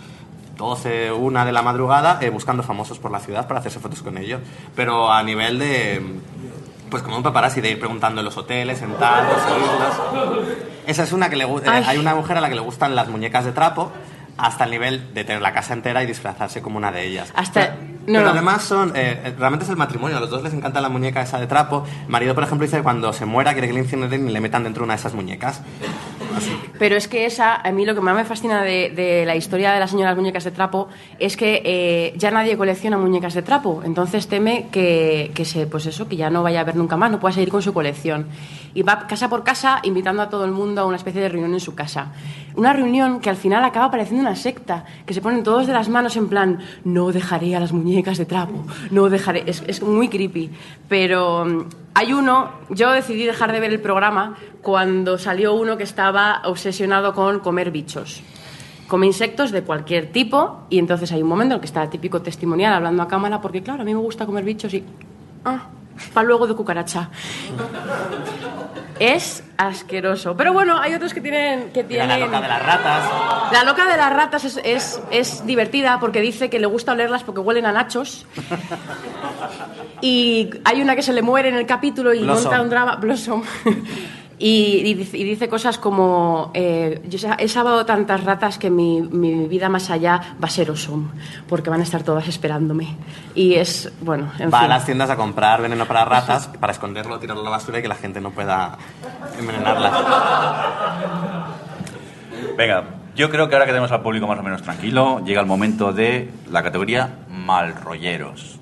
12, 0.57 1.13
1 1.13 1.45
de 1.45 1.53
la 1.53 1.63
madrugada 1.63 2.19
eh, 2.21 2.31
buscando 2.31 2.63
famosos 2.63 2.99
por 2.99 3.11
la 3.11 3.21
ciudad 3.21 3.47
para 3.47 3.61
hacerse 3.61 3.79
fotos 3.79 4.03
con 4.03 4.19
ellos. 4.19 4.41
Pero 4.75 5.13
a 5.13 5.23
nivel 5.23 5.59
de, 5.61 6.21
pues 6.91 7.03
como 7.03 7.17
un 7.17 7.23
paparazzi, 7.23 7.61
de 7.61 7.71
ir 7.71 7.79
preguntando 7.79 8.21
en 8.21 8.25
los 8.25 8.37
hoteles, 8.37 8.83
en 8.83 8.95
tal, 8.95 9.27
los 9.27 9.37
islas. 9.37 10.01
Esa 10.87 11.05
es 11.05 11.13
una 11.13 11.31
que 11.31 11.37
le 11.37 11.45
eh, 11.45 11.63
Ay. 11.67 11.85
hay 11.87 11.99
una 11.99 12.15
mujer 12.15 12.37
a 12.37 12.41
la 12.41 12.49
que 12.49 12.55
le 12.57 12.61
gustan 12.61 12.97
las 12.97 13.09
muñecas 13.09 13.45
de 13.45 13.53
trapo 13.53 13.93
hasta 14.39 14.65
el 14.65 14.71
nivel 14.71 15.15
de 15.15 15.25
tener 15.25 15.43
la 15.43 15.53
casa 15.53 15.75
entera 15.75 16.03
y 16.03 16.07
disfrazarse 16.07 16.63
como 16.63 16.79
una 16.79 16.91
de 16.93 17.05
ellas. 17.07 17.33
Hasta- 17.35 17.61
Pero- 17.61 17.93
no, 18.03 18.07
pero 18.07 18.23
no. 18.25 18.31
además 18.31 18.63
son, 18.65 18.91
eh, 18.97 19.21
eh, 19.25 19.35
realmente 19.39 19.65
es 19.65 19.71
el 19.71 19.77
matrimonio, 19.77 20.17
a 20.17 20.21
los 20.21 20.29
dos 20.31 20.43
les 20.43 20.53
encanta 20.53 20.81
la 20.81 20.89
muñeca 20.89 21.23
esa 21.23 21.39
de 21.39 21.47
trapo. 21.47 21.85
El 22.05 22.09
marido, 22.09 22.35
por 22.35 22.43
ejemplo, 22.43 22.65
dice 22.67 22.79
que 22.79 22.83
cuando 22.83 23.13
se 23.13 23.27
muera 23.27 23.53
quiere 23.53 23.69
que 23.69 23.75
le 23.75 23.81
incineren 23.81 24.29
y 24.29 24.33
le 24.33 24.41
metan 24.41 24.65
dentro 24.65 24.83
una 24.83 24.95
de 24.95 24.99
esas 25.01 25.15
muñecas. 25.15 25.61
Pero 26.79 26.97
es 26.97 27.09
que 27.09 27.27
esa, 27.27 27.57
a 27.57 27.73
mí 27.73 27.85
lo 27.85 27.95
que 27.95 28.01
más 28.01 28.15
me 28.15 28.25
fascina 28.25 28.63
de, 28.63 29.25
la 29.27 29.37
historia 29.37 29.73
de 29.73 29.81
las 29.81 29.91
señoras 29.91 30.17
muñecas 30.17 30.45
de 30.45 30.51
trapo 30.51 30.89
es 31.19 31.37
que 31.37 31.63
eh, 31.65 32.15
ya 32.17 32.31
nadie 32.31 32.57
colecciona 32.57 32.99
muñecas 32.99 33.35
de 33.35 33.43
trapo. 33.43 33.83
Entonces 33.85 34.29
teme 34.29 34.69
que, 34.71 35.31
pues 35.71 35.87
eso, 35.87 36.09
que 36.09 36.17
ya 36.17 36.31
no 36.31 36.43
vaya 36.43 36.61
a 36.61 36.65
ver 36.65 36.77
nunca 36.77 36.97
más, 36.97 37.11
no 37.11 37.21
pueda 37.21 37.35
seguir 37.35 37.51
con 37.51 37.63
su 37.63 37.73
colección. 37.73 38.27
Y 38.75 38.83
va 38.83 39.07
casa 39.07 39.29
por 39.29 39.45
casa 39.45 39.81
invitando 39.83 40.23
a 40.23 40.29
todo 40.29 40.45
el 40.45 40.53
mundo 40.53 40.81
a 40.81 40.87
una 40.87 40.97
especie 40.97 41.21
de 41.21 41.29
reunión 41.29 41.53
en 41.53 41.61
su 41.61 41.75
casa. 41.75 42.13
Una 42.55 42.73
reunión 42.73 43.21
que 43.21 43.31
al 43.31 43.37
final 43.37 43.65
acaba 43.65 43.91
pareciendo 43.91 44.23
una 44.23 44.37
secta, 44.37 44.85
que 45.07 45.15
se 45.15 45.21
ponen 45.21 45.43
todos 45.43 45.67
de 45.67 45.73
las 45.73 45.89
manos 45.89 46.17
en 46.17 46.29
plan, 46.29 46.59
no 46.85 47.13
dejaré 47.13 47.55
a 47.55 47.61
las 47.61 47.73
muñecas 47.73 48.19
de 48.19 48.27
trapo, 48.27 48.65
no 48.91 49.09
dejaré. 49.09 49.45
Es, 49.47 49.63
es 49.67 49.83
muy 49.83 50.09
creepy. 50.09 50.51
Pero 50.89 51.45
mm, 51.45 51.82
hay 51.95 52.13
uno, 52.13 52.51
yo 52.71 52.91
decidí 52.93 53.25
dejar 53.25 53.53
de 53.53 53.61
ver 53.61 53.71
el 53.71 53.81
programa 53.81 54.37
cuando 54.63 55.19
salió 55.19 55.55
uno 55.55 55.77
que 55.77 55.85
estaba 55.85 56.43
obsesionado 56.45 57.15
con 57.15 57.41
comer 57.41 57.71
bichos. 57.71 58.23
Come 58.89 59.07
insectos 59.07 59.51
de 59.51 59.63
cualquier 59.63 60.13
tipo 60.13 60.67
y 60.71 60.79
entonces 60.79 61.13
hay 61.13 61.23
un 61.23 61.29
momento 61.29 61.55
en 61.55 61.57
el 61.57 61.61
que 61.61 61.67
está 61.67 61.89
típico 61.89 62.23
testimonial 62.23 62.73
hablando 62.73 63.03
a 63.03 63.09
cámara 63.09 63.41
porque 63.41 63.63
claro, 63.63 63.83
a 63.83 63.85
mí 63.85 63.95
me 63.95 64.01
gusta 64.01 64.27
comer 64.27 64.45
bichos 64.45 64.73
y... 64.75 64.85
Ah, 65.45 65.69
para 66.13 66.27
luego 66.27 66.47
de 66.47 66.55
cucaracha. 66.55 67.11
Es 68.99 69.43
asqueroso. 69.57 70.37
Pero 70.37 70.53
bueno, 70.53 70.79
hay 70.79 70.95
otros 70.95 71.13
que 71.13 71.21
tienen... 71.21 71.71
Que 71.73 71.83
tienen... 71.83 72.09
la 72.09 72.19
loca 72.19 72.41
de 72.41 72.49
las 72.49 72.63
ratas. 72.63 73.53
La 73.53 73.65
loca 73.65 73.87
de 73.87 73.97
las 73.97 74.13
ratas 74.13 74.45
es, 74.45 74.61
es, 74.65 75.01
es 75.11 75.47
divertida 75.47 75.99
porque 75.99 76.21
dice 76.21 76.51
que 76.51 76.61
le 76.61 76.67
gusta 76.67 76.93
olerlas 76.93 77.25
porque 77.25 77.41
huelen 77.41 77.67
a 77.67 77.73
nachos. 77.73 78.27
Y 80.01 80.51
hay 80.65 80.83
una 80.83 80.97
que 80.97 81.03
se 81.03 81.13
le 81.13 81.23
muere 81.23 81.49
en 81.49 81.55
el 81.55 81.65
capítulo 81.65 82.13
y 82.13 82.23
Blossom. 82.25 82.45
monta 82.45 82.61
un 82.63 82.71
drama. 82.71 82.97
Blossom. 82.97 83.45
Y, 84.45 84.83
y 84.85 84.95
dice, 84.95 85.17
y 85.17 85.23
dice 85.23 85.49
cosas 85.49 85.79
como: 85.79 86.51
eh, 86.53 87.01
Yo 87.05 87.29
he 87.39 87.47
salvado 87.47 87.87
tantas 87.87 88.25
ratas 88.25 88.59
que 88.59 88.71
mi, 88.71 89.01
mi 89.01 89.47
vida 89.47 89.69
más 89.69 89.89
allá 89.89 90.35
va 90.43 90.49
a 90.49 90.51
ser 90.51 90.69
Osom, 90.69 91.11
porque 91.49 91.71
van 91.71 91.79
a 91.79 91.85
estar 91.85 92.03
todas 92.03 92.27
esperándome. 92.27 92.97
Y 93.37 93.55
es, 93.55 93.93
bueno, 94.01 94.33
en 94.41 94.53
Va 94.53 94.63
a 94.63 94.67
las 94.67 94.85
tiendas 94.85 95.11
a 95.11 95.17
comprar 95.17 95.63
veneno 95.63 95.87
para 95.87 96.05
ratas 96.05 96.49
para 96.59 96.73
esconderlo, 96.73 97.21
tirarlo 97.21 97.43
a 97.43 97.45
la 97.45 97.51
basura 97.51 97.79
y 97.79 97.83
que 97.83 97.89
la 97.89 97.95
gente 97.95 98.21
no 98.21 98.33
pueda 98.33 98.77
envenenarlas. 99.39 99.93
Venga, 102.59 102.85
yo 103.15 103.31
creo 103.31 103.49
que 103.49 103.55
ahora 103.55 103.67
que 103.67 103.71
tenemos 103.71 103.93
al 103.93 104.03
público 104.03 104.27
más 104.27 104.41
o 104.41 104.43
menos 104.43 104.61
tranquilo, 104.63 105.23
llega 105.25 105.41
el 105.41 105.47
momento 105.47 105.93
de 105.93 106.33
la 106.51 106.65
categoría 106.65 107.11
malrolleros. 107.29 108.59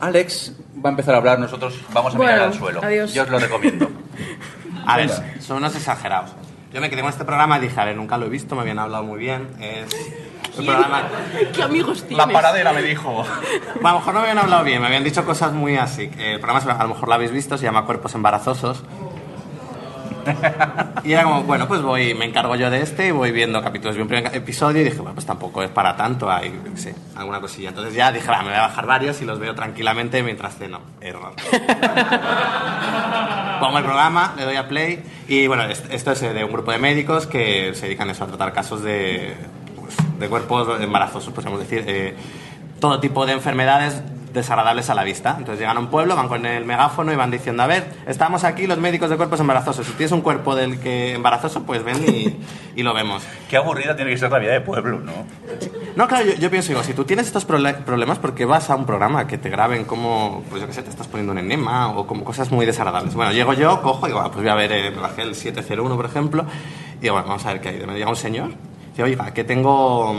Alex 0.00 0.59
va 0.84 0.88
a 0.88 0.92
empezar 0.92 1.14
a 1.14 1.18
hablar, 1.18 1.38
nosotros 1.38 1.78
vamos 1.92 2.14
a 2.14 2.18
mirar 2.18 2.40
al 2.40 2.54
suelo. 2.54 2.80
adiós. 2.82 3.12
Yo 3.14 3.22
os 3.22 3.28
lo 3.28 3.38
recomiendo. 3.38 3.90
A 4.86 4.96
ver, 4.96 5.10
son 5.40 5.58
unos 5.58 5.76
exagerados. 5.76 6.32
Yo 6.72 6.80
me 6.80 6.88
quedé 6.88 7.00
con 7.00 7.10
este 7.10 7.24
programa 7.24 7.58
y 7.58 7.62
dije, 7.62 7.80
a 7.80 7.84
ver, 7.84 7.96
nunca 7.96 8.16
lo 8.16 8.26
he 8.26 8.28
visto, 8.28 8.54
me 8.54 8.62
habían 8.62 8.78
hablado 8.78 9.04
muy 9.04 9.18
bien. 9.18 9.48
Es 9.60 10.58
un 10.58 10.66
programa... 10.66 11.02
¿Qué 11.52 11.62
amigos 11.62 12.04
tienes? 12.04 12.26
La 12.26 12.32
paradera 12.32 12.72
me 12.72 12.82
dijo. 12.82 13.12
Bueno, 13.12 13.88
a 13.88 13.92
lo 13.92 13.98
mejor 13.98 14.14
no 14.14 14.20
me 14.20 14.28
habían 14.28 14.38
hablado 14.38 14.64
bien, 14.64 14.80
me 14.80 14.86
habían 14.86 15.04
dicho 15.04 15.24
cosas 15.24 15.52
muy 15.52 15.76
así. 15.76 16.10
El 16.18 16.40
programa, 16.40 16.72
a 16.72 16.82
lo 16.84 16.90
mejor 16.90 17.08
lo 17.08 17.14
habéis 17.14 17.32
visto, 17.32 17.58
se 17.58 17.64
llama 17.64 17.84
Cuerpos 17.84 18.14
Embarazosos. 18.14 18.84
Y 21.04 21.12
era 21.12 21.24
como, 21.24 21.42
bueno, 21.44 21.66
pues 21.66 21.80
voy, 21.82 22.14
me 22.14 22.26
encargo 22.26 22.54
yo 22.56 22.70
de 22.70 22.82
este 22.82 23.08
y 23.08 23.10
voy 23.10 23.32
viendo 23.32 23.62
capítulos. 23.62 23.96
Vi 23.96 24.02
un 24.02 24.08
primer 24.08 24.34
episodio 24.36 24.82
y 24.82 24.84
dije, 24.84 24.98
bueno, 24.98 25.14
pues 25.14 25.24
tampoco 25.26 25.62
es 25.62 25.70
para 25.70 25.96
tanto, 25.96 26.30
hay, 26.30 26.52
sé, 26.76 26.94
alguna 27.16 27.40
cosilla. 27.40 27.70
Entonces 27.70 27.94
ya 27.94 28.12
dije, 28.12 28.28
me 28.28 28.42
voy 28.44 28.52
a 28.54 28.60
bajar 28.62 28.86
varios 28.86 29.20
y 29.22 29.24
los 29.24 29.38
veo 29.38 29.54
tranquilamente 29.54 30.22
mientras 30.22 30.56
ceno. 30.58 30.80
Error. 31.00 31.32
Pongo 33.60 33.78
el 33.78 33.84
programa, 33.84 34.34
le 34.36 34.44
doy 34.44 34.56
a 34.56 34.68
play 34.68 35.02
y 35.28 35.46
bueno, 35.46 35.64
est- 35.64 35.90
esto 35.92 36.12
es 36.12 36.22
eh, 36.22 36.32
de 36.32 36.44
un 36.44 36.52
grupo 36.52 36.72
de 36.72 36.78
médicos 36.78 37.26
que 37.26 37.72
se 37.74 37.86
dedican 37.86 38.08
eso, 38.10 38.24
a 38.24 38.26
tratar 38.26 38.52
casos 38.52 38.82
de, 38.82 39.34
pues, 39.78 39.96
de 40.18 40.28
cuerpos 40.28 40.80
embarazosos, 40.80 41.32
podríamos 41.34 41.60
decir, 41.60 41.84
eh, 41.86 42.14
todo 42.80 43.00
tipo 43.00 43.26
de 43.26 43.32
enfermedades 43.34 44.02
desagradables 44.32 44.90
a 44.90 44.94
la 44.94 45.04
vista. 45.04 45.36
Entonces 45.38 45.60
llegan 45.60 45.76
a 45.76 45.80
un 45.80 45.88
pueblo, 45.88 46.16
van 46.16 46.28
con 46.28 46.44
el 46.46 46.64
megáfono 46.64 47.12
y 47.12 47.16
van 47.16 47.30
diciendo, 47.30 47.62
a 47.62 47.66
ver, 47.66 47.92
estamos 48.06 48.44
aquí 48.44 48.66
los 48.66 48.78
médicos 48.78 49.10
de 49.10 49.16
cuerpos 49.16 49.40
embarazosos. 49.40 49.86
Si 49.86 49.92
tienes 49.92 50.12
un 50.12 50.20
cuerpo 50.20 50.54
del 50.54 50.80
que 50.80 51.14
embarazoso, 51.14 51.62
pues 51.64 51.82
ven 51.84 52.04
y, 52.06 52.36
y 52.80 52.82
lo 52.82 52.94
vemos. 52.94 53.22
Qué 53.48 53.56
aburrida 53.56 53.96
tiene 53.96 54.10
que 54.10 54.18
ser 54.18 54.30
la 54.30 54.38
vida 54.38 54.52
de 54.52 54.60
pueblo, 54.60 55.00
¿no? 55.00 55.12
No, 55.96 56.06
claro, 56.06 56.26
yo, 56.26 56.34
yo 56.34 56.50
pienso, 56.50 56.68
digo, 56.68 56.82
si 56.82 56.94
tú 56.94 57.04
tienes 57.04 57.26
estos 57.26 57.44
problemas, 57.44 58.18
¿por 58.18 58.34
qué 58.34 58.44
vas 58.44 58.70
a 58.70 58.76
un 58.76 58.86
programa 58.86 59.26
que 59.26 59.38
te 59.38 59.50
graben 59.50 59.84
como, 59.84 60.44
pues 60.48 60.62
yo 60.62 60.68
qué 60.68 60.72
sé, 60.72 60.82
te 60.82 60.90
estás 60.90 61.08
poniendo 61.08 61.32
un 61.32 61.38
enema 61.38 61.88
o 61.88 62.06
como 62.06 62.24
cosas 62.24 62.50
muy 62.50 62.64
desagradables? 62.66 63.14
Bueno, 63.14 63.32
llego 63.32 63.52
yo, 63.54 63.82
cojo 63.82 64.06
y 64.06 64.10
digo, 64.10 64.20
ah, 64.20 64.30
pues 64.30 64.42
voy 64.42 64.48
a 64.48 64.54
ver, 64.54 64.72
eh, 64.72 64.90
me 64.90 65.00
bajé 65.00 65.22
el 65.22 65.34
701, 65.34 65.96
por 65.96 66.06
ejemplo, 66.06 66.44
y 66.98 67.02
digo, 67.02 67.14
bueno, 67.14 67.28
vamos 67.28 67.44
a 67.46 67.52
ver 67.52 67.60
qué 67.60 67.70
hay. 67.70 67.86
Me 67.86 67.94
llega 67.94 68.08
un 68.08 68.16
señor, 68.16 68.50
dice, 68.90 69.02
oiga, 69.02 69.32
que 69.32 69.44
tengo, 69.44 70.14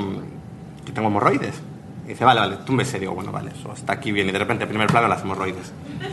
que 0.86 0.92
tengo 0.92 1.08
hemorroides. 1.08 1.71
Dice, 2.12 2.26
vale, 2.26 2.42
vale, 2.42 2.58
tú 2.66 2.74
me 2.74 2.84
sé, 2.84 3.00
digo, 3.00 3.14
bueno, 3.14 3.32
vale, 3.32 3.52
eso 3.58 3.72
está 3.74 3.94
aquí 3.94 4.12
bien. 4.12 4.28
Y 4.28 4.32
de 4.34 4.40
repente, 4.40 4.68
primer 4.68 4.88
plano, 4.88 5.08
las 5.08 5.22
hemorroides. 5.22 5.72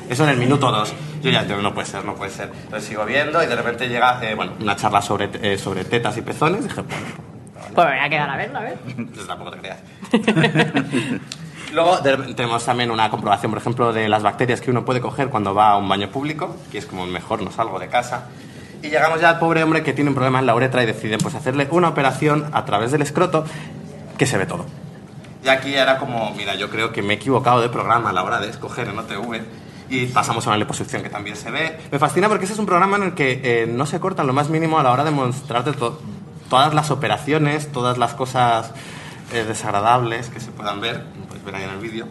Eso 0.08 0.22
en 0.24 0.30
el 0.30 0.37
minuto 0.37 0.70
dos. 0.70 0.94
Yo 1.22 1.30
ya, 1.30 1.44
yo, 1.44 1.61
no 1.61 1.74
puede 1.74 1.88
ser, 1.88 2.04
no 2.04 2.14
puede 2.14 2.30
ser. 2.30 2.52
Entonces 2.64 2.88
sigo 2.88 3.04
viendo 3.04 3.42
y 3.42 3.46
de 3.46 3.56
repente 3.56 3.88
llega, 3.88 4.20
eh, 4.23 4.35
bueno, 4.37 4.52
una 4.60 4.77
charla 4.77 5.02
sobre, 5.02 5.29
eh, 5.42 5.58
sobre 5.58 5.85
tetas 5.85 6.16
y 6.16 6.23
pezones. 6.23 6.62
Dije, 6.62 6.83
bueno, 6.83 7.06
Bueno, 7.54 7.75
Pues 7.75 7.87
me 7.88 7.96
voy 7.96 8.06
a 8.06 8.08
quedar 8.08 8.31
a 8.31 8.37
verlo, 8.37 8.58
a 8.58 8.62
ver. 8.62 8.79
pues 9.12 9.27
tampoco 9.27 9.50
te 9.50 9.58
creas. 9.58 9.79
Luego 11.73 11.98
tenemos 11.98 12.64
también 12.64 12.90
una 12.90 13.10
comprobación, 13.10 13.50
por 13.52 13.60
ejemplo, 13.60 13.92
de 13.92 14.08
las 14.08 14.23
bacterias 14.23 14.60
que 14.60 14.70
uno 14.70 14.85
puede 14.85 15.00
coger 15.00 15.29
cuando 15.29 15.52
va 15.54 15.70
a 15.70 15.77
un 15.77 15.88
baño 15.88 16.08
público, 16.10 16.56
que 16.70 16.79
es 16.79 16.87
como 16.87 17.06
mejor 17.06 17.42
no 17.42 17.50
salgo 17.50 17.79
de 17.79 17.88
casa. 17.88 18.29
Y 18.83 18.88
llegamos 18.88 19.20
ya 19.20 19.31
al 19.31 19.38
pobre 19.38 19.62
hombre 19.64 19.83
que 19.83 19.92
tiene 19.92 20.10
un 20.10 20.14
problema 20.14 20.38
en 20.38 20.46
la 20.46 20.54
uretra 20.54 20.83
y 20.83 20.87
deciden 20.87 21.18
pues 21.18 21.35
hacerle 21.35 21.66
una 21.70 21.88
operación 21.88 22.46
a 22.52 22.64
través 22.64 22.92
del 22.92 23.02
escroto 23.02 23.44
que 24.16 24.25
se 24.25 24.38
ve 24.38 24.46
todo. 24.46 24.64
Y 25.44 25.48
aquí 25.48 25.74
era 25.74 25.98
como, 25.98 26.32
mira, 26.34 26.54
yo 26.56 26.68
creo 26.68 26.92
que 26.92 27.00
me 27.02 27.14
he 27.14 27.16
equivocado 27.16 27.60
de 27.60 27.68
programa 27.68 28.10
a 28.10 28.12
la 28.12 28.24
hora 28.24 28.40
de 28.40 28.48
escoger 28.50 28.88
en 28.88 28.98
OTV 28.98 29.40
y 29.90 30.06
pasamos 30.06 30.46
a 30.46 30.50
una 30.50 30.58
liposucción 30.58 31.02
que 31.02 31.08
también 31.08 31.36
se 31.36 31.50
ve. 31.50 31.78
Me 31.92 31.98
fascina 31.98 32.28
porque 32.28 32.44
ese 32.44 32.54
es 32.54 32.58
un 32.58 32.66
programa 32.66 32.96
en 32.96 33.02
el 33.04 33.14
que 33.14 33.40
eh, 33.44 33.66
no 33.66 33.86
se 33.86 34.00
cortan 34.00 34.26
lo 34.26 34.32
más 34.32 34.50
mínimo 34.50 34.78
a 34.78 34.82
la 34.82 34.90
hora 34.92 35.04
de 35.04 35.10
mostrarte 35.12 35.72
to- 35.72 36.00
todas 36.50 36.74
las 36.74 36.90
operaciones, 36.90 37.70
todas 37.72 37.98
las 37.98 38.14
cosas 38.14 38.72
eh, 39.32 39.44
desagradables 39.44 40.28
que 40.28 40.40
se 40.40 40.50
puedan 40.50 40.80
ver, 40.80 41.04
podéis 41.28 41.44
ver 41.44 41.54
ahí 41.54 41.62
en 41.64 41.70
el 41.70 41.78
vídeo. 41.78 42.06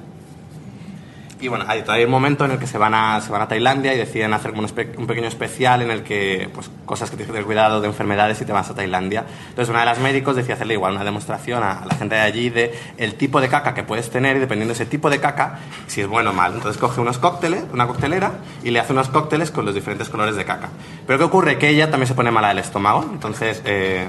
Y 1.40 1.50
bueno, 1.50 1.66
hay 1.68 1.84
todavía 1.84 2.06
un 2.06 2.12
momento 2.12 2.46
en 2.46 2.52
el 2.52 2.58
que 2.60 2.66
se 2.66 2.80
van 2.80 2.96
a, 2.96 3.22
se 3.22 3.32
van 3.32 3.42
a 3.44 3.48
Tailandia 3.48 3.94
y 3.94 3.98
deciden 3.98 4.34
hacer 4.34 4.52
un, 4.52 4.68
pequeño 4.68 5.28
especial 5.28 5.84
en 5.84 5.92
el 5.92 6.02
que, 6.02 6.50
pues, 6.52 6.72
cosas 6.86 7.12
que 7.12 7.16
tienes 7.16 7.28
que 7.28 7.34
tener 7.34 7.46
cuidado 7.46 7.80
de 7.80 7.88
enfermedades 7.88 8.40
si 8.40 8.46
te 8.46 8.54
vas 8.54 8.70
a 8.70 8.74
Tailandia. 8.74 9.24
Entonces, 9.50 9.70
una 9.70 9.82
de 9.82 9.86
las 9.86 10.00
médicos 10.00 10.36
decía 10.36 10.56
hacerle 10.56 10.74
igual 10.74 10.96
una 10.96 11.04
demostración 11.04 11.62
a, 11.62 11.84
a 11.84 11.86
la 11.86 11.96
gente 11.96 12.16
de 12.16 12.22
allí 12.22 12.50
de 12.50 12.74
el 12.98 13.16
tipo 13.16 13.40
de 13.40 13.50
caca 13.50 13.76
que 13.76 13.84
puedes 13.84 14.10
tener 14.10 14.38
y 14.38 14.40
dependiendo 14.40 14.74
de 14.74 14.82
ese 14.82 14.90
tipo 14.90 15.12
de 15.12 15.20
caca, 15.20 15.60
si 15.86 16.02
es 16.02 16.08
bueno 16.08 16.32
o 16.32 16.34
mal. 16.34 16.54
Entonces, 16.56 16.82
coge 16.82 17.02
unos 17.02 17.20
cócteles, 17.20 17.66
una 17.72 17.86
coctelera, 17.86 18.32
y 18.64 18.72
le 18.72 18.80
hace 18.80 18.94
unos 18.94 19.10
cócteles 19.10 19.52
con 19.52 19.66
los 19.66 19.76
diferentes 19.76 20.10
colores 20.10 20.36
de 20.36 20.46
caca. 20.46 20.70
Pero 21.06 21.20
¿qué 21.20 21.26
ocurre? 21.26 21.58
Que 21.60 21.70
ella 21.70 21.92
también 21.92 22.08
se 22.08 22.16
pone 22.16 22.32
mala 22.32 22.48
del 22.50 22.60
estómago. 22.60 23.08
Entonces, 23.12 23.62
eh, 23.66 24.08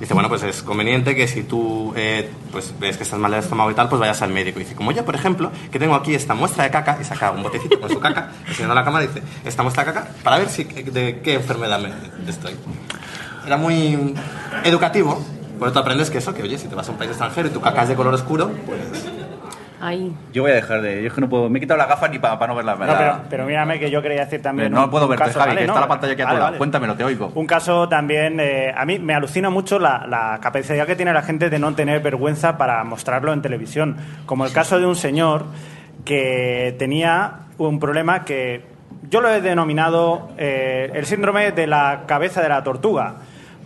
Dice, 0.00 0.14
bueno, 0.14 0.28
pues 0.28 0.44
es 0.44 0.62
conveniente 0.62 1.16
que 1.16 1.26
si 1.26 1.42
tú 1.42 1.92
eh, 1.96 2.30
pues 2.52 2.72
ves 2.78 2.96
que 2.96 3.02
estás 3.02 3.18
mal 3.18 3.32
del 3.32 3.40
estómago 3.40 3.70
y 3.70 3.74
tal, 3.74 3.88
pues 3.88 3.98
vayas 3.98 4.22
al 4.22 4.30
médico. 4.30 4.60
Y 4.60 4.62
dice, 4.62 4.76
como 4.76 4.92
yo, 4.92 5.04
por 5.04 5.16
ejemplo, 5.16 5.50
que 5.72 5.78
tengo 5.78 5.94
aquí 5.96 6.14
esta 6.14 6.34
muestra 6.34 6.64
de 6.64 6.70
caca, 6.70 6.98
y 7.00 7.04
saca 7.04 7.32
un 7.32 7.42
botecito 7.42 7.80
con 7.80 7.90
su 7.90 7.98
caca, 7.98 8.30
enseñando 8.46 8.72
a 8.72 8.76
la 8.76 8.84
cámara 8.84 9.06
dice, 9.06 9.22
esta 9.44 9.62
muestra 9.62 9.84
de 9.84 9.92
caca, 9.92 10.08
para 10.22 10.38
ver 10.38 10.48
si, 10.48 10.64
de 10.64 11.20
qué 11.22 11.34
enfermedad 11.34 11.80
me 11.80 11.90
estoy. 12.30 12.54
Era 13.44 13.56
muy 13.56 14.14
educativo, 14.64 15.20
por 15.58 15.72
tú 15.72 15.78
aprendes 15.80 16.10
que 16.10 16.18
eso, 16.18 16.32
que 16.32 16.42
oye, 16.42 16.58
si 16.58 16.68
te 16.68 16.74
vas 16.76 16.88
a 16.88 16.92
un 16.92 16.98
país 16.98 17.10
extranjero 17.10 17.48
y 17.48 17.50
tu 17.50 17.60
caca 17.60 17.82
es 17.82 17.88
de 17.88 17.96
color 17.96 18.14
oscuro, 18.14 18.50
pues... 18.66 19.27
Ahí. 19.80 20.12
Yo 20.32 20.42
voy 20.42 20.50
a 20.50 20.54
dejar 20.56 20.82
de. 20.82 21.02
Yo 21.02 21.08
es 21.08 21.12
que 21.14 21.20
no 21.20 21.28
puedo. 21.28 21.48
Me 21.48 21.58
he 21.58 21.60
quitado 21.60 21.78
la 21.78 21.86
gafa 21.86 22.08
ni 22.08 22.18
para 22.18 22.46
no 22.48 22.54
ver 22.56 22.64
la 22.64 22.72
No, 22.74 22.78
verdad. 22.80 22.96
pero, 22.98 23.28
pero 23.30 23.46
mírame 23.46 23.78
que 23.78 23.90
yo 23.90 24.02
quería 24.02 24.24
decir 24.24 24.42
también. 24.42 24.72
no 24.72 24.84
un- 24.84 24.90
puedo 24.90 25.04
un 25.04 25.10
verte, 25.10 25.26
caso, 25.26 25.38
Javi, 25.38 25.50
¿vale? 25.50 25.60
que 25.60 25.66
No, 25.68 25.72
está 25.74 25.80
la 25.82 25.88
pantalla 25.88 26.12
aquí 26.14 26.22
a 26.22 26.24
tu 26.24 26.28
vale, 26.28 26.38
lado. 26.38 26.46
vale. 26.48 26.58
Cuéntamelo, 26.58 26.94
te 26.96 27.04
oigo. 27.04 27.30
Un 27.34 27.46
caso 27.46 27.88
también, 27.88 28.40
eh, 28.40 28.74
a 28.76 28.84
mí 28.84 28.98
me 28.98 29.14
alucina 29.14 29.50
mucho 29.50 29.78
la, 29.78 30.06
la 30.08 30.38
capacidad 30.42 30.84
que 30.86 30.96
tiene 30.96 31.12
la 31.12 31.22
gente 31.22 31.48
de 31.48 31.58
no 31.60 31.72
tener 31.74 32.00
vergüenza 32.00 32.58
para 32.58 32.82
mostrarlo 32.82 33.32
en 33.32 33.40
televisión. 33.40 33.96
Como 34.26 34.44
el 34.46 34.52
caso 34.52 34.78
de 34.80 34.86
un 34.86 34.96
señor 34.96 35.44
que 36.04 36.74
tenía 36.78 37.40
un 37.58 37.78
problema 37.80 38.24
que 38.24 38.62
yo 39.10 39.20
lo 39.20 39.30
he 39.30 39.40
denominado 39.40 40.30
eh, 40.38 40.90
el 40.94 41.06
síndrome 41.06 41.52
de 41.52 41.66
la 41.66 42.00
cabeza 42.06 42.42
de 42.42 42.48
la 42.48 42.62
tortuga, 42.62 43.14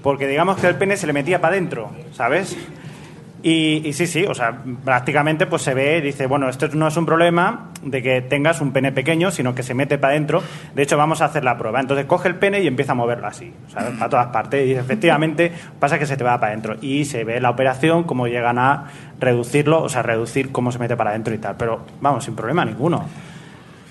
porque 0.03 0.27
digamos 0.27 0.57
que 0.59 0.67
el 0.67 0.75
pene 0.77 0.97
se 0.97 1.07
le 1.07 1.13
metía 1.13 1.41
para 1.41 1.55
adentro, 1.55 1.91
¿sabes? 2.13 2.57
Y, 3.43 3.82
y 3.88 3.93
sí, 3.93 4.07
sí, 4.07 4.24
o 4.24 4.34
sea, 4.34 4.57
prácticamente 4.84 5.47
pues 5.47 5.62
se 5.62 5.74
ve, 5.74 6.01
dice, 6.01 6.26
bueno, 6.26 6.49
esto 6.49 6.68
no 6.74 6.86
es 6.86 6.97
un 6.97 7.05
problema 7.05 7.70
de 7.82 8.01
que 8.01 8.22
tengas 8.22 8.61
un 8.61 8.72
pene 8.72 8.93
pequeño, 8.93 9.32
sino 9.32 9.53
que 9.53 9.64
se 9.64 9.74
mete 9.74 9.99
para 9.99 10.12
adentro. 10.12 10.43
De 10.74 10.82
hecho, 10.82 10.97
vamos 10.97 11.22
a 11.22 11.24
hacer 11.24 11.43
la 11.43 11.59
prueba. 11.59 11.80
Entonces 11.80 12.07
coge 12.07 12.28
el 12.28 12.36
pene 12.36 12.61
y 12.61 12.68
empieza 12.68 12.93
a 12.93 12.95
moverlo 12.95 13.26
así, 13.26 13.53
¿sabes? 13.68 13.99
Para 13.99 14.09
todas 14.09 14.26
partes. 14.28 14.64
Y 14.68 14.72
efectivamente 14.74 15.53
pasa 15.80 15.99
que 15.99 16.07
se 16.07 16.16
te 16.16 16.22
va 16.22 16.38
para 16.38 16.53
adentro. 16.53 16.76
Y 16.80 17.05
se 17.05 17.24
ve 17.24 17.40
la 17.40 17.51
operación, 17.51 18.05
cómo 18.05 18.28
llegan 18.28 18.59
a 18.61 18.84
reducirlo, 19.18 19.82
o 19.82 19.88
sea, 19.88 20.03
reducir 20.03 20.53
cómo 20.53 20.70
se 20.70 20.78
mete 20.78 20.97
para 20.97 21.11
adentro 21.11 21.34
y 21.34 21.38
tal. 21.38 21.57
Pero 21.57 21.84
vamos, 22.01 22.24
sin 22.24 22.36
problema 22.36 22.64
ninguno. 22.64 23.05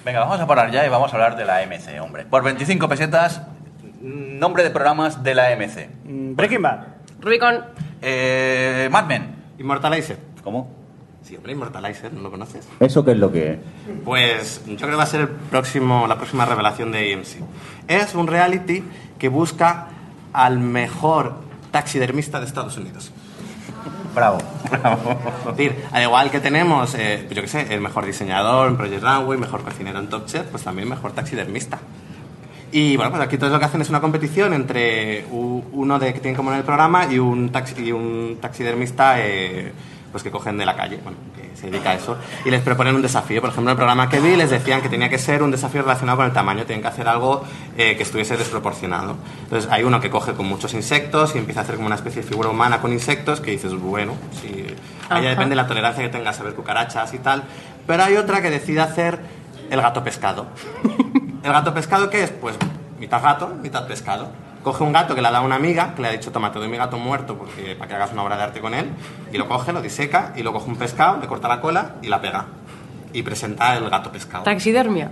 Venga, 0.05 0.21
vamos 0.21 0.39
a 0.39 0.47
parar 0.47 0.71
ya 0.71 0.85
y 0.85 0.89
vamos 0.89 1.11
a 1.11 1.15
hablar 1.15 1.35
de 1.35 1.45
la 1.45 1.57
AMC, 1.57 2.01
hombre. 2.01 2.23
Por 2.23 2.41
25 2.43 2.87
pesetas, 2.87 3.41
nombre 4.01 4.63
de 4.63 4.69
programas 4.69 5.23
de 5.23 5.35
la 5.35 5.47
AMC. 5.49 5.89
Mm, 6.05 6.35
Breaking 6.35 6.61
Bad. 6.61 6.79
Rubicon. 7.19 7.65
Eh, 8.01 8.87
Mad 8.89 9.05
Men. 9.05 9.40
Immortalizer. 9.61 10.17
¿Cómo? 10.43 10.69
Sí, 11.23 11.35
hombre, 11.35 11.53
Immortalizer, 11.53 12.11
¿no 12.13 12.21
lo 12.21 12.31
conoces? 12.31 12.67
¿Eso 12.79 13.05
qué 13.05 13.11
es 13.11 13.17
lo 13.17 13.31
que 13.31 13.51
es? 13.51 13.59
Pues 14.03 14.61
yo 14.65 14.75
creo 14.75 14.89
que 14.89 14.95
va 14.95 15.03
a 15.03 15.07
ser 15.07 15.21
el 15.21 15.27
próximo, 15.29 16.07
la 16.07 16.17
próxima 16.17 16.45
revelación 16.45 16.91
de 16.91 17.13
AMC. 17.13 17.43
Es 17.87 18.15
un 18.15 18.27
reality 18.27 18.83
que 19.19 19.29
busca 19.29 19.87
al 20.33 20.59
mejor 20.59 21.35
taxidermista 21.71 22.39
de 22.39 22.47
Estados 22.47 22.75
Unidos. 22.77 23.11
Bravo. 24.15 24.39
Es 24.71 25.57
decir, 25.57 25.75
al 25.91 26.01
igual 26.03 26.31
que 26.31 26.39
tenemos, 26.39 26.95
eh, 26.95 27.27
yo 27.29 27.41
qué 27.41 27.47
sé, 27.47 27.73
el 27.73 27.81
mejor 27.81 28.05
diseñador 28.05 28.67
en 28.67 28.77
Project 28.77 29.03
Runway, 29.03 29.37
mejor 29.37 29.61
cocinero 29.63 29.99
en 29.99 30.07
Top 30.07 30.25
Chef, 30.25 30.47
pues 30.47 30.63
también 30.63 30.89
mejor 30.89 31.11
taxidermista. 31.11 31.79
Y 32.71 32.95
bueno, 32.95 33.11
pues 33.11 33.23
aquí 33.23 33.37
todo 33.37 33.49
lo 33.49 33.59
que 33.59 33.65
hacen 33.65 33.81
es 33.81 33.89
una 33.89 33.99
competición 33.99 34.53
entre 34.53 35.25
uno 35.29 35.99
de 35.99 36.13
que 36.13 36.19
tienen 36.19 36.35
como 36.35 36.51
en 36.51 36.59
el 36.59 36.63
programa 36.63 37.05
y 37.11 37.19
un, 37.19 37.49
taxi, 37.49 37.83
y 37.83 37.91
un 37.91 38.37
taxidermista 38.39 39.15
eh, 39.19 39.73
pues 40.11 40.23
que 40.23 40.31
cogen 40.31 40.57
de 40.57 40.65
la 40.65 40.75
calle, 40.75 40.99
bueno, 41.03 41.17
que 41.35 41.55
se 41.55 41.69
dedica 41.69 41.91
a 41.91 41.95
eso, 41.95 42.17
y 42.45 42.49
les 42.49 42.61
proponen 42.61 42.95
un 42.95 43.01
desafío. 43.01 43.41
Por 43.41 43.49
ejemplo, 43.49 43.71
en 43.71 43.73
el 43.73 43.77
programa 43.77 44.07
que 44.09 44.19
vi 44.19 44.35
les 44.37 44.49
decían 44.49 44.81
que 44.81 44.87
tenía 44.87 45.09
que 45.09 45.17
ser 45.17 45.43
un 45.43 45.51
desafío 45.51 45.81
relacionado 45.81 46.17
con 46.17 46.25
el 46.27 46.33
tamaño, 46.33 46.65
tienen 46.65 46.81
que 46.81 46.87
hacer 46.87 47.07
algo 47.09 47.43
eh, 47.77 47.95
que 47.97 48.03
estuviese 48.03 48.37
desproporcionado. 48.37 49.17
Entonces 49.43 49.69
hay 49.69 49.83
uno 49.83 49.99
que 49.99 50.09
coge 50.09 50.33
con 50.33 50.47
muchos 50.47 50.73
insectos 50.73 51.35
y 51.35 51.39
empieza 51.39 51.61
a 51.61 51.63
hacer 51.63 51.75
como 51.75 51.87
una 51.87 51.95
especie 51.95 52.21
de 52.21 52.27
figura 52.27 52.49
humana 52.49 52.81
con 52.81 52.93
insectos 52.93 53.41
que 53.41 53.51
dices, 53.51 53.73
bueno, 53.75 54.13
si 54.41 54.65
ahí 55.09 55.23
depende 55.23 55.49
de 55.49 55.55
la 55.55 55.67
tolerancia 55.67 56.03
que 56.03 56.09
tengas 56.09 56.39
a 56.39 56.43
ver 56.43 56.53
cucarachas 56.53 57.13
y 57.13 57.19
tal. 57.19 57.43
Pero 57.85 58.03
hay 58.03 58.15
otra 58.15 58.41
que 58.41 58.49
decide 58.49 58.79
hacer 58.81 59.19
el 59.69 59.81
gato 59.81 60.03
pescado. 60.03 60.47
¿El 61.43 61.51
gato 61.51 61.73
pescado 61.73 62.09
qué 62.09 62.23
es? 62.23 62.31
Pues 62.31 62.55
mitad 62.99 63.21
gato, 63.21 63.47
mitad 63.61 63.87
pescado. 63.87 64.29
Coge 64.63 64.83
un 64.83 64.93
gato 64.93 65.15
que 65.15 65.21
le 65.21 65.27
ha 65.27 65.31
dado 65.31 65.43
una 65.45 65.55
amiga, 65.55 65.93
que 65.95 66.03
le 66.03 66.07
ha 66.09 66.11
dicho, 66.11 66.31
toma, 66.31 66.51
te 66.51 66.59
doy 66.59 66.67
mi 66.67 66.77
gato 66.77 66.97
muerto 66.99 67.35
porque, 67.35 67.75
para 67.75 67.87
que 67.89 67.95
hagas 67.95 68.11
una 68.13 68.23
obra 68.23 68.37
de 68.37 68.43
arte 68.43 68.59
con 68.61 68.75
él, 68.75 68.89
y 69.33 69.37
lo 69.39 69.47
coge, 69.47 69.73
lo 69.73 69.81
diseca, 69.81 70.33
y 70.35 70.43
lo 70.43 70.53
coge 70.53 70.69
un 70.69 70.75
pescado, 70.75 71.17
le 71.19 71.25
corta 71.27 71.47
la 71.47 71.59
cola 71.61 71.95
y 72.03 72.07
la 72.09 72.21
pega. 72.21 72.45
Y 73.11 73.23
presenta 73.23 73.75
el 73.75 73.89
gato 73.89 74.11
pescado. 74.11 74.43
Taxidermia. 74.43 75.09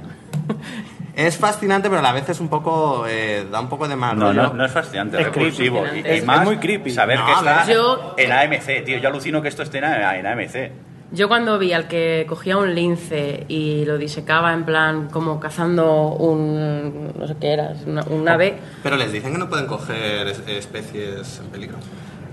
Es 1.15 1.37
fascinante, 1.37 1.89
pero 1.89 1.99
a 1.99 2.03
la 2.03 2.11
vez 2.13 2.29
es 2.29 2.39
un 2.39 2.47
poco... 2.47 3.05
eh, 3.07 3.45
da 3.51 3.59
un 3.59 3.67
poco 3.67 3.87
de 3.87 3.95
mal 3.95 4.17
No, 4.17 4.31
no, 4.31 4.53
no 4.53 4.65
es 4.65 4.71
fascinante, 4.71 5.19
Es 5.19 5.27
es 5.27 5.33
repulsivo. 5.33 5.83
Y, 5.93 5.99
Es- 6.05 6.23
y 6.23 6.25
más 6.25 6.39
es 6.41 6.45
muy 6.45 6.57
creepy. 6.57 6.91
saber 6.91 7.19
No, 7.19 7.25
que 7.25 7.31
está. 7.33 7.65
Yo- 7.65 8.13
en 8.17 8.31
AMC, 8.31 8.85
tío. 8.85 8.97
Yo 8.99 9.09
alucino 9.09 9.41
que 9.41 9.47
esto 9.49 9.63
esté 9.63 9.79
en 9.79 9.85
AMC. 9.85 10.71
Yo 11.11 11.27
cuando 11.27 11.57
vi 11.57 11.73
al 11.73 11.87
que 11.87 12.25
cogía 12.29 12.57
un 12.57 12.75
lince 12.75 13.45
y 13.47 13.83
lo 13.85 13.97
disecaba 13.97 14.53
en 14.53 14.63
plan 14.63 15.07
como 15.09 15.39
cazando 15.39 16.09
un... 16.13 17.11
no 17.17 17.27
sé 17.27 17.35
qué 17.41 17.53
era, 17.53 17.73
una- 17.87 18.03
un 18.03 18.29
ave... 18.29 18.59
Pero 18.83 18.95
les 18.95 19.11
dicen 19.11 19.31
que 19.31 19.39
no 19.39 19.49
pueden 19.49 19.65
coger 19.65 20.27
es- 20.27 20.43
especies 20.47 21.39
en 21.43 21.47
peligro. 21.47 21.77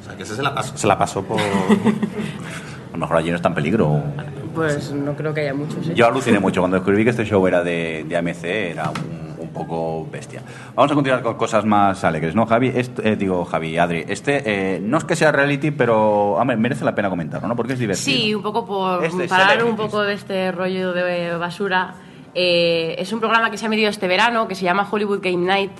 O 0.01 0.05
sea, 0.05 0.15
que 0.17 0.25
ese 0.25 0.37
se 0.37 0.43
la 0.43 0.55
pasó, 0.55 0.77
se 0.77 0.87
la 0.87 0.99
pasó 0.99 1.23
por... 1.23 1.41
A 2.93 2.93
lo 2.93 2.99
mejor 2.99 3.17
allí 3.17 3.31
no 3.31 3.37
está 3.37 3.49
en 3.49 3.55
peligro. 3.55 4.03
Pues 4.55 4.91
no 4.93 5.15
creo 5.17 5.33
que 5.35 5.41
haya 5.43 5.55
muchos. 5.55 5.89
¿eh? 5.89 5.93
Yo 5.95 6.07
aluciné 6.07 6.39
mucho 6.39 6.61
cuando 6.61 6.77
descubrí 6.79 7.03
que 7.05 7.11
este 7.11 7.25
show 7.25 7.47
era 7.47 7.63
de, 7.63 8.05
de 8.09 8.17
AMC, 8.17 8.45
era 8.45 8.91
un 8.91 9.26
poco 9.57 10.07
bestia. 10.11 10.43
Vamos 10.75 10.93
a 10.93 10.95
continuar 10.95 11.23
con 11.23 11.35
cosas 11.35 11.65
más 11.65 12.05
alegres, 12.05 12.35
¿no, 12.35 12.47
Javi? 12.47 12.73
Este, 12.75 13.11
eh, 13.11 13.17
digo, 13.17 13.45
Javi, 13.45 13.79
Adri, 13.79 14.05
este 14.07 14.43
eh, 14.45 14.81
no 14.81 14.99
es 14.99 15.05
que 15.05 15.17
sea 15.17 15.33
reality, 15.33 15.71
pero 15.71 16.35
hombre, 16.35 16.57
merece 16.57 16.85
la 16.85 16.95
pena 16.95 17.11
comentarlo, 17.11 17.49
¿no? 17.49 17.57
Porque 17.57 17.73
es 17.73 17.79
divertido. 17.79 18.17
Sí, 18.17 18.35
un 18.35 18.43
poco 18.43 18.65
por 18.65 19.05
Este, 19.05 19.27
parar 19.29 19.65
un 19.65 19.77
poco 19.77 20.03
de 20.03 20.15
este 20.15 20.53
rollo 20.53 20.93
de 20.93 21.37
basura. 21.37 21.95
Eh, 22.39 22.97
es 22.99 23.13
un 23.15 23.21
programa 23.21 23.51
que 23.51 23.57
se 23.57 23.65
ha 23.65 23.69
emitido 23.69 23.89
este 23.89 24.07
verano 24.07 24.47
que 24.47 24.55
se 24.55 24.63
llama 24.63 24.87
Hollywood 24.91 25.21
Game 25.23 25.47
Night, 25.47 25.73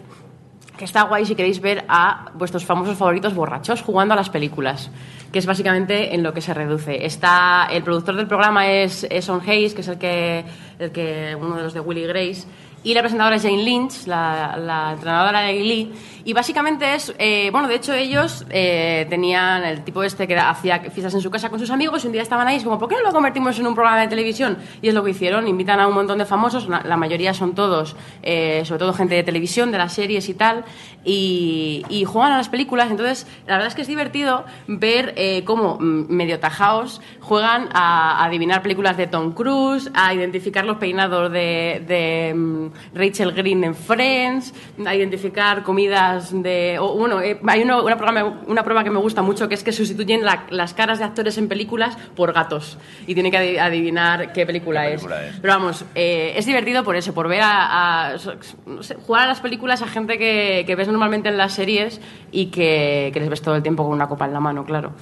que 0.79 0.87
está 0.87 1.03
guay 1.03 1.27
si 1.27 1.35
queréis 1.35 1.61
ver 1.61 1.85
a 1.87 2.31
vuestros 2.33 2.65
famosos 2.65 2.97
favoritos 2.97 3.35
borrachos 3.35 3.83
jugando 3.83 4.15
a 4.15 4.17
las 4.17 4.31
películas, 4.31 4.91
que 5.33 5.39
es 5.39 5.45
básicamente 5.45 6.15
en 6.15 6.23
lo 6.23 6.33
que 6.33 6.41
se 6.41 6.55
reduce. 6.55 7.05
Está 7.05 7.69
el 7.71 7.83
productor 7.83 8.17
del 8.17 8.27
programa 8.27 8.71
es, 8.71 9.07
es 9.11 9.27
Son 9.27 9.43
Hayes, 9.47 9.75
que 9.75 9.83
es 9.83 9.89
el 9.89 9.99
que, 9.99 10.47
el 10.79 10.93
que 10.93 11.37
uno 11.39 11.57
de 11.57 11.63
los 11.65 11.75
de 11.75 11.81
Willy 11.81 12.07
Grace. 12.07 12.47
Y 12.87 12.95
la 12.95 13.01
presentadora 13.01 13.35
es 13.35 13.43
Jane 13.43 13.65
Lynch, 13.65 14.07
la, 14.07 14.93
entrenadora 14.93 15.41
de 15.41 15.59
Glee. 15.59 15.93
Y 16.25 16.33
básicamente 16.33 16.95
es, 16.95 17.13
eh, 17.19 17.51
bueno, 17.51 17.67
de 17.67 17.75
hecho 17.75 17.93
ellos 17.93 18.47
eh, 18.51 19.07
tenían 19.11 19.65
el 19.65 19.83
tipo 19.83 20.05
este 20.05 20.29
que 20.29 20.37
hacía 20.37 20.79
fiestas 20.79 21.15
en 21.15 21.21
su 21.21 21.29
casa 21.29 21.51
con 21.51 21.59
sus 21.59 21.71
amigos 21.71 22.05
y 22.05 22.07
un 22.07 22.13
día 22.13 22.23
estaban 22.23 22.47
ahí 22.47 22.57
es 22.57 22.65
como, 22.65 22.79
¿por 22.79 22.89
qué 22.89 22.95
no 22.95 23.03
lo 23.03 23.13
convertimos 23.13 23.59
en 23.59 23.67
un 23.67 23.75
programa 23.75 24.01
de 24.01 24.07
televisión? 24.07 24.59
Y 24.83 24.89
es 24.89 24.95
lo 24.95 25.03
que 25.03 25.11
hicieron, 25.11 25.49
invitan 25.49 25.81
a 25.81 25.89
un 25.89 25.95
montón 25.95 26.19
de 26.19 26.27
famosos, 26.27 26.69
la, 26.69 26.97
mayoría 26.97 27.35
son 27.35 27.57
todos, 27.57 27.97
eh, 28.23 28.63
sobre 28.65 28.79
todo 28.79 28.93
gente 28.93 29.17
de 29.17 29.25
televisión, 29.25 29.73
de 29.73 29.79
las 29.79 29.93
series 29.93 30.29
y 30.29 30.35
tal, 30.35 30.65
y, 31.05 32.05
juegan 32.07 32.33
a 32.33 32.37
las 32.37 32.49
películas. 32.49 32.91
Entonces, 32.91 33.27
la 33.47 33.55
verdad 33.55 33.69
es 33.69 33.75
que 33.75 33.83
es 33.83 33.89
divertido 33.89 34.45
ver 34.69 35.15
cómo 35.45 35.79
mm, 35.79 36.07
medio 36.09 36.39
tajaos 36.39 37.01
juegan 37.21 37.69
a, 37.73 38.25
adivinar 38.25 38.63
películas 38.63 38.97
de 38.97 39.07
Tom 39.07 39.33
Cruise, 39.33 39.91
a 39.95 40.15
identificar 40.15 40.65
los 40.65 40.79
peinados 40.79 41.31
de, 41.33 41.85
de, 41.87 42.35
mm, 42.35 42.76
Rachel 42.95 43.33
Green 43.33 43.65
en 43.65 43.75
Friends, 43.75 44.55
a 44.87 44.95
identificar 44.95 45.63
comidas 45.63 46.31
de... 46.43 46.79
o, 46.81 46.95
bueno, 46.97 47.21
eh, 47.21 47.39
hay 47.47 47.63
una, 47.63 47.83
una, 47.83 47.97
programa- 47.97 48.41
una 48.47 48.63
prueba 48.65 48.85
que 48.85 48.91
me 48.91 48.99
gusta 48.99 49.23
mucho 49.23 49.49
que 49.49 49.55
es 49.55 49.63
que 49.65 49.73
sustituyen 49.73 50.25
la- 50.25 50.45
las 50.51 50.75
caras 50.75 50.99
de 50.99 51.05
actores 51.05 51.39
en 51.39 51.49
películas 51.49 51.97
por 52.15 52.33
gatos 52.33 52.79
y 53.07 53.15
tiene 53.15 53.31
que 53.31 53.39
adi- 53.39 53.59
adivinar 53.59 54.33
qué 54.33 54.47
película, 54.47 54.83
¿Qué 54.87 54.95
es. 54.95 55.03
película 55.03 55.27
es? 55.27 55.37
Pero 55.41 55.53
vamos, 55.55 55.85
eh, 55.95 56.35
es 56.37 56.47
divertido 56.47 56.85
por 56.85 56.97
eso, 56.97 57.15
por 57.15 57.29
ver 57.29 57.43
a, 57.43 58.09
a- 58.13 58.19
so- 58.19 58.35
no 58.67 58.83
sé, 58.83 58.95
jugar 58.97 59.25
a 59.25 59.27
las 59.27 59.41
películas 59.41 59.83
a 59.83 59.87
gente 59.87 60.19
que, 60.19 60.65
que 60.67 60.75
ves 60.77 60.89
normalmente 60.89 61.29
en 61.29 61.37
las 61.37 61.53
series 61.53 62.01
y 62.33 62.47
que, 62.47 63.11
que 63.13 63.21
les 63.21 63.29
ves 63.29 63.43
todo 63.43 63.55
el 63.57 63.63
tiempo 63.63 63.85
con 63.85 63.93
una 63.93 64.09
copa 64.09 64.25
en 64.27 64.33
la 64.33 64.41
mano, 64.41 64.65
claro. 64.65 64.93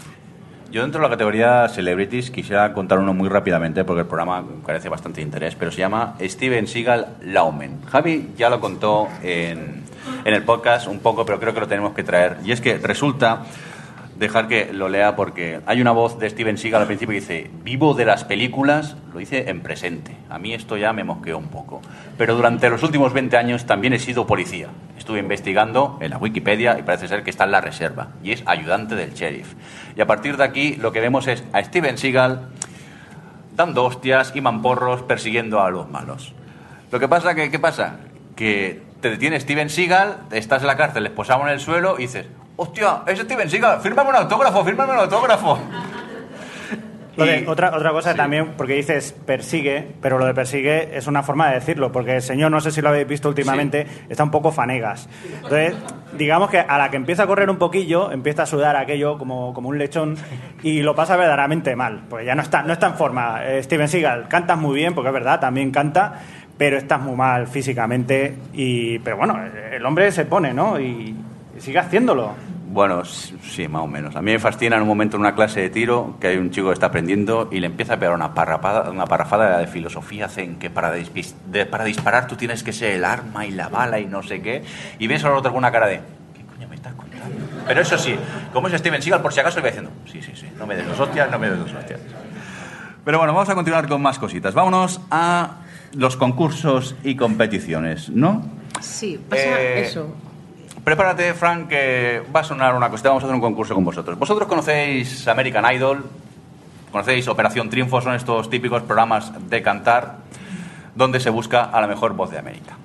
Yo 0.74 0.82
dentro 0.82 1.00
de 1.00 1.06
la 1.06 1.10
categoría 1.10 1.68
Celebrities 1.68 2.32
quisiera 2.32 2.72
contar 2.72 2.98
uno 2.98 3.14
muy 3.14 3.28
rápidamente 3.28 3.84
porque 3.84 4.00
el 4.00 4.08
programa 4.08 4.44
carece 4.66 4.88
bastante 4.88 5.20
de 5.20 5.26
interés, 5.26 5.54
pero 5.54 5.70
se 5.70 5.78
llama 5.78 6.16
Steven 6.20 6.66
Seagal 6.66 7.14
Laumen. 7.22 7.82
Javi 7.86 8.30
ya 8.36 8.50
lo 8.50 8.58
contó 8.58 9.06
en, 9.22 9.84
en 10.24 10.34
el 10.34 10.42
podcast 10.42 10.88
un 10.88 10.98
poco, 10.98 11.24
pero 11.24 11.38
creo 11.38 11.54
que 11.54 11.60
lo 11.60 11.68
tenemos 11.68 11.94
que 11.94 12.02
traer. 12.02 12.38
Y 12.44 12.50
es 12.50 12.60
que 12.60 12.78
resulta, 12.78 13.44
dejar 14.16 14.48
que 14.48 14.72
lo 14.72 14.88
lea 14.88 15.16
porque 15.16 15.60
hay 15.66 15.80
una 15.80 15.90
voz 15.90 16.18
de 16.18 16.30
Steven 16.30 16.56
Seagal 16.56 16.82
al 16.82 16.86
principio 16.86 17.12
que 17.14 17.20
dice, 17.20 17.50
vivo 17.62 17.94
de 17.94 18.04
las 18.04 18.24
películas, 18.24 18.96
lo 19.12 19.18
dice 19.18 19.50
en 19.50 19.60
presente. 19.60 20.16
A 20.30 20.38
mí 20.38 20.54
esto 20.54 20.76
ya 20.76 20.92
me 20.92 21.04
mosqueó 21.04 21.38
un 21.38 21.48
poco. 21.48 21.80
Pero 22.16 22.36
durante 22.36 22.70
los 22.70 22.82
últimos 22.82 23.12
20 23.12 23.36
años 23.36 23.66
también 23.66 23.92
he 23.92 23.98
sido 23.98 24.26
policía. 24.26 24.68
Estuve 24.96 25.18
investigando 25.18 25.98
en 26.00 26.10
la 26.10 26.18
Wikipedia 26.18 26.78
y 26.78 26.82
parece 26.82 27.08
ser 27.08 27.24
que 27.24 27.30
está 27.30 27.44
en 27.44 27.50
la 27.50 27.60
reserva 27.60 28.10
y 28.22 28.32
es 28.32 28.42
ayudante 28.46 28.94
del 28.94 29.14
sheriff. 29.14 29.54
Y 29.96 30.00
a 30.00 30.06
partir 30.06 30.36
de 30.36 30.44
aquí 30.44 30.76
lo 30.76 30.92
que 30.92 31.00
vemos 31.00 31.26
es 31.26 31.44
a 31.52 31.62
Steven 31.62 31.98
Seagal 31.98 32.48
dando 33.56 33.84
hostias 33.84 34.32
y 34.34 34.40
mamporros 34.40 35.02
persiguiendo 35.02 35.60
a 35.60 35.70
los 35.70 35.88
malos. 35.88 36.32
Lo 36.90 37.00
que 37.00 37.08
pasa 37.08 37.34
que, 37.34 37.50
¿qué 37.50 37.58
pasa? 37.58 37.98
Que 38.36 38.82
te 39.00 39.10
detiene 39.10 39.38
Steven 39.38 39.68
Seagal, 39.68 40.18
estás 40.30 40.62
en 40.62 40.68
la 40.68 40.76
cárcel, 40.76 41.02
les 41.02 41.12
posamos 41.12 41.46
en 41.48 41.54
el 41.54 41.60
suelo 41.60 41.96
y 41.98 42.02
dices, 42.02 42.26
hostia, 42.56 43.02
es 43.06 43.18
Steven 43.18 43.48
Seagal, 43.50 43.80
fírmame 43.80 44.10
un 44.10 44.16
autógrafo, 44.16 44.64
fírmame 44.64 44.92
un 44.92 44.98
autógrafo. 45.00 45.58
Lo 47.16 47.24
de- 47.26 47.42
Y- 47.42 47.46
otra, 47.46 47.72
otra 47.76 47.92
cosa 47.92 48.10
sí. 48.10 48.16
también, 48.16 48.54
porque 48.56 48.72
dices 48.74 49.12
persigue, 49.24 49.86
pero 50.02 50.18
lo 50.18 50.26
de 50.26 50.34
persigue 50.34 50.96
es 50.98 51.06
una 51.06 51.22
forma 51.22 51.46
de 51.48 51.54
decirlo, 51.54 51.92
porque 51.92 52.16
el 52.16 52.22
señor, 52.22 52.50
no 52.50 52.60
sé 52.60 52.72
si 52.72 52.82
lo 52.82 52.88
habéis 52.88 53.06
visto 53.06 53.28
últimamente, 53.28 53.86
está 54.08 54.24
un 54.24 54.32
poco 54.32 54.50
fanegas. 54.50 55.08
Entonces, 55.36 55.74
digamos 56.18 56.50
que 56.50 56.58
a 56.58 56.76
la 56.76 56.90
que 56.90 56.96
empieza 56.96 57.22
a 57.22 57.26
correr 57.28 57.48
un 57.50 57.56
poquillo, 57.58 58.10
empieza 58.10 58.42
a 58.42 58.46
sudar 58.46 58.74
aquello 58.74 59.16
como, 59.16 59.54
como 59.54 59.68
un 59.68 59.78
lechón 59.78 60.16
y 60.64 60.82
lo 60.82 60.96
pasa 60.96 61.14
verdaderamente 61.14 61.76
mal, 61.76 62.02
porque 62.10 62.24
ya 62.26 62.34
no 62.34 62.42
está, 62.42 62.64
no 62.64 62.72
está 62.72 62.88
en 62.88 62.94
forma. 62.94 63.44
Eh, 63.44 63.62
Steven 63.62 63.86
Seagal, 63.86 64.26
cantas 64.26 64.58
muy 64.58 64.74
bien, 64.74 64.92
porque 64.92 65.06
es 65.10 65.14
verdad, 65.14 65.38
también 65.38 65.70
canta, 65.70 66.14
pero 66.58 66.76
estás 66.76 67.00
muy 67.00 67.14
mal 67.14 67.46
físicamente, 67.46 68.34
y, 68.52 68.98
pero 68.98 69.18
bueno, 69.18 69.38
el 69.70 69.86
hombre 69.86 70.10
se 70.10 70.24
pone, 70.24 70.52
¿no? 70.52 70.80
Y 70.80 71.14
sigue 71.60 71.78
haciéndolo. 71.78 72.32
Bueno, 72.68 73.04
sí, 73.04 73.68
más 73.68 73.82
o 73.82 73.86
menos. 73.86 74.16
A 74.16 74.22
mí 74.22 74.32
me 74.32 74.38
fascina 74.40 74.74
en 74.76 74.82
un 74.82 74.88
momento 74.88 75.16
en 75.16 75.20
una 75.20 75.34
clase 75.34 75.60
de 75.60 75.70
tiro 75.70 76.16
que 76.20 76.26
hay 76.28 76.38
un 76.38 76.50
chico 76.50 76.68
que 76.68 76.72
está 76.74 76.86
aprendiendo 76.86 77.48
y 77.52 77.60
le 77.60 77.66
empieza 77.66 77.94
a 77.94 77.96
pegar 77.98 78.14
una, 78.14 78.34
parrapada, 78.34 78.90
una 78.90 79.06
parrafada 79.06 79.58
de 79.58 79.66
filosofía 79.68 80.28
zen 80.28 80.56
que 80.56 80.70
para, 80.70 80.90
de- 80.90 81.66
para 81.66 81.84
disparar 81.84 82.26
tú 82.26 82.34
tienes 82.34 82.64
que 82.64 82.72
ser 82.72 82.92
el 82.96 83.04
arma 83.04 83.46
y 83.46 83.52
la 83.52 83.68
bala 83.68 84.00
y 84.00 84.06
no 84.06 84.22
sé 84.24 84.42
qué. 84.42 84.64
Y 84.98 85.06
ves 85.06 85.24
al 85.24 85.32
otro 85.34 85.52
con 85.52 85.58
una 85.58 85.70
cara 85.70 85.86
de, 85.86 86.00
¿qué 86.34 86.42
coño 86.44 86.66
me 86.68 86.74
estás 86.74 86.94
contando? 86.94 87.36
Pero 87.66 87.80
eso 87.80 87.96
sí, 87.96 88.16
como 88.52 88.66
es 88.66 88.74
Steven 88.74 89.00
Seagal, 89.00 89.22
por 89.22 89.32
si 89.32 89.38
acaso 89.40 89.56
le 89.58 89.62
voy 89.62 89.70
diciendo, 89.70 89.90
sí, 90.06 90.20
sí, 90.20 90.32
sí, 90.34 90.46
no 90.58 90.66
me 90.66 90.74
des 90.74 90.88
dos 90.88 90.98
hostias, 90.98 91.30
no 91.30 91.38
me 91.38 91.48
des 91.50 91.58
dos 91.60 91.72
hostias. 91.72 92.00
Pero 93.04 93.18
bueno, 93.18 93.32
vamos 93.34 93.48
a 93.50 93.54
continuar 93.54 93.86
con 93.86 94.02
más 94.02 94.18
cositas. 94.18 94.52
Vámonos 94.54 95.00
a 95.12 95.58
los 95.94 96.16
concursos 96.16 96.96
y 97.04 97.14
competiciones, 97.16 98.08
¿no? 98.10 98.42
Sí, 98.80 99.20
pasa 99.28 99.42
Eh, 99.60 99.82
eso. 99.82 100.12
Prepárate, 100.84 101.32
Frank, 101.32 101.68
que 101.68 102.22
va 102.34 102.40
a 102.40 102.44
sonar 102.44 102.74
una 102.74 102.90
cosita. 102.90 103.08
Vamos 103.08 103.24
a 103.24 103.26
hacer 103.26 103.34
un 103.34 103.40
concurso 103.40 103.74
con 103.74 103.84
vosotros. 103.84 104.18
Vosotros 104.18 104.46
conocéis 104.46 105.26
American 105.26 105.64
Idol, 105.74 106.04
conocéis 106.92 107.26
Operación 107.26 107.70
Triunfo, 107.70 108.02
son 108.02 108.14
estos 108.14 108.50
típicos 108.50 108.82
programas 108.82 109.32
de 109.48 109.62
cantar 109.62 110.16
donde 110.94 111.20
se 111.20 111.30
busca 111.30 111.62
a 111.62 111.80
la 111.80 111.86
mejor 111.86 112.12
voz 112.12 112.30
de 112.30 112.38
América. 112.38 112.76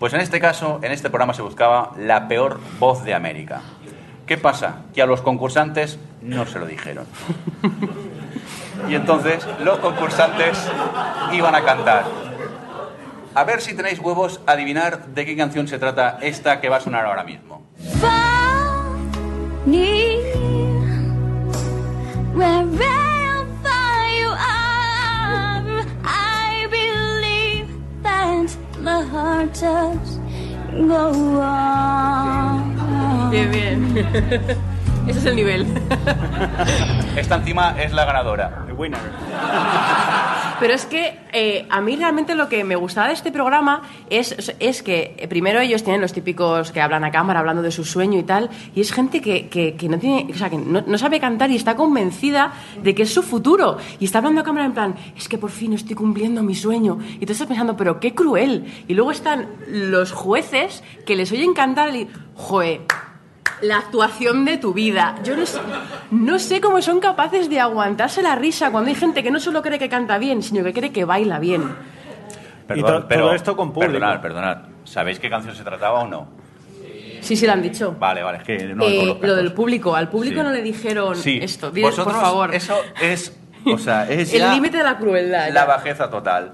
Pues 0.00 0.12
en 0.12 0.22
este 0.22 0.40
caso, 0.40 0.80
en 0.82 0.90
este 0.90 1.08
programa 1.08 1.34
se 1.34 1.42
buscaba 1.42 1.92
la 1.96 2.26
peor 2.26 2.58
voz 2.80 3.04
de 3.04 3.14
América. 3.14 3.60
¿Qué 4.26 4.36
pasa? 4.36 4.82
Que 4.92 5.00
a 5.00 5.06
los 5.06 5.22
concursantes 5.22 6.00
no 6.22 6.46
se 6.46 6.58
lo 6.58 6.66
dijeron. 6.66 7.06
Y 8.88 8.96
entonces 8.96 9.46
los 9.64 9.78
concursantes 9.78 10.68
iban 11.32 11.54
a 11.54 11.62
cantar. 11.62 12.25
A 13.36 13.44
ver 13.44 13.60
si 13.60 13.74
tenéis 13.74 13.98
huevos 13.98 14.40
a 14.46 14.52
adivinar 14.52 15.08
de 15.08 15.26
qué 15.26 15.36
canción 15.36 15.68
se 15.68 15.78
trata 15.78 16.16
esta 16.22 16.58
que 16.58 16.70
va 16.70 16.78
a 16.78 16.80
sonar 16.80 17.04
ahora 17.04 17.22
mismo. 17.22 17.66
the. 30.88 31.12
Bien, 33.30 33.50
bien. 33.50 33.96
Ese 35.06 35.18
es 35.18 35.24
el 35.26 35.36
nivel. 35.36 35.66
Esta 37.16 37.34
encima 37.34 37.74
es 37.78 37.92
la 37.92 38.06
ganadora. 38.06 38.64
El 38.66 38.72
winner. 38.72 38.98
Pero 40.58 40.72
es 40.72 40.86
que 40.86 41.18
eh, 41.32 41.66
a 41.68 41.80
mí 41.82 41.96
realmente 41.96 42.34
lo 42.34 42.48
que 42.48 42.64
me 42.64 42.76
gustaba 42.76 43.08
de 43.08 43.12
este 43.14 43.30
programa 43.30 43.82
es, 44.08 44.54
es 44.58 44.82
que 44.82 45.14
eh, 45.18 45.28
primero 45.28 45.60
ellos 45.60 45.82
tienen 45.84 46.00
los 46.00 46.14
típicos 46.14 46.72
que 46.72 46.80
hablan 46.80 47.04
a 47.04 47.10
cámara 47.10 47.40
hablando 47.40 47.60
de 47.62 47.70
su 47.70 47.84
sueño 47.84 48.18
y 48.18 48.22
tal, 48.22 48.48
y 48.74 48.80
es 48.80 48.90
gente 48.92 49.20
que, 49.20 49.48
que- 49.48 49.74
que 49.76 49.88
no 49.88 49.98
tiene, 49.98 50.32
o 50.32 50.34
sea, 50.36 50.48
que 50.48 50.56
no, 50.56 50.96
sabe 50.96 51.20
cantar 51.20 51.50
y 51.50 51.56
está 51.56 51.76
convencida 51.76 52.52
de 52.82 52.94
que 52.94 53.02
es 53.02 53.12
su 53.12 53.22
futuro. 53.22 53.76
Y 54.00 54.06
está 54.06 54.18
hablando 54.18 54.40
a 54.40 54.44
cámara 54.44 54.64
en 54.66 54.72
plan, 54.72 54.94
es 55.16 55.28
que 55.28 55.36
por 55.36 55.50
fin 55.50 55.74
estoy 55.74 55.94
cumpliendo 55.94 56.42
mi 56.42 56.54
sueño. 56.54 56.98
Y 57.20 57.26
tú 57.26 57.32
estás 57.32 57.46
pensando, 57.48 57.76
pero 57.76 58.00
qué 58.00 58.14
cruel. 58.14 58.64
Y 58.88 58.94
luego 58.94 59.10
están 59.10 59.48
los 59.68 60.12
jueces 60.12 60.82
que 61.04 61.16
les 61.16 61.30
oyen 61.32 61.52
cantar 61.52 61.94
y, 61.94 62.08
joe, 62.34 62.80
la 63.62 63.78
actuación 63.78 64.44
de 64.44 64.58
tu 64.58 64.72
vida. 64.74 65.16
Yo 65.24 65.36
no 65.36 65.46
sé, 65.46 65.58
no 66.10 66.38
sé 66.38 66.60
cómo 66.60 66.80
son 66.82 67.00
capaces 67.00 67.48
de 67.48 67.60
aguantarse 67.60 68.22
la 68.22 68.34
risa 68.36 68.70
cuando 68.70 68.88
hay 68.90 68.94
gente 68.96 69.22
que 69.22 69.30
no 69.30 69.40
solo 69.40 69.62
cree 69.62 69.78
que 69.78 69.88
canta 69.88 70.18
bien, 70.18 70.42
sino 70.42 70.62
que 70.64 70.72
cree 70.72 70.92
que 70.92 71.04
baila 71.04 71.38
bien. 71.38 71.62
Y 72.74 72.80
to- 72.82 73.04
todo 73.04 73.32
esto 73.32 73.56
con 73.56 73.72
público. 73.72 73.92
Perdonad, 73.92 74.20
perdonad. 74.20 74.58
¿Sabéis 74.84 75.18
qué 75.18 75.30
canción 75.30 75.54
se 75.54 75.62
trataba 75.64 76.00
o 76.00 76.06
no? 76.08 76.28
Sí, 77.20 77.34
sí, 77.34 77.46
lo 77.46 77.52
han 77.54 77.62
dicho. 77.62 77.96
Vale, 77.98 78.22
vale, 78.22 78.38
es 78.38 78.44
que 78.44 78.58
no 78.74 78.84
Eh, 78.84 79.18
lo 79.20 79.34
del 79.34 79.52
público, 79.52 79.96
al 79.96 80.08
público 80.08 80.40
Sí. 80.40 80.42
no 80.46 80.52
le 80.52 80.62
dijeron 80.62 81.16
Sí. 81.16 81.38
esto. 81.42 81.70
Dile, 81.70 81.90
por 81.90 82.12
favor. 82.12 82.54
Eso 82.54 82.76
es, 83.00 83.36
o 83.64 83.78
sea, 83.78 84.06
es 84.10 84.32
El 84.32 84.48
límite 84.50 84.76
de 84.78 84.84
la 84.84 84.96
crueldad. 84.98 85.48
La 85.48 85.54
ya. 85.54 85.64
bajeza 85.64 86.08
total. 86.10 86.52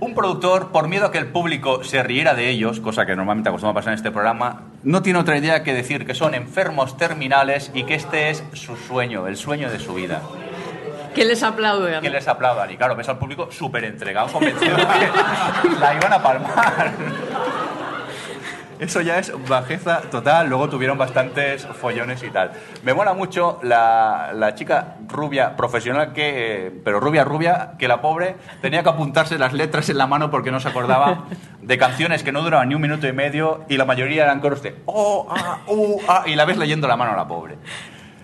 Un 0.00 0.14
productor, 0.14 0.70
por 0.72 0.88
miedo 0.88 1.06
a 1.06 1.12
que 1.12 1.18
el 1.18 1.26
público 1.26 1.84
se 1.84 2.02
riera 2.02 2.34
de 2.34 2.48
ellos, 2.50 2.80
cosa 2.80 3.04
que 3.06 3.14
normalmente 3.14 3.48
acostumbra 3.48 3.74
pasar 3.74 3.92
en 3.92 3.96
este 3.96 4.10
programa, 4.10 4.62
no 4.82 5.02
tiene 5.02 5.18
otra 5.18 5.36
idea 5.36 5.62
que 5.62 5.74
decir 5.74 6.06
que 6.06 6.14
son 6.14 6.34
enfermos 6.34 6.96
terminales 6.96 7.70
y 7.74 7.84
que 7.84 7.94
este 7.94 8.30
es 8.30 8.42
su 8.54 8.76
sueño, 8.76 9.26
el 9.26 9.36
sueño 9.36 9.70
de 9.70 9.78
su 9.78 9.94
vida. 9.94 10.22
Que 11.14 11.24
les 11.24 11.42
aplaudan. 11.42 12.02
Que 12.02 12.10
les 12.10 12.26
aplaudan. 12.26 12.70
Y 12.70 12.76
claro, 12.76 12.96
ves 12.96 13.08
al 13.08 13.18
público 13.18 13.50
súper 13.50 13.84
entregado, 13.84 14.28
convencido 14.28 14.76
de 14.76 14.82
que 14.82 15.80
la 15.80 15.94
iban 15.94 16.12
a 16.12 16.22
palmar. 16.22 16.92
Eso 18.82 19.00
ya 19.00 19.20
es 19.20 19.32
bajeza 19.48 20.00
total. 20.10 20.48
Luego 20.48 20.68
tuvieron 20.68 20.98
bastantes 20.98 21.64
follones 21.64 22.20
y 22.24 22.30
tal. 22.30 22.50
Me 22.82 22.92
mola 22.92 23.14
mucho 23.14 23.60
la, 23.62 24.32
la 24.34 24.56
chica 24.56 24.96
rubia, 25.06 25.54
profesional, 25.54 26.12
que, 26.12 26.66
eh, 26.66 26.72
pero 26.84 26.98
rubia, 26.98 27.22
rubia, 27.22 27.74
que 27.78 27.86
la 27.86 28.00
pobre 28.00 28.34
tenía 28.60 28.82
que 28.82 28.88
apuntarse 28.88 29.38
las 29.38 29.52
letras 29.52 29.88
en 29.88 29.98
la 29.98 30.08
mano 30.08 30.32
porque 30.32 30.50
no 30.50 30.58
se 30.58 30.66
acordaba 30.66 31.26
de 31.60 31.78
canciones 31.78 32.24
que 32.24 32.32
no 32.32 32.42
duraban 32.42 32.70
ni 32.70 32.74
un 32.74 32.82
minuto 32.82 33.06
y 33.06 33.12
medio 33.12 33.64
y 33.68 33.76
la 33.76 33.84
mayoría 33.84 34.24
eran 34.24 34.40
coros 34.40 34.64
de 34.64 34.74
oh, 34.86 35.28
ah, 35.30 35.60
uh, 35.68 36.00
ah, 36.08 36.24
y 36.26 36.34
la 36.34 36.44
ves 36.44 36.56
leyendo 36.56 36.88
la 36.88 36.96
mano 36.96 37.12
a 37.12 37.16
la 37.16 37.28
pobre. 37.28 37.58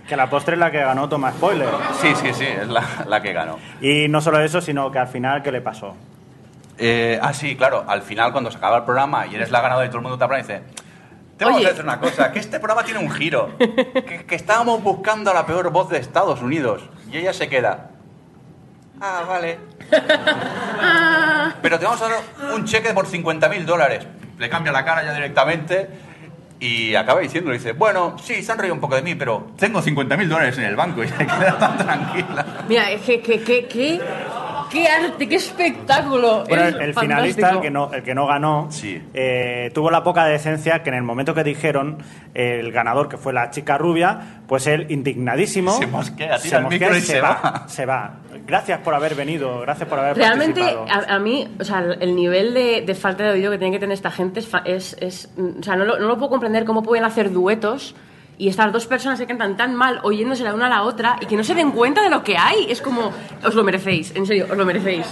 Que 0.08 0.16
la 0.16 0.28
postre 0.28 0.54
es 0.54 0.58
la 0.58 0.72
que 0.72 0.78
ganó, 0.78 1.08
toma 1.08 1.30
spoiler. 1.30 1.68
Sí, 2.00 2.14
sí, 2.16 2.34
sí, 2.34 2.46
es 2.46 2.66
la, 2.66 2.82
la 3.06 3.22
que 3.22 3.32
ganó. 3.32 3.60
Y 3.80 4.08
no 4.08 4.20
solo 4.20 4.40
eso, 4.40 4.60
sino 4.60 4.90
que 4.90 4.98
al 4.98 5.06
final, 5.06 5.40
¿qué 5.40 5.52
le 5.52 5.60
pasó? 5.60 5.94
Eh, 6.78 7.18
ah, 7.20 7.32
sí, 7.32 7.56
claro. 7.56 7.84
Al 7.86 8.02
final, 8.02 8.32
cuando 8.32 8.50
se 8.50 8.56
acaba 8.58 8.78
el 8.78 8.84
programa 8.84 9.26
y 9.26 9.34
eres 9.34 9.50
la 9.50 9.60
ganadora 9.60 9.86
y 9.86 9.88
todo 9.88 9.98
el 9.98 10.02
mundo 10.04 10.18
te 10.18 10.24
aplaude, 10.24 10.42
dice... 10.42 10.62
Te 11.36 11.44
vamos 11.44 11.58
Oye. 11.60 11.66
a 11.68 11.70
decir 11.70 11.84
una 11.84 12.00
cosa, 12.00 12.32
que 12.32 12.40
este 12.40 12.58
programa 12.58 12.82
tiene 12.84 12.98
un 12.98 13.10
giro. 13.12 13.56
Que, 13.58 14.24
que 14.26 14.34
estábamos 14.34 14.82
buscando 14.82 15.30
a 15.30 15.34
la 15.34 15.46
peor 15.46 15.70
voz 15.70 15.88
de 15.88 15.98
Estados 15.98 16.42
Unidos. 16.42 16.82
Y 17.12 17.18
ella 17.18 17.32
se 17.32 17.48
queda... 17.48 17.90
Ah, 19.00 19.22
vale. 19.28 19.60
Pero 21.62 21.78
te 21.78 21.84
vamos 21.84 22.02
a 22.02 22.08
dar 22.08 22.18
un 22.54 22.64
cheque 22.64 22.92
por 22.92 23.06
50.000 23.06 23.64
dólares. 23.64 24.06
Le 24.38 24.48
cambia 24.48 24.72
la 24.72 24.84
cara 24.84 25.04
ya 25.04 25.14
directamente 25.14 25.88
y 26.60 26.94
acaba 26.96 27.20
diciendo, 27.20 27.52
dice, 27.52 27.72
bueno, 27.72 28.16
sí, 28.20 28.42
se 28.42 28.50
han 28.50 28.58
reído 28.58 28.74
un 28.74 28.80
poco 28.80 28.96
de 28.96 29.02
mí, 29.02 29.14
pero 29.14 29.52
tengo 29.56 29.80
50.000 29.80 30.26
dólares 30.26 30.58
en 30.58 30.64
el 30.64 30.74
banco 30.74 31.04
y 31.04 31.08
se 31.08 31.16
queda 31.18 31.56
tan 31.58 31.78
tranquila. 31.78 32.44
Mira, 32.68 32.90
es 32.90 33.00
que, 33.02 33.20
que, 33.22 33.40
que, 33.42 33.68
que- 33.68 34.00
¡Qué 34.70 34.86
arte, 34.88 35.28
qué 35.28 35.36
espectáculo! 35.36 36.44
Bueno, 36.48 36.64
Es 36.64 36.74
el, 36.76 36.94
finalista, 36.94 37.50
el 37.50 37.60
que 37.60 37.70
no, 37.70 37.92
el 37.92 38.02
que 38.02 38.14
no 38.14 38.26
ganó, 38.26 38.66
Sí. 38.70 39.02
eh, 39.14 39.70
tuvo 39.74 39.90
la 39.90 40.02
poca 40.02 40.24
decencia 40.26 40.82
que 40.82 40.90
en 40.90 40.96
el 40.96 41.02
momento 41.02 41.34
que 41.34 41.44
dijeron 41.44 41.98
el 42.34 42.70
ganador, 42.72 43.08
que 43.08 43.16
fue 43.16 43.32
la 43.32 43.50
chica 43.50 43.78
rubia, 43.78 44.40
pues 44.46 44.66
él, 44.66 44.86
indignadísimo, 44.90 45.72
Se 45.72 45.86
mosquea, 45.86 46.38
tira 46.38 46.38
se 46.38 46.56
el 46.56 46.62
mosquea 46.62 46.78
micro 46.88 46.96
y 46.96 47.00
se, 47.00 47.12
se 47.12 47.20
va, 47.20 47.40
va. 47.42 47.68
Se 47.68 47.86
va. 47.86 48.14
Gracias 48.46 48.80
por 48.80 48.94
haber 48.94 49.14
venido, 49.14 49.60
gracias 49.60 49.88
por 49.88 49.98
haber 49.98 50.16
Realmente, 50.16 50.60
participado. 50.60 51.10
a, 51.10 51.14
a 51.16 51.18
mí, 51.18 51.48
o 51.60 51.64
sea, 51.64 51.80
el 52.00 52.14
nivel 52.16 52.54
de, 52.54 52.82
de 52.82 52.94
falta 52.94 53.24
de 53.24 53.30
oído 53.30 53.50
que 53.50 53.58
tiene 53.58 53.72
que 53.72 53.80
tener 53.80 53.94
esta 53.94 54.10
gente 54.10 54.40
es, 54.40 54.48
fa- 54.48 54.62
es, 54.64 54.96
es- 55.00 55.28
o 55.36 55.62
sea, 55.62 55.76
no 55.76 55.84
lo, 55.84 55.98
no 55.98 56.06
lo 56.08 56.16
puedo 56.16 56.30
comprender 56.30 56.64
cómo 56.64 56.82
pueden 56.82 57.04
hacer 57.04 57.30
duetos 57.32 57.94
y 58.38 58.48
estas 58.48 58.72
dos 58.72 58.86
personas 58.86 59.18
que 59.18 59.26
cantan 59.26 59.56
tan 59.56 59.74
mal 59.74 60.00
oyéndose 60.04 60.44
la 60.44 60.54
una 60.54 60.66
a 60.66 60.70
la 60.70 60.82
otra 60.82 61.18
y 61.20 61.26
que 61.26 61.36
no 61.36 61.44
se 61.44 61.54
den 61.54 61.72
cuenta 61.72 62.02
de 62.02 62.10
lo 62.10 62.22
que 62.22 62.36
hay. 62.38 62.66
Es 62.70 62.80
como, 62.80 63.12
os 63.44 63.54
lo 63.54 63.64
merecéis, 63.64 64.14
en 64.16 64.26
serio, 64.26 64.46
os 64.50 64.56
lo 64.56 64.64
merecéis. 64.64 65.06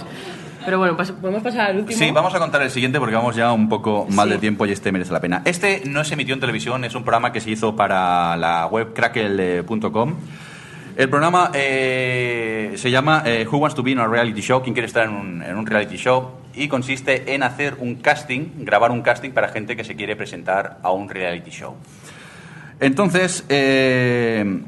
Pero 0.65 0.79
bueno, 0.79 0.97
pas- 0.97 1.13
podemos 1.13 1.41
pasar 1.43 1.69
al 1.69 1.77
último. 1.77 1.97
Sí, 1.97 2.11
vamos 2.11 2.33
a 2.35 2.39
contar 2.39 2.61
el 2.61 2.69
siguiente 2.71 2.99
porque 2.99 3.15
vamos 3.15 3.35
ya 3.35 3.53
un 3.53 3.69
poco 3.69 4.05
mal 4.09 4.27
Sí. 4.27 4.33
de 4.33 4.39
tiempo 4.39 4.65
y 4.65 4.71
este 4.71 4.91
merece 4.91 5.13
la 5.13 5.21
pena. 5.21 5.41
Este 5.45 5.83
no 5.85 6.03
se 6.03 6.15
emitió 6.15 6.33
en 6.33 6.41
televisión, 6.41 6.83
es 6.83 6.93
un 6.95 7.03
programa 7.03 7.31
que 7.31 7.39
se 7.39 7.51
hizo 7.51 7.75
para 7.75 8.35
la 8.37 8.65
web 8.67 8.93
crackle.com. 8.93 10.15
El 10.97 11.09
programa 11.09 11.51
eh, 11.53 12.73
se 12.75 12.89
llama 12.91 13.21
eh, 13.25 13.45
Who 13.49 13.57
Wants 13.59 13.75
to 13.75 13.83
Be 13.83 13.91
in 13.91 13.99
a 13.99 14.07
Reality 14.07 14.41
Show? 14.41 14.61
¿Quién 14.63 14.73
quiere 14.73 14.87
estar 14.87 15.05
en 15.05 15.11
un, 15.13 15.43
en 15.43 15.55
un 15.55 15.65
reality 15.67 15.95
show? 15.95 16.31
Y 16.55 16.67
consiste 16.67 17.33
en 17.35 17.43
hacer 17.43 17.75
un 17.79 17.95
casting, 17.97 18.49
grabar 18.65 18.89
un 18.91 19.01
casting 19.03 19.29
para 19.31 19.49
gente 19.49 19.75
que 19.75 19.83
se 19.83 19.95
quiere 19.95 20.15
presentar 20.15 20.79
a 20.81 20.91
un 20.91 21.07
reality 21.07 21.51
show. 21.51 21.75
Entonces, 22.79 23.43
eh, 23.49 24.61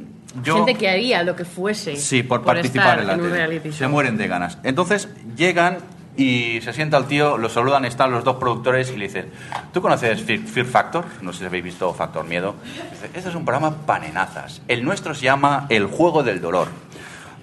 yo... 0.43 0.57
Gente 0.57 0.75
que 0.75 0.89
haría 0.89 1.23
lo 1.23 1.35
que 1.35 1.45
fuese. 1.45 1.95
Sí, 1.95 2.23
por, 2.23 2.43
participar 2.43 2.99
en 2.99 3.07
la 3.07 3.13
un 3.15 3.31
tele. 3.31 3.71
Se 3.71 3.87
mueren 3.87 4.17
de 4.17 4.27
ganas. 4.27 4.57
Entonces 4.63 5.09
llegan 5.35 5.77
y 6.17 6.59
se 6.61 6.73
sienta 6.73 6.97
el 6.97 7.05
tío, 7.05 7.37
lo 7.37 7.49
saludan, 7.49 7.85
están 7.85 8.11
los 8.11 8.23
dos 8.23 8.35
productores 8.35 8.91
y 8.91 8.97
le 8.97 9.07
dicen, 9.07 9.31
¿tú 9.71 9.81
conoces 9.81 10.21
Fear, 10.21 10.39
Fear 10.39 10.65
Factor? 10.65 11.05
No 11.21 11.31
sé 11.31 11.39
si 11.39 11.45
habéis 11.45 11.63
visto 11.63 11.93
Factor 11.93 12.25
Miedo. 12.25 12.55
Dice, 12.63 13.09
este 13.13 13.29
es 13.29 13.35
un 13.35 13.45
programa 13.45 13.85
panenazas. 13.85 14.61
El 14.67 14.83
nuestro 14.83 15.15
se 15.15 15.23
llama 15.23 15.65
El 15.69 15.85
Juego 15.85 16.23
del 16.23 16.41
Dolor. 16.41 16.67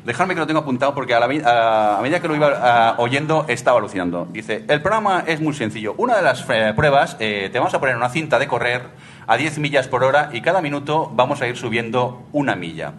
Dejadme 0.07 0.35
que 0.35 0.41
lo 0.41 0.47
tengo 0.47 0.61
apuntado 0.61 0.95
porque 0.95 1.15
a, 1.15 1.21
la 1.21 1.99
medida 2.01 2.21
que 2.21 2.29
lo 2.29 2.37
iba 2.37 2.95
oyendo 2.99 3.45
estaba 3.49 3.81
alucinando. 3.81 4.29
Dice, 4.31 4.65
el 4.69 4.81
programa 4.81 5.25
es 5.27 5.41
muy 5.41 5.53
sencillo. 5.53 5.95
Una 5.99 6.15
de 6.15 6.23
las 6.23 6.47
eh, 6.49 6.73
pruebas, 6.77 7.17
eh, 7.19 7.51
te 7.53 7.59
vamos 7.59 7.75
a 7.75 7.81
poner 7.81 7.97
una 7.97 8.09
cinta 8.09 8.39
de 8.39 8.47
correr 8.47 8.83
a 9.27 9.37
10 9.37 9.59
millas 9.59 9.89
por 9.89 10.05
hora 10.05 10.31
y 10.33 10.43
cada 10.43 10.63
minuto 10.63 11.11
vamos 11.13 11.43
a 11.43 11.49
ir 11.49 11.57
subiendo 11.57 12.25
una 12.33 12.55
milla. 12.55 12.93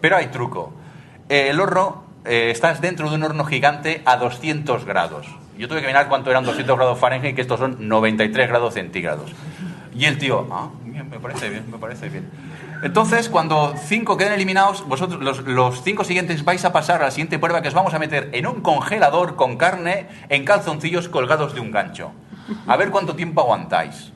Pero 0.00 0.16
hay 0.16 0.28
truco. 0.28 0.72
Eh, 1.28 1.48
el 1.50 1.58
horno, 1.58 2.04
eh, 2.24 2.50
estás 2.52 2.80
dentro 2.80 3.10
de 3.10 3.16
un 3.16 3.24
horno 3.24 3.44
gigante 3.44 4.02
a 4.04 4.16
200 4.16 4.84
grados. 4.84 5.26
Yo 5.58 5.66
tuve 5.66 5.80
que 5.80 5.88
mirar 5.88 6.08
cuánto 6.08 6.30
eran 6.30 6.44
200 6.44 6.76
grados 6.76 7.00
Fahrenheit, 7.00 7.34
que 7.34 7.42
estos 7.42 7.58
son 7.58 7.88
93 7.88 8.48
grados 8.48 8.74
centígrados. 8.74 9.32
Y 9.92 10.04
el 10.04 10.18
tío, 10.18 10.46
ah, 10.52 10.68
bien, 10.84 11.10
me 11.10 11.18
parece 11.18 11.48
bien, 11.48 11.64
me 11.68 11.78
parece 11.78 12.08
bien. 12.08 12.30
Entonces, 12.82 13.28
cuando 13.28 13.74
cinco 13.76 14.16
queden 14.16 14.32
eliminados, 14.32 14.86
vosotros, 14.86 15.22
los, 15.22 15.40
los 15.46 15.82
cinco 15.82 16.04
siguientes 16.04 16.44
vais 16.44 16.64
a 16.64 16.72
pasar 16.72 17.00
a 17.02 17.06
la 17.06 17.10
siguiente 17.10 17.38
prueba 17.38 17.62
que 17.62 17.68
os 17.68 17.74
vamos 17.74 17.94
a 17.94 17.98
meter 17.98 18.30
en 18.32 18.46
un 18.46 18.60
congelador 18.60 19.36
con 19.36 19.56
carne 19.56 20.06
en 20.28 20.44
calzoncillos 20.44 21.08
colgados 21.08 21.54
de 21.54 21.60
un 21.60 21.70
gancho. 21.70 22.12
A 22.66 22.76
ver 22.76 22.90
cuánto 22.90 23.14
tiempo 23.14 23.40
aguantáis. 23.40 24.12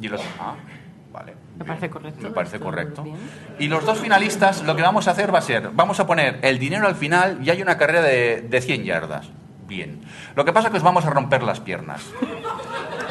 Y 0.00 0.08
los, 0.08 0.20
ah, 0.40 0.54
vale. 1.12 1.34
Me 1.58 1.64
parece 1.64 1.90
correcto. 1.90 2.22
Me 2.22 2.30
parece 2.30 2.60
correcto. 2.60 3.04
Y 3.58 3.68
los 3.68 3.84
dos 3.84 3.98
finalistas, 3.98 4.62
lo 4.62 4.76
que 4.76 4.82
vamos 4.82 5.08
a 5.08 5.12
hacer 5.12 5.34
va 5.34 5.38
a 5.38 5.42
ser, 5.42 5.70
vamos 5.72 5.98
a 6.00 6.06
poner 6.06 6.38
el 6.42 6.58
dinero 6.58 6.86
al 6.86 6.94
final 6.94 7.38
y 7.42 7.50
hay 7.50 7.62
una 7.62 7.76
carrera 7.76 8.02
de, 8.02 8.42
de 8.42 8.60
100 8.60 8.84
yardas. 8.84 9.28
Bien. 9.66 10.00
Lo 10.34 10.44
que 10.44 10.52
pasa 10.52 10.68
es 10.68 10.72
que 10.72 10.78
os 10.78 10.84
vamos 10.84 11.04
a 11.04 11.10
romper 11.10 11.42
las 11.42 11.60
piernas. 11.60 12.02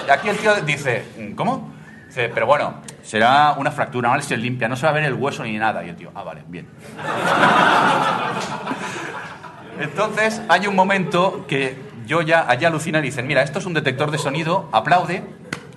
Y 0.07 0.09
aquí 0.09 0.29
el 0.29 0.37
tío 0.37 0.55
dice, 0.61 1.05
¿cómo? 1.35 1.71
Dice, 2.07 2.29
pero 2.29 2.45
bueno, 2.45 2.75
será 3.08 3.55
una 3.58 3.72
fractura, 3.72 4.14
no 4.14 4.22
se 4.22 4.36
limpia, 4.36 4.68
no 4.68 4.76
se 4.76 4.86
va 4.86 4.89
a 4.89 4.93
ver 4.93 5.05
el 5.05 5.14
hueso 5.14 5.43
ni 5.43 5.58
nada. 5.58 5.86
Y 5.86 5.89
el 5.89 5.95
tío, 5.95 6.12
ah, 6.14 6.24
vale, 6.24 6.43
bien. 6.47 6.68
Entonces, 9.80 10.41
hay 10.49 10.68
un 10.68 10.76
momento 10.76 11.45
que 11.47 11.78
yo 12.05 12.22
ya 12.22 12.49
allá 12.49 12.68
alucina 12.68 12.99
y 12.99 13.03
dicen, 13.03 13.26
mira, 13.26 13.43
esto 13.43 13.60
es 13.60 13.66
un 13.66 13.74
detector 13.74 14.12
de 14.12 14.18
sonido, 14.18 14.68
aplaude, 14.74 15.24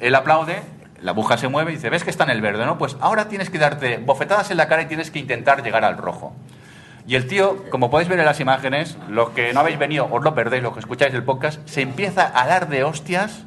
él 0.00 0.14
aplaude, 0.16 0.60
la 1.00 1.12
aguja 1.12 1.36
se 1.36 1.46
mueve 1.46 1.70
y 1.70 1.76
dice, 1.76 1.88
ves 1.88 2.02
que 2.02 2.10
está 2.10 2.24
en 2.24 2.30
el 2.30 2.40
verde, 2.40 2.66
¿no? 2.66 2.78
Pues 2.78 2.96
ahora 3.00 3.28
tienes 3.28 3.48
que 3.48 3.58
darte 3.58 3.98
bofetadas 3.98 4.50
en 4.50 4.56
la 4.56 4.66
cara 4.66 4.82
y 4.82 4.86
tienes 4.86 5.12
que 5.12 5.20
intentar 5.20 5.62
llegar 5.62 5.84
al 5.84 5.98
rojo. 5.98 6.32
Y 7.06 7.14
el 7.14 7.28
tío, 7.28 7.64
como 7.70 7.90
podéis 7.90 8.08
ver 8.08 8.18
en 8.18 8.26
las 8.26 8.40
imágenes, 8.40 8.98
los 9.08 9.30
que 9.30 9.52
no 9.52 9.60
habéis 9.60 9.78
venido 9.78 10.08
os 10.10 10.24
lo 10.24 10.34
perdéis, 10.34 10.64
los 10.64 10.72
que 10.72 10.80
escucháis 10.80 11.14
el 11.14 11.22
podcast, 11.22 11.64
se 11.68 11.82
empieza 11.82 12.32
a 12.34 12.48
dar 12.48 12.68
de 12.68 12.82
hostias, 12.82 13.44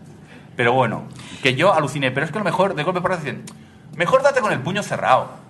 pero 0.56 0.72
bueno, 0.72 1.04
que 1.42 1.56
yo 1.56 1.74
aluciné, 1.74 2.12
pero 2.12 2.26
es 2.26 2.32
que 2.32 2.38
a 2.38 2.42
lo 2.42 2.46
mejor 2.46 2.76
de 2.76 2.84
golpe 2.84 3.02
por 3.02 3.18
dicen, 3.18 3.44
mejor 3.96 4.24
date 4.24 4.42
con 4.42 4.52
el 4.52 4.60
puño 4.60 4.84
cerrado. 4.84 5.44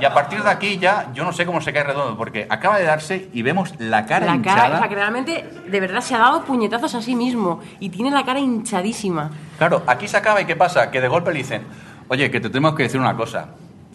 Y 0.00 0.04
a 0.04 0.12
partir 0.12 0.42
de 0.42 0.50
aquí 0.50 0.78
ya, 0.78 1.06
yo 1.14 1.24
no 1.24 1.32
sé 1.32 1.46
cómo 1.46 1.60
se 1.60 1.72
cae 1.72 1.84
redondo, 1.84 2.16
porque 2.16 2.46
acaba 2.50 2.78
de 2.78 2.84
darse 2.84 3.28
y 3.32 3.42
vemos 3.42 3.74
la 3.78 4.06
cara 4.06 4.26
La 4.26 4.34
hinchada. 4.34 4.62
cara, 4.62 4.74
o 4.76 4.78
sea, 4.78 4.88
que 4.88 4.94
realmente, 4.96 5.44
de 5.68 5.80
verdad, 5.80 6.00
se 6.00 6.14
ha 6.16 6.18
dado 6.18 6.44
puñetazos 6.44 6.94
a 6.96 7.02
sí 7.02 7.14
mismo 7.14 7.60
y 7.78 7.90
tiene 7.90 8.10
la 8.10 8.24
cara 8.24 8.40
hinchadísima. 8.40 9.30
Claro, 9.58 9.82
aquí 9.86 10.08
se 10.08 10.16
acaba 10.16 10.40
y 10.40 10.46
¿qué 10.46 10.56
pasa? 10.56 10.90
Que 10.90 11.00
de 11.00 11.06
golpe 11.06 11.30
le 11.32 11.38
dicen, 11.38 11.62
oye, 12.08 12.30
que 12.30 12.40
te 12.40 12.48
tenemos 12.48 12.74
que 12.74 12.84
decir 12.84 12.98
una 12.98 13.14
cosa, 13.14 13.50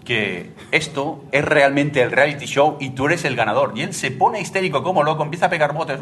que 0.06 0.52
esto 0.72 1.26
es 1.34 1.43
realmente 1.43 2.02
el 2.02 2.12
reality 2.12 2.45
show 2.45 2.78
y 2.80 2.91
tú 2.91 3.08
eres 3.08 3.26
el 3.26 3.36
ganador. 3.36 3.74
Y 3.76 3.82
él 3.82 3.93
se 3.93 4.12
pone 4.12 4.39
histérico 4.39 4.84
como 4.84 5.04
loco, 5.04 5.24
empieza 5.24 5.47
a 5.47 5.50
pegar 5.50 5.74
botes. 5.74 6.00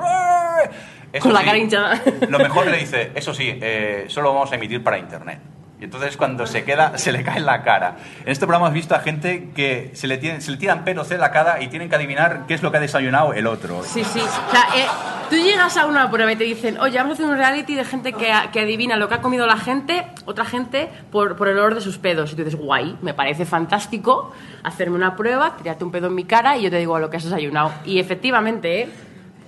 Eso 1.14 1.24
Con 1.24 1.34
la 1.34 1.40
sí, 1.40 1.46
cara 1.46 1.58
hinchada. 1.58 2.02
Lo 2.30 2.38
mejor 2.38 2.68
le 2.68 2.78
dice, 2.78 3.12
eso 3.16 3.34
sí, 3.34 3.58
eh, 3.62 4.06
solo 4.10 4.32
vamos 4.34 4.52
a 4.52 4.56
emitir 4.56 4.84
para 4.84 5.00
internet. 5.00 5.40
Y 5.80 5.84
entonces 5.84 6.18
cuando 6.18 6.48
se 6.48 6.64
queda, 6.64 6.98
se 6.98 7.12
le 7.12 7.24
cae 7.24 7.38
en 7.38 7.46
la 7.46 7.64
cara. 7.64 7.98
En 8.22 8.32
este 8.32 8.46
programa 8.46 8.68
has 8.68 8.74
visto 8.74 8.96
a 8.96 9.00
gente 9.00 9.50
que 9.56 9.92
se 9.94 10.08
le, 10.08 10.18
tienen, 10.18 10.42
se 10.42 10.52
le 10.52 10.58
tiran 10.58 10.84
pelos 10.84 11.12
en 11.12 11.20
la 11.20 11.32
cara 11.32 11.62
y 11.62 11.68
tienen 11.68 11.90
que 11.90 11.96
adivinar 11.96 12.46
qué 12.48 12.54
es 12.54 12.64
lo 12.64 12.72
que 12.72 12.78
ha 12.78 12.80
desayunado 12.82 13.34
el 13.34 13.48
otro. 13.48 13.84
Sí, 13.84 14.04
sí. 14.04 14.20
O 14.20 14.52
sea, 14.52 14.68
eh, 14.76 14.86
tú 15.30 15.36
llegas 15.36 15.78
a 15.78 15.86
una 15.86 16.10
prueba 16.10 16.32
y 16.32 16.36
te 16.36 16.44
dicen, 16.44 16.80
oye, 16.80 16.98
vamos 16.98 17.12
a 17.12 17.14
hacer 17.14 17.26
un 17.26 17.38
reality 17.38 17.76
de 17.76 17.86
gente 17.86 18.14
que, 18.14 18.34
que 18.52 18.60
adivina 18.60 18.96
lo 18.98 19.08
que 19.08 19.16
ha 19.16 19.22
comido 19.22 19.46
la 19.46 19.58
gente, 19.58 20.08
otra 20.26 20.46
gente, 20.46 20.90
por, 21.12 21.36
por 21.36 21.48
el 21.48 21.58
olor 21.58 21.76
de 21.76 21.82
sus 21.82 21.98
pedos. 21.98 22.34
Y 22.34 22.36
tú 22.36 22.44
dices, 22.44 22.60
guay, 22.60 22.98
me 23.02 23.14
parece 23.14 23.46
fantástico 23.46 24.34
hacerme 24.64 24.96
una 24.96 25.16
prueba, 25.16 25.56
tirarte 25.58 25.84
un 25.84 25.92
pedo 25.92 26.08
en 26.08 26.16
mi 26.16 26.26
cara 26.26 26.58
y 26.58 26.64
yo 26.64 26.70
te 26.70 26.78
digo 26.78 26.98
lo 27.00 27.10
que 27.10 27.18
has 27.18 27.24
desayunado. 27.24 27.72
Y 27.86 28.00
efectivamente, 28.00 28.82
¿eh? 28.82 28.90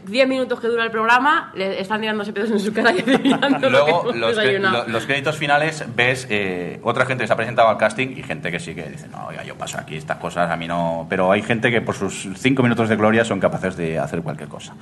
10 0.05 0.27
minutos 0.27 0.59
que 0.59 0.67
dura 0.67 0.83
el 0.83 0.91
programa, 0.91 1.51
le 1.55 1.79
están 1.79 1.99
tirándose 2.01 2.33
pedos 2.33 2.51
en 2.51 2.59
su 2.59 2.73
cara 2.73 2.91
y 2.93 3.01
Luego, 3.69 4.05
lo 4.05 4.11
que 4.11 4.17
los, 4.19 4.37
cre- 4.37 4.59
lo- 4.59 4.87
los 4.87 5.05
créditos 5.05 5.37
finales, 5.37 5.83
ves 5.95 6.25
eh, 6.29 6.79
otra 6.83 7.05
gente 7.05 7.23
que 7.23 7.27
se 7.27 7.33
ha 7.33 7.35
presentado 7.35 7.67
al 7.69 7.77
casting 7.77 8.09
y 8.17 8.23
gente 8.23 8.51
que 8.51 8.59
sí 8.59 8.73
que 8.75 8.83
dice, 8.89 9.07
no, 9.09 9.27
oiga, 9.27 9.43
yo 9.43 9.55
paso 9.55 9.77
aquí 9.79 9.95
estas 9.97 10.17
cosas, 10.17 10.49
a 10.49 10.55
mí 10.55 10.67
no... 10.67 11.05
Pero 11.09 11.31
hay 11.31 11.41
gente 11.41 11.69
que 11.71 11.81
por 11.81 11.95
sus 11.95 12.27
cinco 12.37 12.63
minutos 12.63 12.89
de 12.89 12.95
gloria 12.95 13.23
son 13.25 13.39
capaces 13.39 13.75
de 13.77 13.99
hacer 13.99 14.21
cualquier 14.21 14.49
cosa. 14.49 14.73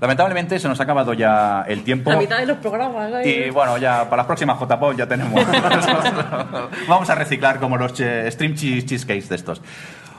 Lamentablemente 0.00 0.58
se 0.58 0.68
nos 0.68 0.78
ha 0.78 0.82
acabado 0.82 1.14
ya 1.14 1.64
el 1.66 1.82
tiempo. 1.82 2.10
La 2.10 2.18
mitad 2.18 2.38
de 2.38 2.44
los 2.46 2.58
programas. 2.58 3.10
¿eh? 3.24 3.46
Y 3.46 3.50
bueno, 3.50 3.78
ya 3.78 4.04
para 4.04 4.18
las 4.18 4.26
próximas 4.26 4.58
JPOP 4.60 4.94
ya 4.96 5.06
tenemos. 5.06 5.42
Vamos 6.88 7.08
a 7.08 7.14
reciclar 7.14 7.58
como 7.58 7.76
los 7.78 7.92
stream 7.92 8.54
cheese 8.54 8.84
cheesecakes 8.84 9.28
de 9.28 9.36
estos. 9.36 9.62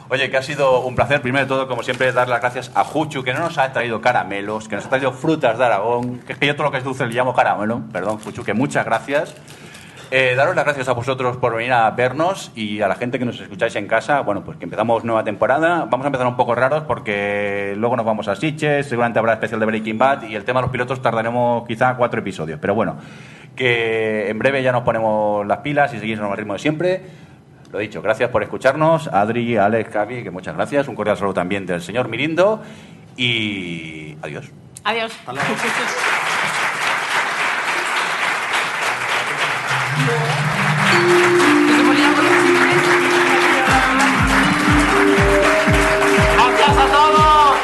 Oye, 0.10 0.30
que 0.30 0.38
ha 0.38 0.42
sido 0.42 0.86
un 0.86 0.96
placer, 0.96 1.22
primero 1.22 1.44
de 1.44 1.50
todo, 1.50 1.68
como 1.68 1.84
siempre, 1.84 2.14
dar 2.14 2.30
las 2.30 2.40
gracias 2.40 2.72
a 2.76 2.86
Juchu, 2.86 3.24
que 3.24 3.34
no 3.34 3.42
nos 3.42 3.58
ha 3.58 3.74
traído 3.74 4.00
caramelos, 4.00 4.70
que 4.70 4.78
nos 4.78 4.86
ha 4.86 4.90
traído 4.90 5.12
frutas 5.12 5.58
de 5.58 5.66
Aragón, 5.66 6.20
que 6.20 6.32
es 6.32 6.40
que 6.40 6.48
yo 6.48 6.56
todo 6.56 6.64
lo 6.64 6.72
que 6.72 6.78
es 6.78 6.86
dulce 6.86 7.06
le 7.06 7.14
llamo 7.14 7.34
caramelo. 7.34 7.82
Perdón, 7.92 8.20
Juchu, 8.20 8.44
que 8.44 8.54
muchas 8.54 8.86
gracias. 8.86 9.36
Eh, 10.10 10.36
daros 10.38 10.56
las 10.56 10.64
gracias 10.64 10.88
a 10.88 10.94
vosotros 10.94 11.36
por 11.36 11.54
venir 11.58 11.74
a 11.74 11.92
vernos 11.92 12.54
y 12.56 12.80
a 12.80 12.88
la 12.88 12.96
gente 12.96 13.20
que 13.20 13.26
nos 13.26 13.42
escucháis 13.42 13.76
en 13.76 13.88
casa. 13.88 14.22
Bueno, 14.22 14.46
pues 14.46 14.58
que 14.58 14.64
empezamos 14.64 15.04
nueva 15.04 15.26
temporada. 15.26 15.86
Vamos 15.90 16.06
a 16.06 16.08
empezar 16.08 16.26
un 16.26 16.38
poco 16.38 16.56
raros 16.56 16.84
porque 16.84 17.74
luego 17.76 17.98
nos 17.98 18.06
vamos 18.06 18.30
a 18.30 18.38
Sitges, 18.38 18.88
seguramente 18.88 19.20
habrá 19.20 19.34
especial 19.34 19.60
de 19.60 19.66
Breaking 19.66 19.98
Bad 19.98 20.24
y 20.24 20.36
el 20.36 20.46
tema 20.46 20.62
de 20.62 20.68
los 20.68 20.72
pilotos 20.72 21.02
tardaremos 21.02 21.68
quizá 21.68 21.96
cuatro 21.96 22.22
episodios. 22.22 22.58
Pero 22.62 22.74
bueno, 22.74 22.96
que 23.58 24.30
en 24.30 24.40
breve 24.40 24.64
ya 24.64 24.72
nos 24.72 24.84
ponemos 24.84 25.46
las 25.46 25.58
pilas 25.58 25.94
y 25.94 26.00
seguimos 26.00 26.24
en 26.24 26.32
el 26.32 26.38
ritmo 26.38 26.54
de 26.54 26.60
siempre. 26.60 27.27
Lo 27.72 27.80
dicho, 27.80 28.02
gracias 28.02 28.30
por 28.30 28.44
escucharnos. 28.44 29.08
Adri, 29.08 29.58
Alex, 29.58 29.92
Javi, 29.92 30.24
que 30.24 30.32
muchas 30.32 30.56
gracias. 30.56 30.88
Un 30.88 30.96
cordial 30.96 31.18
saludo 31.18 31.34
también 31.34 31.66
del 31.66 31.82
señor 31.82 32.08
Mirindo 32.08 32.62
y 33.18 34.16
adiós. 34.22 34.52
Adiós. 34.84 35.12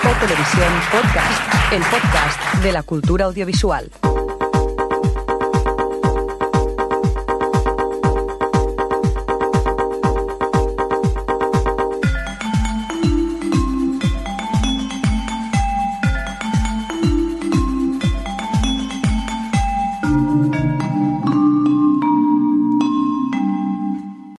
O 0.06 0.26
Televisión 0.26 0.74
Podcast, 0.91 1.74
el 1.74 1.82
podcast 1.84 2.56
de 2.62 2.72
la 2.72 2.84
cultura 2.84 3.26
audiovisual. 3.26 3.89